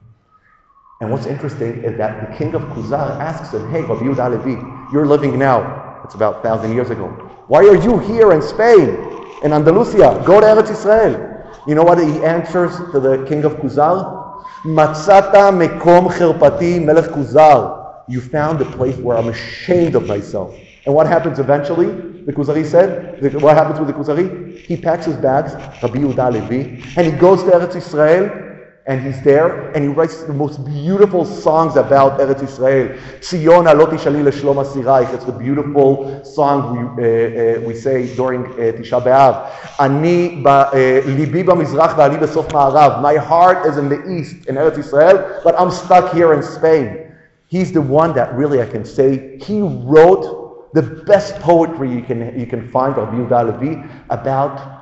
And 1.01 1.13
what's 1.13 1.27
interesting 1.27 1.85
is 1.85 1.97
that 1.97 2.29
the 2.29 2.37
king 2.37 2.55
of 2.55 2.63
Kuzar 2.75 3.21
asks 3.21 3.55
him, 3.55 3.71
Hey, 3.71 3.83
Rabbi 3.83 4.03
Yehuda 4.03 4.45
Levi, 4.45 4.93
you're 4.93 5.07
living 5.07 5.39
now. 5.39 6.01
It's 6.05 6.17
about 6.17 6.43
1,000 6.43 6.75
years 6.75 6.91
ago. 6.91 7.07
Why 7.47 7.61
are 7.61 7.77
you 7.77 8.01
here 8.01 8.33
in 8.33 8.43
Spain, 8.43 8.97
in 9.45 9.53
Andalusia? 9.53 10.21
Go 10.27 10.41
to 10.41 10.47
Eretz 10.47 10.71
Israel. 10.71 11.45
You 11.69 11.77
know 11.77 11.85
what 11.85 11.99
he 11.99 12.25
answers 12.25 12.77
to 12.91 12.99
the 12.99 13.25
king 13.29 13.45
of 13.45 13.53
Kuzar? 13.59 14.43
Matzata 14.65 15.55
mekom 15.55 16.09
chirpati 16.09 16.85
melech 16.85 17.13
Kuzar. 17.13 18.03
You 18.09 18.21
found 18.21 18.61
a 18.61 18.65
place 18.65 18.97
where 18.97 19.17
I'm 19.17 19.29
ashamed 19.29 19.95
of 19.95 20.05
myself. 20.09 20.53
And 20.85 20.93
what 20.93 21.07
happens 21.07 21.39
eventually? 21.39 21.87
The 22.25 22.33
Kuzari 22.33 22.67
said, 22.67 23.23
what 23.41 23.57
happens 23.57 23.79
with 23.79 23.87
the 23.87 23.95
Kuzari? 23.95 24.59
He 24.59 24.77
packs 24.77 25.07
his 25.07 25.17
bags, 25.17 25.55
Rabbi 25.81 25.99
Yehuda 25.99 26.33
Levi, 26.33 26.83
and 26.97 27.07
he 27.07 27.13
goes 27.13 27.45
to 27.45 27.51
Eretz 27.51 27.77
Israel 27.77 28.48
and 28.89 29.05
he's 29.05 29.21
there, 29.21 29.71
and 29.73 29.85
he 29.85 29.91
writes 29.91 30.23
the 30.23 30.33
most 30.33 30.65
beautiful 30.65 31.27
songs 31.27 31.77
about 31.77 32.19
Eretz 32.19 32.43
Israel. 32.43 32.89
Tzion 33.21 33.67
aloti 33.67 33.99
shali 33.99 34.23
leshlom 34.25 34.65
asiraich. 34.65 35.13
It's 35.13 35.27
the 35.27 35.33
beautiful 35.33 36.25
song 36.25 36.73
we, 36.73 36.81
uh, 36.81 37.59
uh, 37.59 37.61
we 37.61 37.75
say 37.75 38.15
during 38.17 38.47
uh, 38.47 38.73
Tisha 38.79 39.05
B'Av. 39.05 39.53
Ani 39.79 40.43
libi 40.43 41.45
b'mizrach 41.45 41.97
b'sof 41.97 42.49
ma'arav. 42.49 43.03
My 43.03 43.17
heart 43.17 43.67
is 43.67 43.77
in 43.77 43.91
the 43.91 44.01
east, 44.11 44.47
in 44.47 44.55
Eretz 44.55 44.79
Israel, 44.79 45.43
but 45.45 45.55
I'm 45.61 45.71
stuck 45.71 46.15
here 46.15 46.33
in 46.33 46.43
Spain. 46.43 47.13
He's 47.49 47.73
the 47.73 47.83
one 47.83 48.15
that 48.15 48.33
really 48.35 48.63
I 48.63 48.67
can 48.67 48.87
say, 48.87 49.39
he 49.39 49.61
wrote 49.61 50.73
the 50.73 50.83
best 50.83 51.35
poetry 51.41 51.93
you 51.93 52.03
can, 52.03 52.39
you 52.41 52.47
can 52.47 52.71
find, 52.71 52.97
of 52.97 53.09
Yehuda 53.09 53.61
Levi, 53.61 53.87
about 54.09 54.78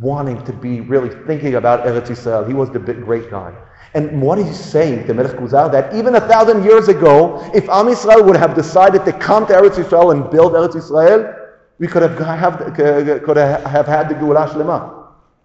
wanting 0.00 0.42
to 0.44 0.52
be 0.52 0.80
really 0.80 1.10
thinking 1.26 1.56
about 1.56 1.84
Eretz 1.84 2.08
Yisrael. 2.08 2.46
He 2.46 2.54
was 2.54 2.70
the 2.70 2.78
big, 2.78 3.04
great 3.04 3.30
guy. 3.30 3.54
And 3.94 4.22
what 4.22 4.38
he's 4.38 4.58
saying 4.58 5.06
to 5.06 5.14
Melech 5.14 5.36
Kuzar, 5.36 5.70
that 5.70 5.94
even 5.94 6.14
a 6.14 6.20
thousand 6.20 6.64
years 6.64 6.88
ago, 6.88 7.42
if 7.54 7.68
Am 7.68 7.86
Yisrael 7.86 8.24
would 8.24 8.36
have 8.36 8.54
decided 8.54 9.04
to 9.04 9.12
come 9.12 9.46
to 9.46 9.52
Eretz 9.52 9.74
Yisrael 9.74 10.12
and 10.12 10.30
build 10.30 10.52
Eretz 10.52 10.72
Yisrael, 10.72 11.38
we 11.78 11.86
could 11.86 12.02
have, 12.02 12.18
have, 12.18 12.74
could 12.74 13.36
have 13.36 13.86
had 13.86 14.08
the 14.08 14.14
Geulah 14.14 14.48
Shlema. 14.48 14.98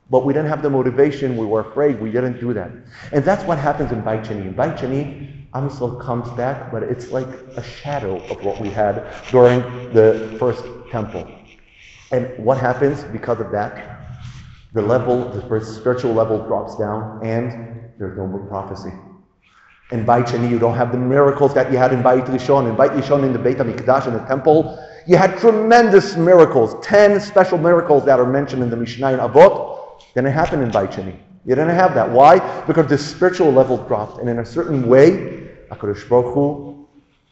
But 0.10 0.24
we 0.24 0.32
didn't 0.32 0.48
have 0.48 0.62
the 0.62 0.70
motivation, 0.70 1.36
we 1.36 1.46
were 1.46 1.60
afraid, 1.60 2.00
we 2.00 2.10
didn't 2.10 2.40
do 2.40 2.54
that. 2.54 2.72
And 3.12 3.26
that's 3.26 3.44
what 3.44 3.58
happens 3.58 3.92
in 3.92 4.00
Beit 4.02 4.24
Sheni. 4.24 4.48
In 4.48 4.54
Beit 4.54 4.78
Sheni, 4.78 5.48
Am 5.54 5.70
Yisrael 5.70 6.00
comes 6.00 6.30
back, 6.38 6.72
but 6.72 6.84
it's 6.84 7.12
like 7.12 7.28
a 7.58 7.64
shadow 7.64 8.24
of 8.28 8.42
what 8.46 8.62
we 8.62 8.70
had 8.70 9.06
during 9.30 9.60
the 9.92 10.38
first 10.40 10.64
temple. 10.90 11.30
And 12.14 12.32
what 12.38 12.58
happens 12.58 13.04
because 13.06 13.42
of 13.42 13.52
that? 13.52 13.97
The 14.78 14.84
level, 14.84 15.28
the 15.32 15.66
spiritual 15.66 16.14
level 16.14 16.38
drops 16.46 16.78
down, 16.78 17.20
and 17.26 17.90
there's 17.98 18.16
no 18.16 18.28
more 18.28 18.46
prophecy. 18.46 18.94
In 19.92 20.06
Beit 20.06 20.32
you 20.32 20.60
don't 20.60 20.76
have 20.76 20.92
the 20.92 21.00
miracles 21.00 21.54
that 21.56 21.72
you 21.72 21.78
had 21.80 21.94
in 21.94 22.04
Beit 22.04 22.26
Rishon. 22.26 22.70
In 22.70 22.76
Beit 22.76 22.92
in 23.24 23.34
the 23.34 23.40
Beit 23.40 23.58
HaMikdash, 23.58 24.06
in 24.06 24.14
the 24.14 24.20
temple, 24.26 24.78
you 25.08 25.18
had 25.18 25.36
tremendous 25.40 26.16
miracles, 26.16 26.76
10 26.86 27.20
special 27.22 27.58
miracles 27.58 28.06
that 28.06 28.20
are 28.20 28.30
mentioned 28.30 28.62
in 28.62 28.70
the 28.70 28.76
Mishnah 28.76 29.08
and 29.08 29.22
Avot. 29.22 30.00
Didn't 30.14 30.34
happen 30.34 30.62
in 30.62 30.70
Beit 30.70 30.92
Sheni. 30.92 31.16
You 31.46 31.56
didn't 31.56 31.70
have 31.70 31.96
that. 31.96 32.12
Why? 32.12 32.38
Because 32.68 32.88
the 32.88 33.00
spiritual 33.00 33.52
level 33.52 33.78
dropped, 33.78 34.20
and 34.20 34.30
in 34.30 34.40
a 34.40 34.46
certain 34.46 34.88
way, 34.88 35.50
HaKadosh 35.72 36.08
Baruch 36.08 36.36
Hu 36.36 36.88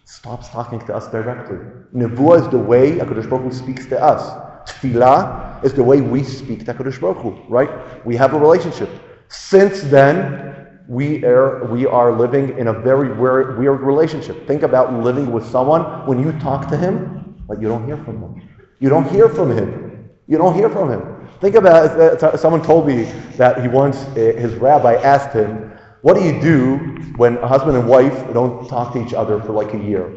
stops 0.05 0.49
talking 0.49 0.79
to 0.87 0.95
us 0.95 1.11
directly. 1.11 1.57
Nevuah 1.93 2.43
is 2.43 2.49
the 2.49 2.57
way 2.57 2.93
HaKadosh 2.93 3.29
Baruch 3.29 3.43
Hu 3.43 3.51
speaks 3.51 3.85
to 3.87 4.01
us. 4.01 4.44
Tefillah 4.65 5.63
is 5.63 5.73
the 5.73 5.83
way 5.83 6.01
we 6.01 6.23
speak 6.23 6.65
to 6.65 6.73
HaKadosh 6.73 6.99
Baruch 6.99 7.17
Hu, 7.17 7.31
right? 7.47 8.05
We 8.05 8.15
have 8.15 8.33
a 8.33 8.39
relationship. 8.39 8.89
Since 9.29 9.81
then, 9.83 10.81
we 10.87 11.23
are, 11.25 11.65
we 11.65 11.85
are 11.85 12.11
living 12.11 12.57
in 12.57 12.67
a 12.67 12.73
very 12.73 13.13
weird, 13.13 13.57
weird 13.57 13.81
relationship. 13.81 14.45
Think 14.47 14.63
about 14.63 14.93
living 14.93 15.31
with 15.31 15.45
someone 15.49 16.05
when 16.05 16.19
you 16.19 16.31
talk 16.39 16.69
to 16.69 16.77
him, 16.77 17.43
but 17.47 17.61
you 17.61 17.67
don't 17.67 17.85
hear 17.85 17.97
from 17.97 18.21
him. 18.21 18.49
You 18.79 18.89
don't 18.89 19.09
hear 19.09 19.29
from 19.29 19.51
him. 19.51 20.09
You 20.27 20.37
don't 20.37 20.53
hear 20.53 20.69
from 20.69 20.91
him. 20.91 21.27
Think 21.41 21.55
about 21.55 21.99
uh, 21.99 22.37
someone 22.37 22.63
told 22.63 22.87
me 22.87 23.03
that 23.37 23.61
he 23.61 23.67
once, 23.67 23.97
uh, 23.97 24.33
his 24.37 24.53
rabbi 24.55 24.95
asked 24.95 25.35
him, 25.35 25.71
What 26.01 26.15
do 26.15 26.23
you 26.23 26.39
do 26.41 26.77
when 27.17 27.37
a 27.37 27.47
husband 27.47 27.77
and 27.77 27.87
wife 27.87 28.33
don't 28.33 28.67
talk 28.67 28.93
to 28.93 29.05
each 29.05 29.13
other 29.13 29.41
for 29.41 29.51
like 29.51 29.73
a 29.73 29.77
year? 29.77 30.11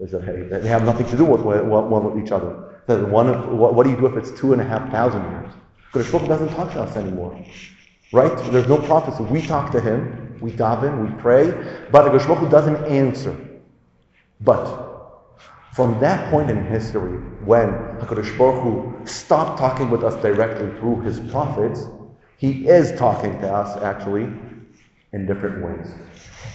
They 0.00 0.06
said, 0.06 0.24
Hey, 0.24 0.42
they 0.42 0.68
have 0.68 0.84
nothing 0.84 1.06
to 1.08 1.16
do 1.16 1.24
with 1.24 1.40
one 1.42 2.04
with 2.14 2.24
each 2.24 2.32
other. 2.32 2.75
That 2.86 3.08
one 3.08 3.28
of, 3.28 3.48
what, 3.48 3.74
what, 3.74 3.84
do 3.84 3.90
you 3.90 3.96
do 3.96 4.06
if 4.06 4.16
it's 4.16 4.38
two 4.38 4.52
and 4.52 4.62
a 4.62 4.64
half 4.64 4.90
thousand 4.90 5.22
years? 5.30 5.52
Because 5.92 6.10
Baruch 6.10 6.28
doesn't 6.28 6.50
talk 6.50 6.72
to 6.72 6.82
us 6.82 6.96
anymore. 6.96 7.44
Right? 8.12 8.36
There's 8.52 8.68
no 8.68 8.78
prophecy. 8.78 9.24
We 9.24 9.42
talk 9.42 9.72
to 9.72 9.80
him, 9.80 10.38
we 10.40 10.52
daven, 10.52 11.02
we 11.04 11.20
pray, 11.20 11.50
but 11.90 12.04
Hakadosh 12.04 12.28
Baruch 12.28 12.50
doesn't 12.50 12.84
answer. 12.84 13.36
But 14.40 14.86
from 15.74 15.98
that 16.00 16.30
point 16.30 16.50
in 16.50 16.64
history, 16.64 17.18
when 17.44 17.68
Hakadosh 18.00 18.38
Baruch 18.38 18.62
Hu 18.62 19.06
stopped 19.06 19.58
talking 19.58 19.90
with 19.90 20.04
us 20.04 20.14
directly 20.22 20.68
through 20.78 21.00
his 21.00 21.18
prophets, 21.30 21.86
he 22.36 22.68
is 22.68 22.96
talking 22.98 23.38
to 23.40 23.52
us 23.52 23.76
actually 23.82 24.28
in 25.12 25.26
different 25.26 25.64
ways. 25.64 25.90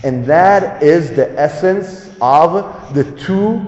And 0.04 0.26
that 0.26 0.82
is 0.82 1.12
the 1.12 1.38
essence 1.40 2.10
of 2.22 2.94
the 2.94 3.04
two 3.20 3.66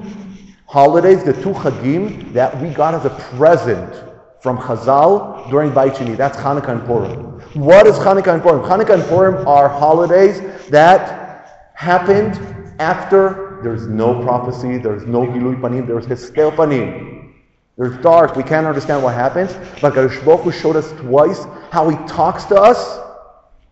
holidays, 0.73 1.23
the 1.23 1.33
two 1.33 1.53
Chagim 1.53 2.33
that 2.33 2.59
we 2.59 2.69
got 2.69 2.95
as 2.95 3.05
a 3.05 3.11
present 3.37 3.93
from 4.41 4.57
Chazal 4.57 5.47
during 5.51 5.71
Beit 5.71 5.93
Sheni. 5.93 6.17
That's 6.17 6.35
Hanukkah 6.35 6.69
and 6.69 6.83
Purim. 6.87 7.63
What 7.63 7.85
is 7.85 7.95
Hanukkah 7.97 8.33
and 8.33 8.41
Purim? 8.41 8.63
Hanukkah 8.63 8.95
and 8.95 9.03
Purim 9.03 9.47
are 9.47 9.69
holidays 9.69 10.41
that 10.69 11.69
happened 11.75 12.33
after 12.79 13.59
there's 13.61 13.85
no 13.85 14.23
prophecy, 14.23 14.79
there's 14.79 15.05
no 15.05 15.27
Gilui 15.27 15.61
Panim, 15.61 15.85
there's 15.85 16.07
Hester 16.07 16.49
Panim. 16.49 17.31
There's 17.77 17.95
dark, 18.01 18.35
we 18.35 18.41
can't 18.41 18.65
understand 18.65 19.03
what 19.03 19.13
happens, 19.13 19.53
but 19.79 19.93
Garush 19.93 20.59
showed 20.59 20.75
us 20.75 20.91
twice 20.93 21.45
how 21.69 21.87
he 21.87 21.97
talks 22.07 22.45
to 22.45 22.55
us 22.55 22.99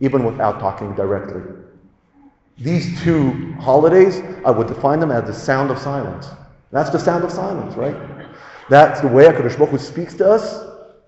even 0.02 0.24
without 0.24 0.60
talking 0.60 0.94
directly. 0.94 1.42
These 2.60 3.02
two 3.02 3.54
holidays, 3.54 4.22
I 4.46 4.52
would 4.52 4.68
define 4.68 5.00
them 5.00 5.10
as 5.10 5.26
the 5.26 5.34
sound 5.34 5.72
of 5.72 5.80
silence. 5.80 6.28
That's 6.72 6.90
the 6.90 7.00
sound 7.00 7.24
of 7.24 7.32
silence, 7.32 7.76
right? 7.76 7.96
That's 8.70 9.02
the 9.02 9.08
way 9.08 9.26
HaKadosh 9.26 9.58
Baruch 9.58 9.72
Hu 9.72 9.78
speaks 9.78 10.14
to 10.16 10.30
us. 10.30 10.66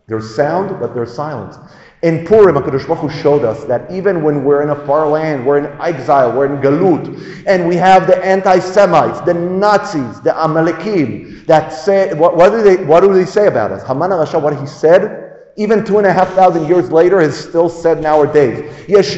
There's 0.07 0.36
sound, 0.36 0.80
but 0.82 0.93
there's 0.93 1.14
silence. 1.14 1.57
In 2.01 2.26
Purim, 2.26 2.55
HaKadosh 2.55 2.86
Baruch 2.86 2.99
Hu 2.99 3.22
showed 3.22 3.45
us 3.45 3.64
that 3.64 3.89
even 3.89 4.22
when 4.22 4.43
we're 4.43 4.61
in 4.61 4.72
a 4.72 4.86
far 4.86 5.07
land, 5.07 5.45
we're 5.45 5.59
in 5.59 5.82
exile, 5.82 6.36
we're 6.36 6.53
in 6.53 6.61
Galut, 6.61 7.45
and 7.47 7.66
we 7.68 7.78
have 7.78 8.07
the 8.07 8.24
anti-Semites, 8.24 9.22
the 9.22 9.34
Nazis, 9.34 10.20
the 10.22 10.32
Amalekim, 10.32 11.45
that 11.45 11.70
say, 11.70 12.14
what, 12.14 12.36
what, 12.36 12.49
do 12.49 12.61
they, 12.61 12.84
what 12.84 12.99
do 12.99 13.14
they 13.14 13.26
say 13.26 13.47
about 13.47 13.72
us? 13.72 13.88
Haman 13.88 14.09
Rasha, 14.09 14.41
what 14.41 14.59
he 14.59 14.68
said, 14.68 15.23
even 15.56 15.86
two 15.86 15.99
and 15.99 16.08
a 16.08 16.14
half 16.14 16.30
thousand 16.34 16.68
years 16.68 16.91
later, 16.91 17.22
is 17.22 17.38
still 17.38 17.70
said 17.70 18.01
nowadays. 18.01 18.74
There's 18.88 19.16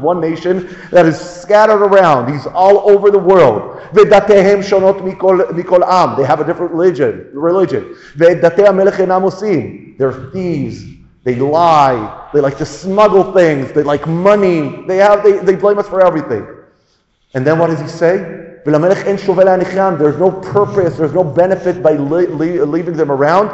one 0.00 0.20
nation 0.20 0.76
that 0.90 1.06
is 1.06 1.18
scattered 1.18 1.82
around. 1.82 2.30
He's 2.32 2.46
all 2.46 2.90
over 2.90 3.10
the 3.10 3.18
world. 3.18 3.80
They 3.92 4.04
have 4.04 4.28
a 6.40 6.44
different 6.44 6.72
religion. 6.72 7.30
Religion. 7.32 7.96
They're 9.98 10.12
thieves. 10.32 10.84
They 11.22 11.34
lie. 11.34 12.28
They 12.32 12.40
like 12.40 12.58
to 12.58 12.66
smuggle 12.66 13.32
things. 13.32 13.72
They 13.72 13.82
like 13.82 14.06
money. 14.06 14.84
They 14.86 14.98
have. 14.98 15.22
They, 15.22 15.38
they 15.38 15.56
blame 15.56 15.78
us 15.78 15.88
for 15.88 16.04
everything. 16.06 16.46
And 17.34 17.46
then 17.46 17.58
what 17.58 17.68
does 17.68 17.80
he 17.80 17.88
say? 17.88 18.49
There's 18.64 20.18
no 20.18 20.30
purpose, 20.30 20.96
there's 20.96 21.12
no 21.12 21.24
benefit 21.24 21.82
by 21.82 21.92
leaving 21.92 22.96
them 22.96 23.10
around. 23.10 23.50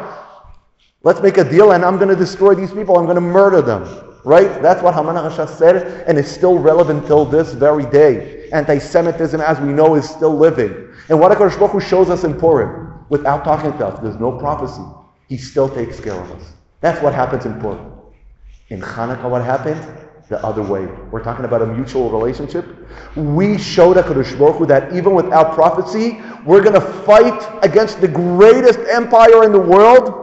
Let's 1.03 1.21
make 1.21 1.39
a 1.39 1.45
deal 1.49 1.73
and 1.73 1.85
I'm 1.85 1.97
going 1.97 2.09
to 2.09 2.17
destroy 2.17 2.55
these 2.55 2.73
people. 2.73 2.99
I'm 2.99 3.05
going 3.05 3.17
to 3.17 3.21
murder 3.21 3.63
them. 3.63 3.85
Right? 4.25 4.61
That's 4.61 4.83
what 4.83 4.95
Haman 4.95 5.15
HaRasha 5.15 5.49
said 5.49 6.05
and 6.09 6.19
it's 6.19 6.31
still 6.31 6.59
relevant 6.59 7.07
till 7.07 7.25
this 7.25 7.53
very 7.53 7.87
day. 7.91 8.49
Anti-Semitism, 8.53 9.41
as 9.41 9.61
we 9.61 9.73
know, 9.73 9.95
is 9.95 10.09
still 10.09 10.37
living. 10.37 10.89
And 11.09 11.21
what 11.21 11.31
HaKadosh 11.31 11.59
Baruch 11.59 11.73
Hu 11.73 11.81
shows 11.81 12.11
us 12.11 12.25
in 12.25 12.35
Purim, 12.35 13.05
without 13.09 13.45
talking 13.45 13.73
to 13.79 13.87
us, 13.87 14.01
there's 14.01 14.19
no 14.19 14.33
prophecy. 14.33 14.83
He 15.29 15.37
still 15.37 15.69
takes 15.69 16.01
care 16.01 16.15
of 16.15 16.31
us. 16.33 16.53
That's 16.81 17.01
what 17.03 17.15
happens 17.15 17.47
in 17.47 17.61
Purim. 17.61 17.93
In 18.69 18.81
Hanukkah, 18.81 19.31
what 19.31 19.45
happened? 19.45 19.81
The 20.29 20.45
other 20.45 20.63
way. 20.63 20.87
We're 21.13 21.23
talking 21.23 21.45
about 21.45 21.63
a 21.63 21.67
mutual 21.67 22.11
relationship. 22.11 22.67
We 23.15 23.59
showed 23.59 23.97
HaKadosh 23.97 24.37
Baruch 24.39 24.57
Hu 24.57 24.67
that 24.67 24.93
even 24.93 25.15
without 25.15 25.55
prophecy, 25.55 26.21
we're 26.45 26.63
going 26.63 26.75
to 26.75 26.81
fight 26.81 27.65
against 27.65 28.01
the 28.01 28.09
greatest 28.09 28.81
empire 28.91 29.45
in 29.45 29.53
the 29.53 29.59
world, 29.59 30.23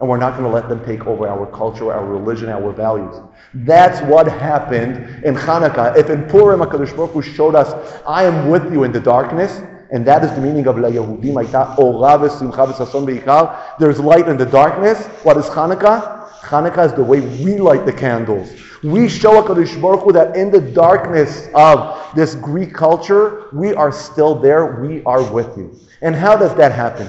And 0.00 0.08
we're 0.08 0.18
not 0.18 0.32
going 0.32 0.44
to 0.44 0.50
let 0.50 0.68
them 0.68 0.84
take 0.84 1.06
over 1.06 1.28
our 1.28 1.46
culture, 1.46 1.92
our 1.92 2.04
religion, 2.04 2.48
our 2.48 2.72
values. 2.72 3.14
That's 3.54 4.00
what 4.10 4.26
happened 4.26 5.24
in 5.24 5.36
Hanukkah. 5.36 5.96
If 5.96 6.10
in 6.10 6.24
Purim 6.24 6.60
HaKadosh 6.60 6.96
Baruch 6.96 7.12
Hu 7.12 7.22
showed 7.22 7.54
us, 7.54 7.72
I 8.06 8.24
am 8.24 8.50
with 8.50 8.72
you 8.72 8.82
in 8.82 8.90
the 8.90 9.00
darkness, 9.00 9.62
and 9.92 10.04
that 10.06 10.24
is 10.24 10.32
the 10.32 10.40
meaning 10.40 10.66
of 10.66 10.76
La 10.78 10.88
There's 13.78 14.00
light 14.00 14.28
in 14.28 14.36
the 14.36 14.46
darkness. 14.46 15.06
What 15.22 15.36
is 15.36 15.44
Hanukkah? 15.46 16.13
Hanukkah 16.44 16.86
is 16.86 16.92
the 16.92 17.02
way 17.02 17.20
we 17.20 17.56
light 17.56 17.86
the 17.86 17.92
candles. 17.92 18.52
We 18.82 19.08
show 19.08 19.42
HaKadosh 19.42 19.80
Baruch 19.80 20.02
Hu 20.04 20.12
that 20.12 20.36
in 20.36 20.50
the 20.50 20.60
darkness 20.60 21.48
of 21.54 22.14
this 22.14 22.34
Greek 22.34 22.74
culture, 22.74 23.48
we 23.52 23.74
are 23.74 23.90
still 23.90 24.34
there. 24.34 24.80
We 24.82 25.02
are 25.04 25.22
with 25.32 25.56
you. 25.56 25.78
And 26.02 26.14
how 26.14 26.36
does 26.36 26.54
that 26.56 26.72
happen? 26.72 27.08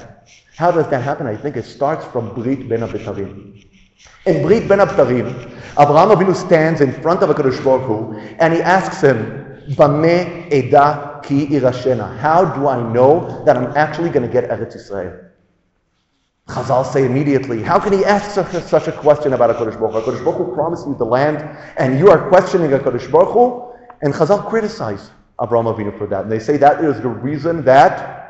How 0.56 0.72
does 0.72 0.88
that 0.90 1.04
happen? 1.04 1.28
I 1.28 1.36
think 1.36 1.58
it 1.58 1.66
starts 1.66 2.06
from 2.06 2.34
Brit 2.34 2.70
Ben 2.70 2.80
Abitarim. 2.80 3.66
In 4.26 4.42
Brit 4.42 4.70
Ben 4.70 4.80
Abitarim, 4.80 5.28
Abraham 5.78 6.10
Avinu 6.10 6.34
stands 6.34 6.80
in 6.80 6.94
front 7.02 7.22
of 7.22 7.30
HaKadosh 7.30 7.62
Baruch 7.64 7.84
Hu 7.88 8.18
and 8.40 8.54
he 8.54 8.62
asks 8.62 9.02
him, 9.02 9.46
Bame 9.76 10.48
Eda 10.54 11.20
Ki 11.24 11.48
Irashena. 11.48 12.18
How 12.20 12.46
do 12.46 12.68
I 12.68 12.82
know 12.94 13.44
that 13.46 13.58
I'm 13.58 13.76
actually 13.76 14.10
going 14.10 14.26
to 14.26 14.32
get 14.32 14.50
Eretz 14.50 14.78
Yisrael? 14.78 15.25
Chazal 16.48 16.86
say 16.86 17.06
immediately, 17.06 17.64
how 17.64 17.80
can 17.80 17.92
he 17.92 18.06
ask 18.06 18.30
such 18.30 18.54
a, 18.54 18.62
such 18.62 18.88
a 18.88 18.92
question 18.92 19.34
about 19.34 19.56
HaKadosh 19.56 19.80
Baruch 19.80 20.06
Hu? 20.06 20.12
HaKadosh 20.12 20.24
Baruch 20.24 20.48
Hu 20.48 20.54
promised 20.54 20.86
you 20.86 20.96
the 20.96 21.06
land 21.06 21.38
and 21.78 21.98
you 21.98 22.10
are 22.10 22.30
questioning 22.30 22.70
HaKadosh 22.70 23.12
Baruch 23.12 23.34
Hu? 23.34 23.74
And 24.02 24.14
Chazal 24.14 24.48
criticize 24.48 25.10
Abraham 25.42 25.66
Avinu 25.66 25.98
for 25.98 26.06
that. 26.08 26.24
And 26.24 26.32
they 26.32 26.40
say 26.40 26.58
that 26.58 26.84
is 26.84 27.02
the 27.02 27.10
reason 27.10 27.64
that 27.66 28.26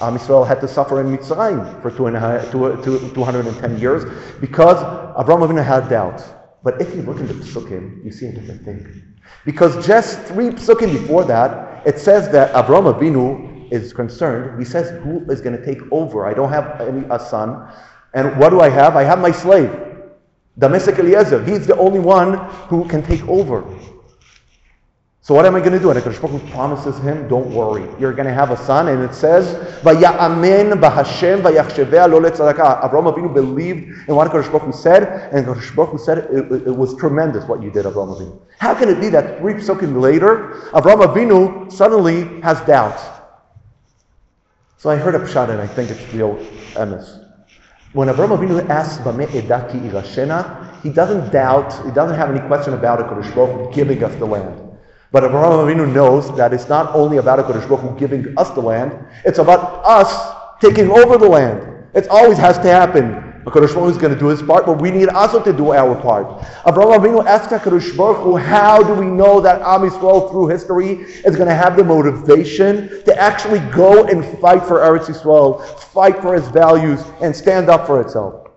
Am 0.00 0.16
Yisrael 0.16 0.46
had 0.46 0.60
to 0.60 0.68
suffer 0.68 1.00
in 1.00 1.16
Mitzrayim 1.16 1.82
for 1.82 1.90
two 1.90 2.06
and 2.06 2.16
a 2.16 2.48
two, 2.50 2.80
two, 2.82 3.10
210 3.14 3.78
years 3.78 4.04
because 4.40 4.76
Abraham 5.20 5.46
Avinu 5.46 5.64
had 5.64 5.88
doubts. 5.88 6.24
But 6.62 6.80
if 6.80 6.94
you 6.94 7.02
look 7.02 7.18
into 7.18 7.34
Psukim, 7.34 8.04
you 8.04 8.10
see 8.10 8.26
a 8.26 8.32
different 8.32 8.64
thing. 8.64 9.16
Because 9.44 9.86
just 9.86 10.20
three 10.22 10.50
Psukim 10.50 10.92
before 10.92 11.24
that, 11.24 11.86
it 11.86 11.98
says 11.98 12.30
that 12.30 12.50
Abraham 12.50 12.84
Avinu 12.84 13.57
is 13.70 13.92
concerned. 13.92 14.58
He 14.58 14.64
says, 14.64 14.90
who 15.02 15.20
is 15.30 15.40
going 15.40 15.56
to 15.56 15.64
take 15.64 15.80
over? 15.92 16.26
I 16.26 16.34
don't 16.34 16.50
have 16.50 16.80
any, 16.80 17.04
a 17.10 17.18
son. 17.18 17.68
And 18.14 18.38
what 18.38 18.50
do 18.50 18.60
I 18.60 18.68
have? 18.68 18.96
I 18.96 19.04
have 19.04 19.18
my 19.20 19.32
slave, 19.32 19.70
Damasek 20.58 20.98
Eliezer. 20.98 21.44
He's 21.44 21.66
the 21.66 21.76
only 21.76 22.00
one 22.00 22.38
who 22.68 22.88
can 22.88 23.02
take 23.02 23.26
over. 23.28 23.64
So 25.28 25.34
what 25.34 25.44
am 25.44 25.56
I 25.56 25.60
going 25.60 25.72
to 25.72 25.78
do? 25.78 25.90
And 25.90 26.02
Baruch 26.02 26.50
promises 26.52 26.98
him, 27.00 27.28
don't 27.28 27.52
worry, 27.52 27.86
you're 28.00 28.14
going 28.14 28.28
to 28.28 28.32
have 28.32 28.50
a 28.50 28.56
son. 28.56 28.88
And 28.88 29.02
it 29.02 29.12
says, 29.12 29.56
Vaya'amen 29.82 30.80
b'Hashem 30.80 31.42
vayachshevea 31.42 32.10
lo 32.10 32.18
letzadaka. 32.18 32.80
Avraham 32.80 33.12
Avinu 33.12 33.34
believed 33.34 34.08
in 34.08 34.14
what 34.14 34.28
Hu 34.32 34.72
said, 34.72 35.30
and 35.34 35.44
Hu 35.44 35.98
said, 35.98 36.18
it, 36.30 36.50
it, 36.66 36.74
was 36.74 36.96
tremendous 36.96 37.44
what 37.44 37.62
you 37.62 37.70
did, 37.70 37.84
Avraham 37.84 38.16
Avinu. 38.16 38.40
How 38.58 38.74
can 38.74 38.88
it 38.88 39.02
be 39.02 39.10
that 39.10 39.38
three 39.40 39.52
psukim 39.52 40.00
later, 40.00 40.62
Avraham 40.72 41.04
Avinu 41.04 41.70
suddenly 41.70 42.40
has 42.40 42.58
doubts? 42.62 43.17
So 44.78 44.90
I 44.90 44.94
heard 44.94 45.16
a 45.16 45.18
pshat, 45.18 45.50
and 45.50 45.60
I 45.60 45.66
think 45.66 45.90
it's 45.90 46.14
real 46.14 46.36
emes. 46.74 47.24
When 47.94 48.06
Avraham 48.06 48.38
Avinu 48.38 48.68
asks, 48.68 49.02
Bame 49.02 49.26
edaki 49.26 49.80
irashena, 49.90 50.80
he 50.82 50.88
doesn't 50.88 51.32
doubt, 51.32 51.84
he 51.84 51.90
doesn't 51.90 52.16
have 52.16 52.30
any 52.30 52.46
question 52.46 52.74
about 52.74 53.00
HaKadosh 53.00 53.34
Baruch 53.34 53.74
giving 53.74 54.04
us 54.04 54.14
the 54.20 54.24
land. 54.24 54.60
But 55.10 55.24
Abraham 55.24 55.66
Avinu 55.66 55.92
knows 55.92 56.32
that 56.36 56.54
it's 56.54 56.68
not 56.68 56.94
only 56.94 57.16
about 57.16 57.40
HaKadosh 57.40 57.68
Baruch 57.68 57.98
giving 57.98 58.38
us 58.38 58.50
the 58.50 58.60
land, 58.60 58.96
it's 59.24 59.40
about 59.40 59.84
us 59.84 60.60
taking 60.60 60.92
over 60.92 61.18
the 61.18 61.28
land. 61.28 61.86
It 61.94 62.06
always 62.06 62.38
has 62.38 62.56
to 62.58 62.68
happen. 62.68 63.27
HaKadosh 63.48 63.74
Baruch 63.74 63.74
Hu 63.74 63.88
is 63.88 63.96
going 63.96 64.12
to 64.12 64.18
do 64.18 64.26
his 64.26 64.42
part, 64.42 64.66
but 64.66 64.80
we 64.80 64.90
need 64.90 65.08
also 65.08 65.42
to 65.42 65.52
do 65.52 65.72
our 65.72 65.94
part. 66.00 66.44
Abraham 66.66 67.00
Avinu 67.00 67.24
asks 67.24 67.52
HaKadosh 67.52 67.96
Baruch 67.96 68.18
Hu, 68.18 68.36
how 68.36 68.82
do 68.82 68.94
we 68.94 69.06
know 69.06 69.40
that 69.40 69.62
Am 69.62 69.80
Yisrael 69.88 70.30
through 70.30 70.48
history 70.48 71.02
is 71.24 71.36
going 71.36 71.48
to 71.48 71.54
have 71.54 71.76
the 71.76 71.84
motivation 71.84 72.88
to 73.04 73.16
actually 73.18 73.60
go 73.72 74.06
and 74.06 74.24
fight 74.40 74.62
for 74.64 74.80
Eretz 74.80 75.06
Yisrael, 75.06 75.64
fight 75.78 76.20
for 76.20 76.36
its 76.36 76.48
values, 76.48 77.02
and 77.22 77.34
stand 77.34 77.70
up 77.70 77.86
for 77.86 78.00
itself? 78.00 78.50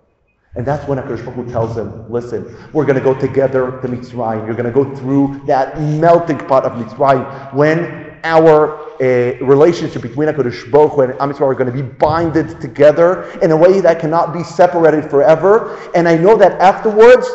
And 0.56 0.66
that's 0.66 0.86
when 0.88 0.98
HaKadosh 0.98 1.24
Baruch 1.24 1.46
Hu 1.46 1.52
tells 1.52 1.78
him, 1.78 2.12
listen, 2.12 2.58
we're 2.74 2.86
going 2.86 2.98
to 2.98 3.04
go 3.04 3.18
together 3.18 3.80
to 3.82 3.88
Mitzrayim. 3.88 4.46
You're 4.46 4.56
going 4.56 4.66
to 4.66 4.72
go 4.72 4.94
through 4.96 5.42
that 5.46 5.80
melting 5.80 6.39
pot 6.39 6.66
of 6.66 6.74
Mitzrayim 6.74 7.54
when 7.54 8.11
our 8.24 8.80
uh, 9.01 9.38
relationship 9.43 10.01
between 10.01 10.28
HaKadosh 10.30 10.72
Baruch 10.72 10.93
Hu 10.93 11.01
and 11.01 11.13
Am 11.22 11.32
Yisrael 11.32 11.51
are 11.51 11.55
going 11.55 11.72
to 11.72 11.74
be 11.74 11.82
binded 11.82 12.59
together 12.61 13.30
in 13.41 13.51
a 13.51 13.57
way 13.57 13.82
that 13.82 13.99
cannot 13.99 14.34
be 14.34 14.43
separated 14.43 15.09
forever. 15.09 15.78
And 15.95 16.07
I 16.07 16.17
know 16.17 16.38
that 16.38 16.59
afterwards, 16.59 17.28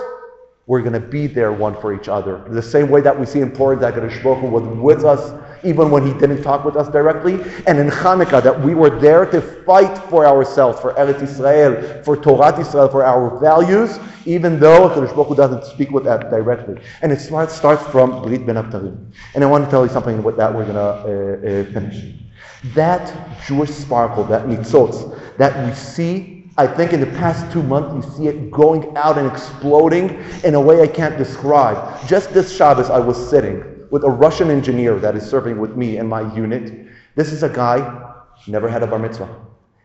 we're 0.66 0.80
going 0.80 0.94
to 0.94 1.00
be 1.00 1.26
there 1.26 1.52
one 1.52 1.80
for 1.80 1.94
each 1.94 2.08
other. 2.08 2.44
The 2.48 2.62
same 2.62 2.88
way 2.88 3.00
that 3.00 3.18
we 3.18 3.24
see 3.24 3.40
in 3.40 3.50
that 3.50 3.58
HaKadosh 3.58 4.22
Baruch 4.22 4.40
Hu 4.40 4.48
was 4.48 4.64
with 4.78 5.04
us 5.04 5.32
even 5.66 5.90
when 5.90 6.06
he 6.06 6.12
didn't 6.18 6.42
talk 6.42 6.64
with 6.64 6.76
us 6.76 6.88
directly. 6.88 7.34
And 7.66 7.78
in 7.78 7.88
Hanukkah, 7.88 8.42
that 8.42 8.60
we 8.60 8.74
were 8.74 8.98
there 9.00 9.26
to 9.26 9.40
fight 9.40 9.98
for 10.08 10.26
ourselves, 10.26 10.80
for 10.80 10.94
Eretz 10.94 11.22
Israel, 11.22 12.02
for 12.04 12.16
Torah 12.16 12.58
Israel, 12.58 12.88
for 12.88 13.04
our 13.04 13.38
values, 13.40 13.98
even 14.24 14.60
though 14.60 14.88
HaKadosh 14.88 15.14
Baruch 15.14 15.28
Hu 15.28 15.34
doesn't 15.34 15.64
speak 15.64 15.90
with 15.90 16.04
that 16.04 16.30
directly. 16.30 16.80
And 17.02 17.12
it 17.12 17.20
starts, 17.20 17.60
from 17.90 18.22
Brit 18.22 18.46
Ben 18.46 18.56
Abtarim. 18.56 19.12
And 19.34 19.42
I 19.42 19.46
want 19.46 19.64
to 19.64 19.70
tell 19.70 19.84
you 19.84 19.92
something 19.92 20.22
with 20.22 20.36
that 20.36 20.54
we're 20.54 20.64
going 20.64 20.74
to 20.74 20.80
uh, 20.80 21.62
uh, 21.62 21.72
finish. 21.72 22.14
That 22.74 23.04
Jewish 23.46 23.70
sparkle, 23.70 24.24
that 24.24 24.46
nitzotz, 24.46 25.36
that 25.36 25.52
we 25.66 25.74
see 25.74 26.32
I 26.58 26.66
think 26.66 26.94
in 26.94 27.00
the 27.00 27.06
past 27.18 27.52
two 27.52 27.62
months, 27.62 27.92
you 27.94 28.14
see 28.16 28.28
it 28.28 28.50
going 28.50 28.96
out 28.96 29.18
and 29.18 29.30
exploding 29.30 30.24
in 30.42 30.54
a 30.54 30.60
way 30.60 30.80
I 30.80 30.86
can't 30.86 31.18
describe. 31.18 32.08
Just 32.08 32.32
this 32.32 32.56
Shabbos, 32.56 32.88
I 32.88 32.98
was 32.98 33.18
sitting 33.28 33.75
with 33.90 34.04
a 34.04 34.10
Russian 34.10 34.50
engineer 34.50 34.98
that 34.98 35.16
is 35.16 35.24
serving 35.28 35.58
with 35.58 35.76
me 35.76 35.98
in 35.98 36.06
my 36.08 36.22
unit. 36.34 36.86
This 37.14 37.32
is 37.32 37.42
a 37.42 37.48
guy, 37.48 37.78
never 38.46 38.68
had 38.68 38.82
a 38.82 38.86
bar 38.86 38.98
mitzvah, 38.98 39.28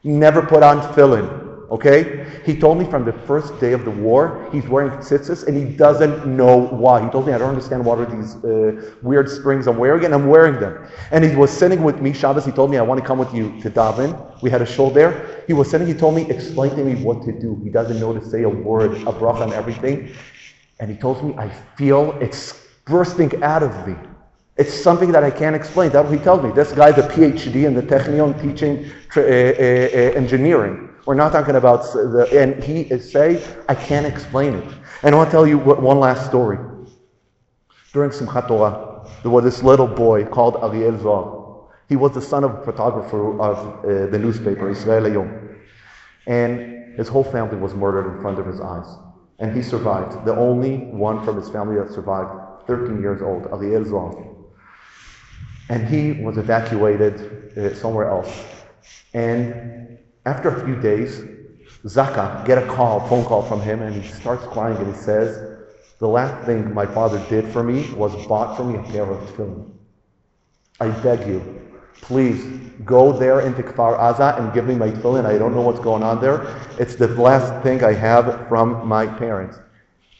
never 0.04 0.41
put 0.41 0.64
on 0.64 0.82
tefillin. 0.82 1.49
Okay? 1.72 2.28
He 2.45 2.60
told 2.60 2.78
me 2.78 2.86
from 2.86 3.06
the 3.06 3.14
first 3.14 3.58
day 3.62 3.72
of 3.72 3.86
the 3.86 3.91
war, 3.91 4.49
he's 4.52 4.68
wearing 4.68 4.91
tzitzis 4.99 5.47
and 5.47 5.56
he 5.56 5.64
doesn't 5.64 6.28
know 6.28 6.68
why. 6.68 7.02
He 7.02 7.10
told 7.10 7.26
me, 7.26 7.32
I 7.32 7.38
don't 7.38 7.47
understand 7.47 7.86
what 7.86 7.97
are 7.97 8.06
these 8.06 8.36
uh, 8.43 8.93
weird 9.02 9.30
strings 9.30 9.68
I'm 9.68 9.78
wearing, 9.78 10.04
and 10.04 10.14
I'm 10.14 10.28
wearing 10.28 10.60
them. 10.60 10.86
And 11.12 11.24
he 11.24 11.34
was 11.34 11.49
sitting 11.49 11.82
with 11.82 12.02
me, 12.02 12.12
Shabbos, 12.12 12.45
he 12.45 12.52
told 12.52 12.72
me, 12.72 12.78
I 12.78 12.82
want 12.82 12.99
to 12.99 13.08
come 13.08 13.18
with 13.18 13.34
you 13.34 13.58
to 13.62 13.70
daven. 13.70 14.41
We 14.41 14.49
had 14.49 14.62
a 14.62 14.66
show 14.66 14.89
there. 14.89 15.43
He 15.47 15.54
was 15.54 15.70
sitting, 15.70 15.88
he 15.88 15.93
told 15.93 16.14
me, 16.14 16.30
explain 16.30 16.72
to 16.72 16.84
me 16.84 17.02
what 17.02 17.24
to 17.24 17.32
do. 17.32 17.58
He 17.64 17.70
doesn't 17.70 18.02
know 18.02 18.14
to 18.14 18.26
say 18.30 18.43
a 18.43 18.49
word, 18.49 18.91
a 18.91 19.14
bracha 19.14 19.43
and 19.43 19.54
everything. 19.54 20.14
And 20.82 20.91
he 20.91 20.97
told 20.97 21.24
me, 21.24 21.34
I 21.38 21.47
feel 21.78 22.18
it's 22.20 22.68
bursting 22.86 23.44
out 23.44 23.64
of 23.64 23.88
me. 23.88 23.96
It's 24.58 24.74
something 24.74 25.12
that 25.12 25.24
I 25.24 25.32
can't 25.32 25.56
explain. 25.56 25.92
That's 25.92 26.08
what 26.08 26.18
he 26.18 26.24
tells 26.24 26.44
me. 26.44 26.52
This 26.52 26.72
guy's 26.72 26.98
a 26.98 27.08
PhD 27.08 27.66
in 27.66 27.74
the 27.74 27.82
Technion 27.82 28.40
teaching 28.42 28.92
uh, 29.16 29.22
uh, 29.22 29.24
engineering. 30.22 30.90
We're 31.06 31.16
not 31.16 31.32
talking 31.32 31.56
about 31.56 31.84
the, 31.94 32.28
and 32.40 32.64
he 32.64 32.82
is 32.82 33.12
say, 33.12 33.44
I 33.68 33.76
can't 33.76 34.06
explain 34.06 34.54
it. 34.56 34.74
And 35.04 35.16
I 35.16 35.18
want 35.18 35.30
to 35.30 35.32
tell 35.32 35.48
you 35.48 35.58
one 35.58 36.00
last 36.00 36.28
story. 36.28 36.60
During 37.92 38.12
Simchat 38.12 38.48
Torah, 38.48 39.10
there 39.24 39.32
was 39.32 39.44
this 39.44 39.64
little 39.64 39.88
boy 39.88 40.26
called 40.26 40.58
Ariel 40.64 41.00
Zohar. 41.00 41.68
He 41.90 41.96
was 41.96 42.14
the 42.14 42.22
son 42.22 42.44
of 42.44 42.52
a 42.56 42.64
photographer 42.64 43.42
of 43.42 43.84
uh, 43.84 44.12
the 44.12 44.20
newspaper, 44.20 44.70
Israel 44.70 45.04
Hayom. 45.04 45.58
And 46.28 46.96
his 46.96 47.08
whole 47.08 47.24
family 47.24 47.58
was 47.58 47.74
murdered 47.74 48.16
in 48.16 48.22
front 48.22 48.40
of 48.40 48.46
his 48.46 48.62
eyes. 48.62 48.86
And 49.40 49.56
he 49.56 49.64
survived. 49.64 50.24
The 50.24 50.36
only 50.36 50.78
one 50.78 51.26
from 51.26 51.36
his 51.36 51.50
family 51.50 51.78
that 51.78 51.92
survived, 51.92 52.30
13 52.68 53.01
years 53.01 53.22
old, 53.22 53.47
Ariel 53.51 53.86
Zohar. 53.86 54.28
And 55.70 55.88
he 55.88 56.22
was 56.24 56.38
evacuated 56.38 57.57
uh, 57.57 57.74
somewhere 57.74 58.09
else. 58.09 58.32
And 59.14 59.97
after 60.26 60.49
a 60.49 60.66
few 60.66 60.76
days, 60.76 61.22
Zaka 61.86 62.45
get 62.45 62.57
a 62.57 62.68
call, 62.68 63.07
phone 63.07 63.26
call 63.26 63.41
from 63.41 63.62
him, 63.62 63.82
and 63.82 63.95
he 63.95 64.07
starts 64.12 64.45
crying 64.47 64.78
and 64.78 64.93
he 64.93 64.99
says, 64.99 65.59
The 65.99 66.07
last 66.07 66.45
thing 66.45 66.74
my 66.74 66.86
father 66.86 67.24
did 67.30 67.51
for 67.51 67.64
me 67.64 67.91
was 67.93 68.14
bought 68.28 68.55
for 68.55 68.64
me 68.64 68.78
a 68.78 68.84
pair 68.91 69.03
of 69.03 69.18
tefillin. 69.30 69.72
I 70.80 70.89
beg 71.01 71.28
you, 71.28 71.62
please 72.01 72.43
go 72.86 73.12
there 73.12 73.41
into 73.41 73.64
Kfar 73.64 73.97
Aza 73.99 74.39
and 74.39 74.53
give 74.53 74.68
me 74.68 74.76
my 74.76 74.89
tefillin. 74.89 75.26
I 75.26 75.38
don't 75.38 75.55
know 75.55 75.62
what's 75.62 75.80
going 75.80 76.03
on 76.03 76.22
there. 76.22 76.45
It's 76.78 76.95
the 76.95 77.07
last 77.07 77.64
thing 77.64 77.84
I 77.84 77.93
have 77.93 78.47
from 78.47 78.88
my 78.88 79.07
parents. 79.07 79.57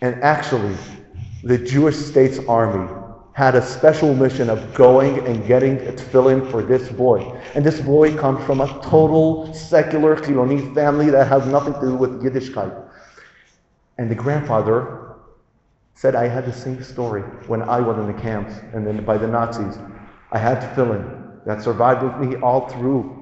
And 0.01 0.21
actually, 0.23 0.75
the 1.43 1.57
Jewish 1.57 1.95
State's 1.95 2.39
Army 2.47 2.89
had 3.33 3.55
a 3.55 3.61
special 3.61 4.13
mission 4.13 4.49
of 4.49 4.73
going 4.73 5.25
and 5.25 5.45
getting 5.47 5.77
a 5.87 5.91
tefillin 5.93 6.49
for 6.51 6.61
this 6.61 6.89
boy. 6.89 7.19
And 7.55 7.65
this 7.65 7.79
boy 7.81 8.15
comes 8.15 8.45
from 8.45 8.61
a 8.61 8.67
total 8.83 9.53
secular 9.53 10.15
Chiloni 10.15 10.73
family 10.75 11.09
that 11.09 11.27
has 11.27 11.47
nothing 11.47 11.73
to 11.75 11.81
do 11.81 11.95
with 11.95 12.21
Yiddishkeit. 12.21 12.89
And 13.97 14.11
the 14.11 14.15
grandfather 14.15 15.15
said, 15.95 16.15
I 16.15 16.27
had 16.27 16.45
the 16.45 16.53
same 16.53 16.83
story 16.83 17.21
when 17.47 17.61
I 17.63 17.79
was 17.79 17.97
in 17.97 18.07
the 18.07 18.21
camps 18.21 18.53
and 18.73 18.85
then 18.85 19.03
by 19.05 19.17
the 19.17 19.27
Nazis. 19.27 19.77
I 20.31 20.37
had 20.37 20.59
tefillin 20.61 21.43
that 21.45 21.61
survived 21.63 22.03
with 22.03 22.29
me 22.29 22.35
all 22.37 22.67
through. 22.69 23.17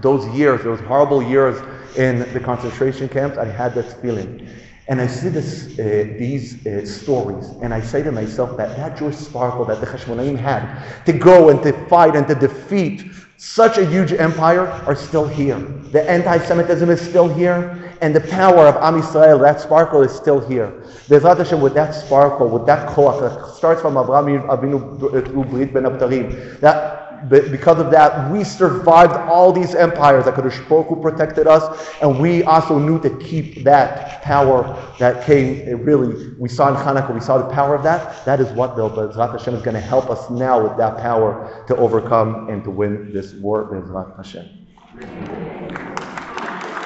those 0.00 0.26
years, 0.34 0.62
those 0.62 0.80
horrible 0.80 1.22
years 1.22 1.60
in 1.96 2.20
the 2.32 2.40
concentration 2.40 3.08
camps, 3.08 3.36
I 3.36 3.44
had 3.44 3.74
that 3.74 4.00
feeling. 4.00 4.48
And 4.92 5.00
I 5.00 5.06
see 5.06 5.30
this, 5.30 5.78
uh, 5.78 6.18
these 6.18 6.66
uh, 6.66 6.84
stories, 6.84 7.48
and 7.62 7.72
I 7.72 7.80
say 7.80 8.02
to 8.02 8.12
myself 8.12 8.58
that 8.58 8.76
that 8.76 8.98
Jewish 8.98 9.16
sparkle 9.16 9.64
that 9.64 9.80
the 9.80 9.86
Hashmonaim 9.86 10.36
had 10.36 10.62
to 11.06 11.14
go 11.14 11.48
and 11.48 11.62
to 11.62 11.72
fight 11.88 12.14
and 12.14 12.28
to 12.28 12.34
defeat 12.34 13.10
such 13.38 13.78
a 13.78 13.86
huge 13.86 14.12
empire 14.12 14.66
are 14.66 14.94
still 14.94 15.26
here. 15.26 15.58
The 15.92 16.06
anti-Semitism 16.10 16.90
is 16.90 17.00
still 17.00 17.26
here, 17.26 17.96
and 18.02 18.14
the 18.14 18.20
power 18.20 18.66
of 18.66 18.76
Am 18.76 19.00
Yisrael, 19.00 19.40
that 19.40 19.62
sparkle 19.62 20.02
is 20.02 20.12
still 20.12 20.46
here. 20.46 20.68
Bezrat 21.08 21.38
Hashem, 21.38 21.62
with 21.62 21.72
that 21.72 21.94
sparkle, 21.94 22.50
with 22.50 22.66
that 22.66 22.86
koach 22.90 23.18
that 23.22 23.54
starts 23.54 23.80
from 23.80 23.94
Avraham 23.94 24.46
Avinu 24.46 25.00
through 25.26 25.44
Brit 25.44 25.72
Ben 25.72 25.84
Abtarim, 25.84 26.60
that 26.60 27.01
because 27.28 27.78
of 27.78 27.90
that, 27.90 28.30
we 28.30 28.44
survived 28.44 29.12
all 29.12 29.52
these 29.52 29.74
empires. 29.74 30.24
that 30.24 30.34
Kadosh 30.34 30.68
Baruch 30.68 30.88
Hu 30.88 31.00
protected 31.00 31.46
us, 31.46 31.92
and 32.00 32.20
we 32.20 32.42
also 32.44 32.78
knew 32.78 33.00
to 33.00 33.10
keep 33.18 33.64
that 33.64 34.22
power 34.22 34.62
that 34.98 35.24
came. 35.24 35.82
Really, 35.84 36.30
we 36.38 36.48
saw 36.48 36.68
in 36.68 36.74
Hanukkah, 36.74 37.14
we 37.14 37.20
saw 37.20 37.38
the 37.38 37.52
power 37.54 37.74
of 37.74 37.82
that. 37.84 38.24
That 38.24 38.40
is 38.40 38.50
what 38.52 38.76
the 38.76 38.88
Bezrat 38.88 39.32
Hashem 39.32 39.54
is 39.54 39.62
going 39.62 39.74
to 39.74 39.80
help 39.80 40.10
us 40.10 40.30
now 40.30 40.62
with 40.62 40.76
that 40.78 40.98
power 40.98 41.64
to 41.68 41.76
overcome 41.76 42.48
and 42.48 42.62
to 42.64 42.70
win 42.70 43.12
this 43.12 43.34
war. 43.34 43.70
Bezrat 43.70 44.16
Hashem. 44.16 45.51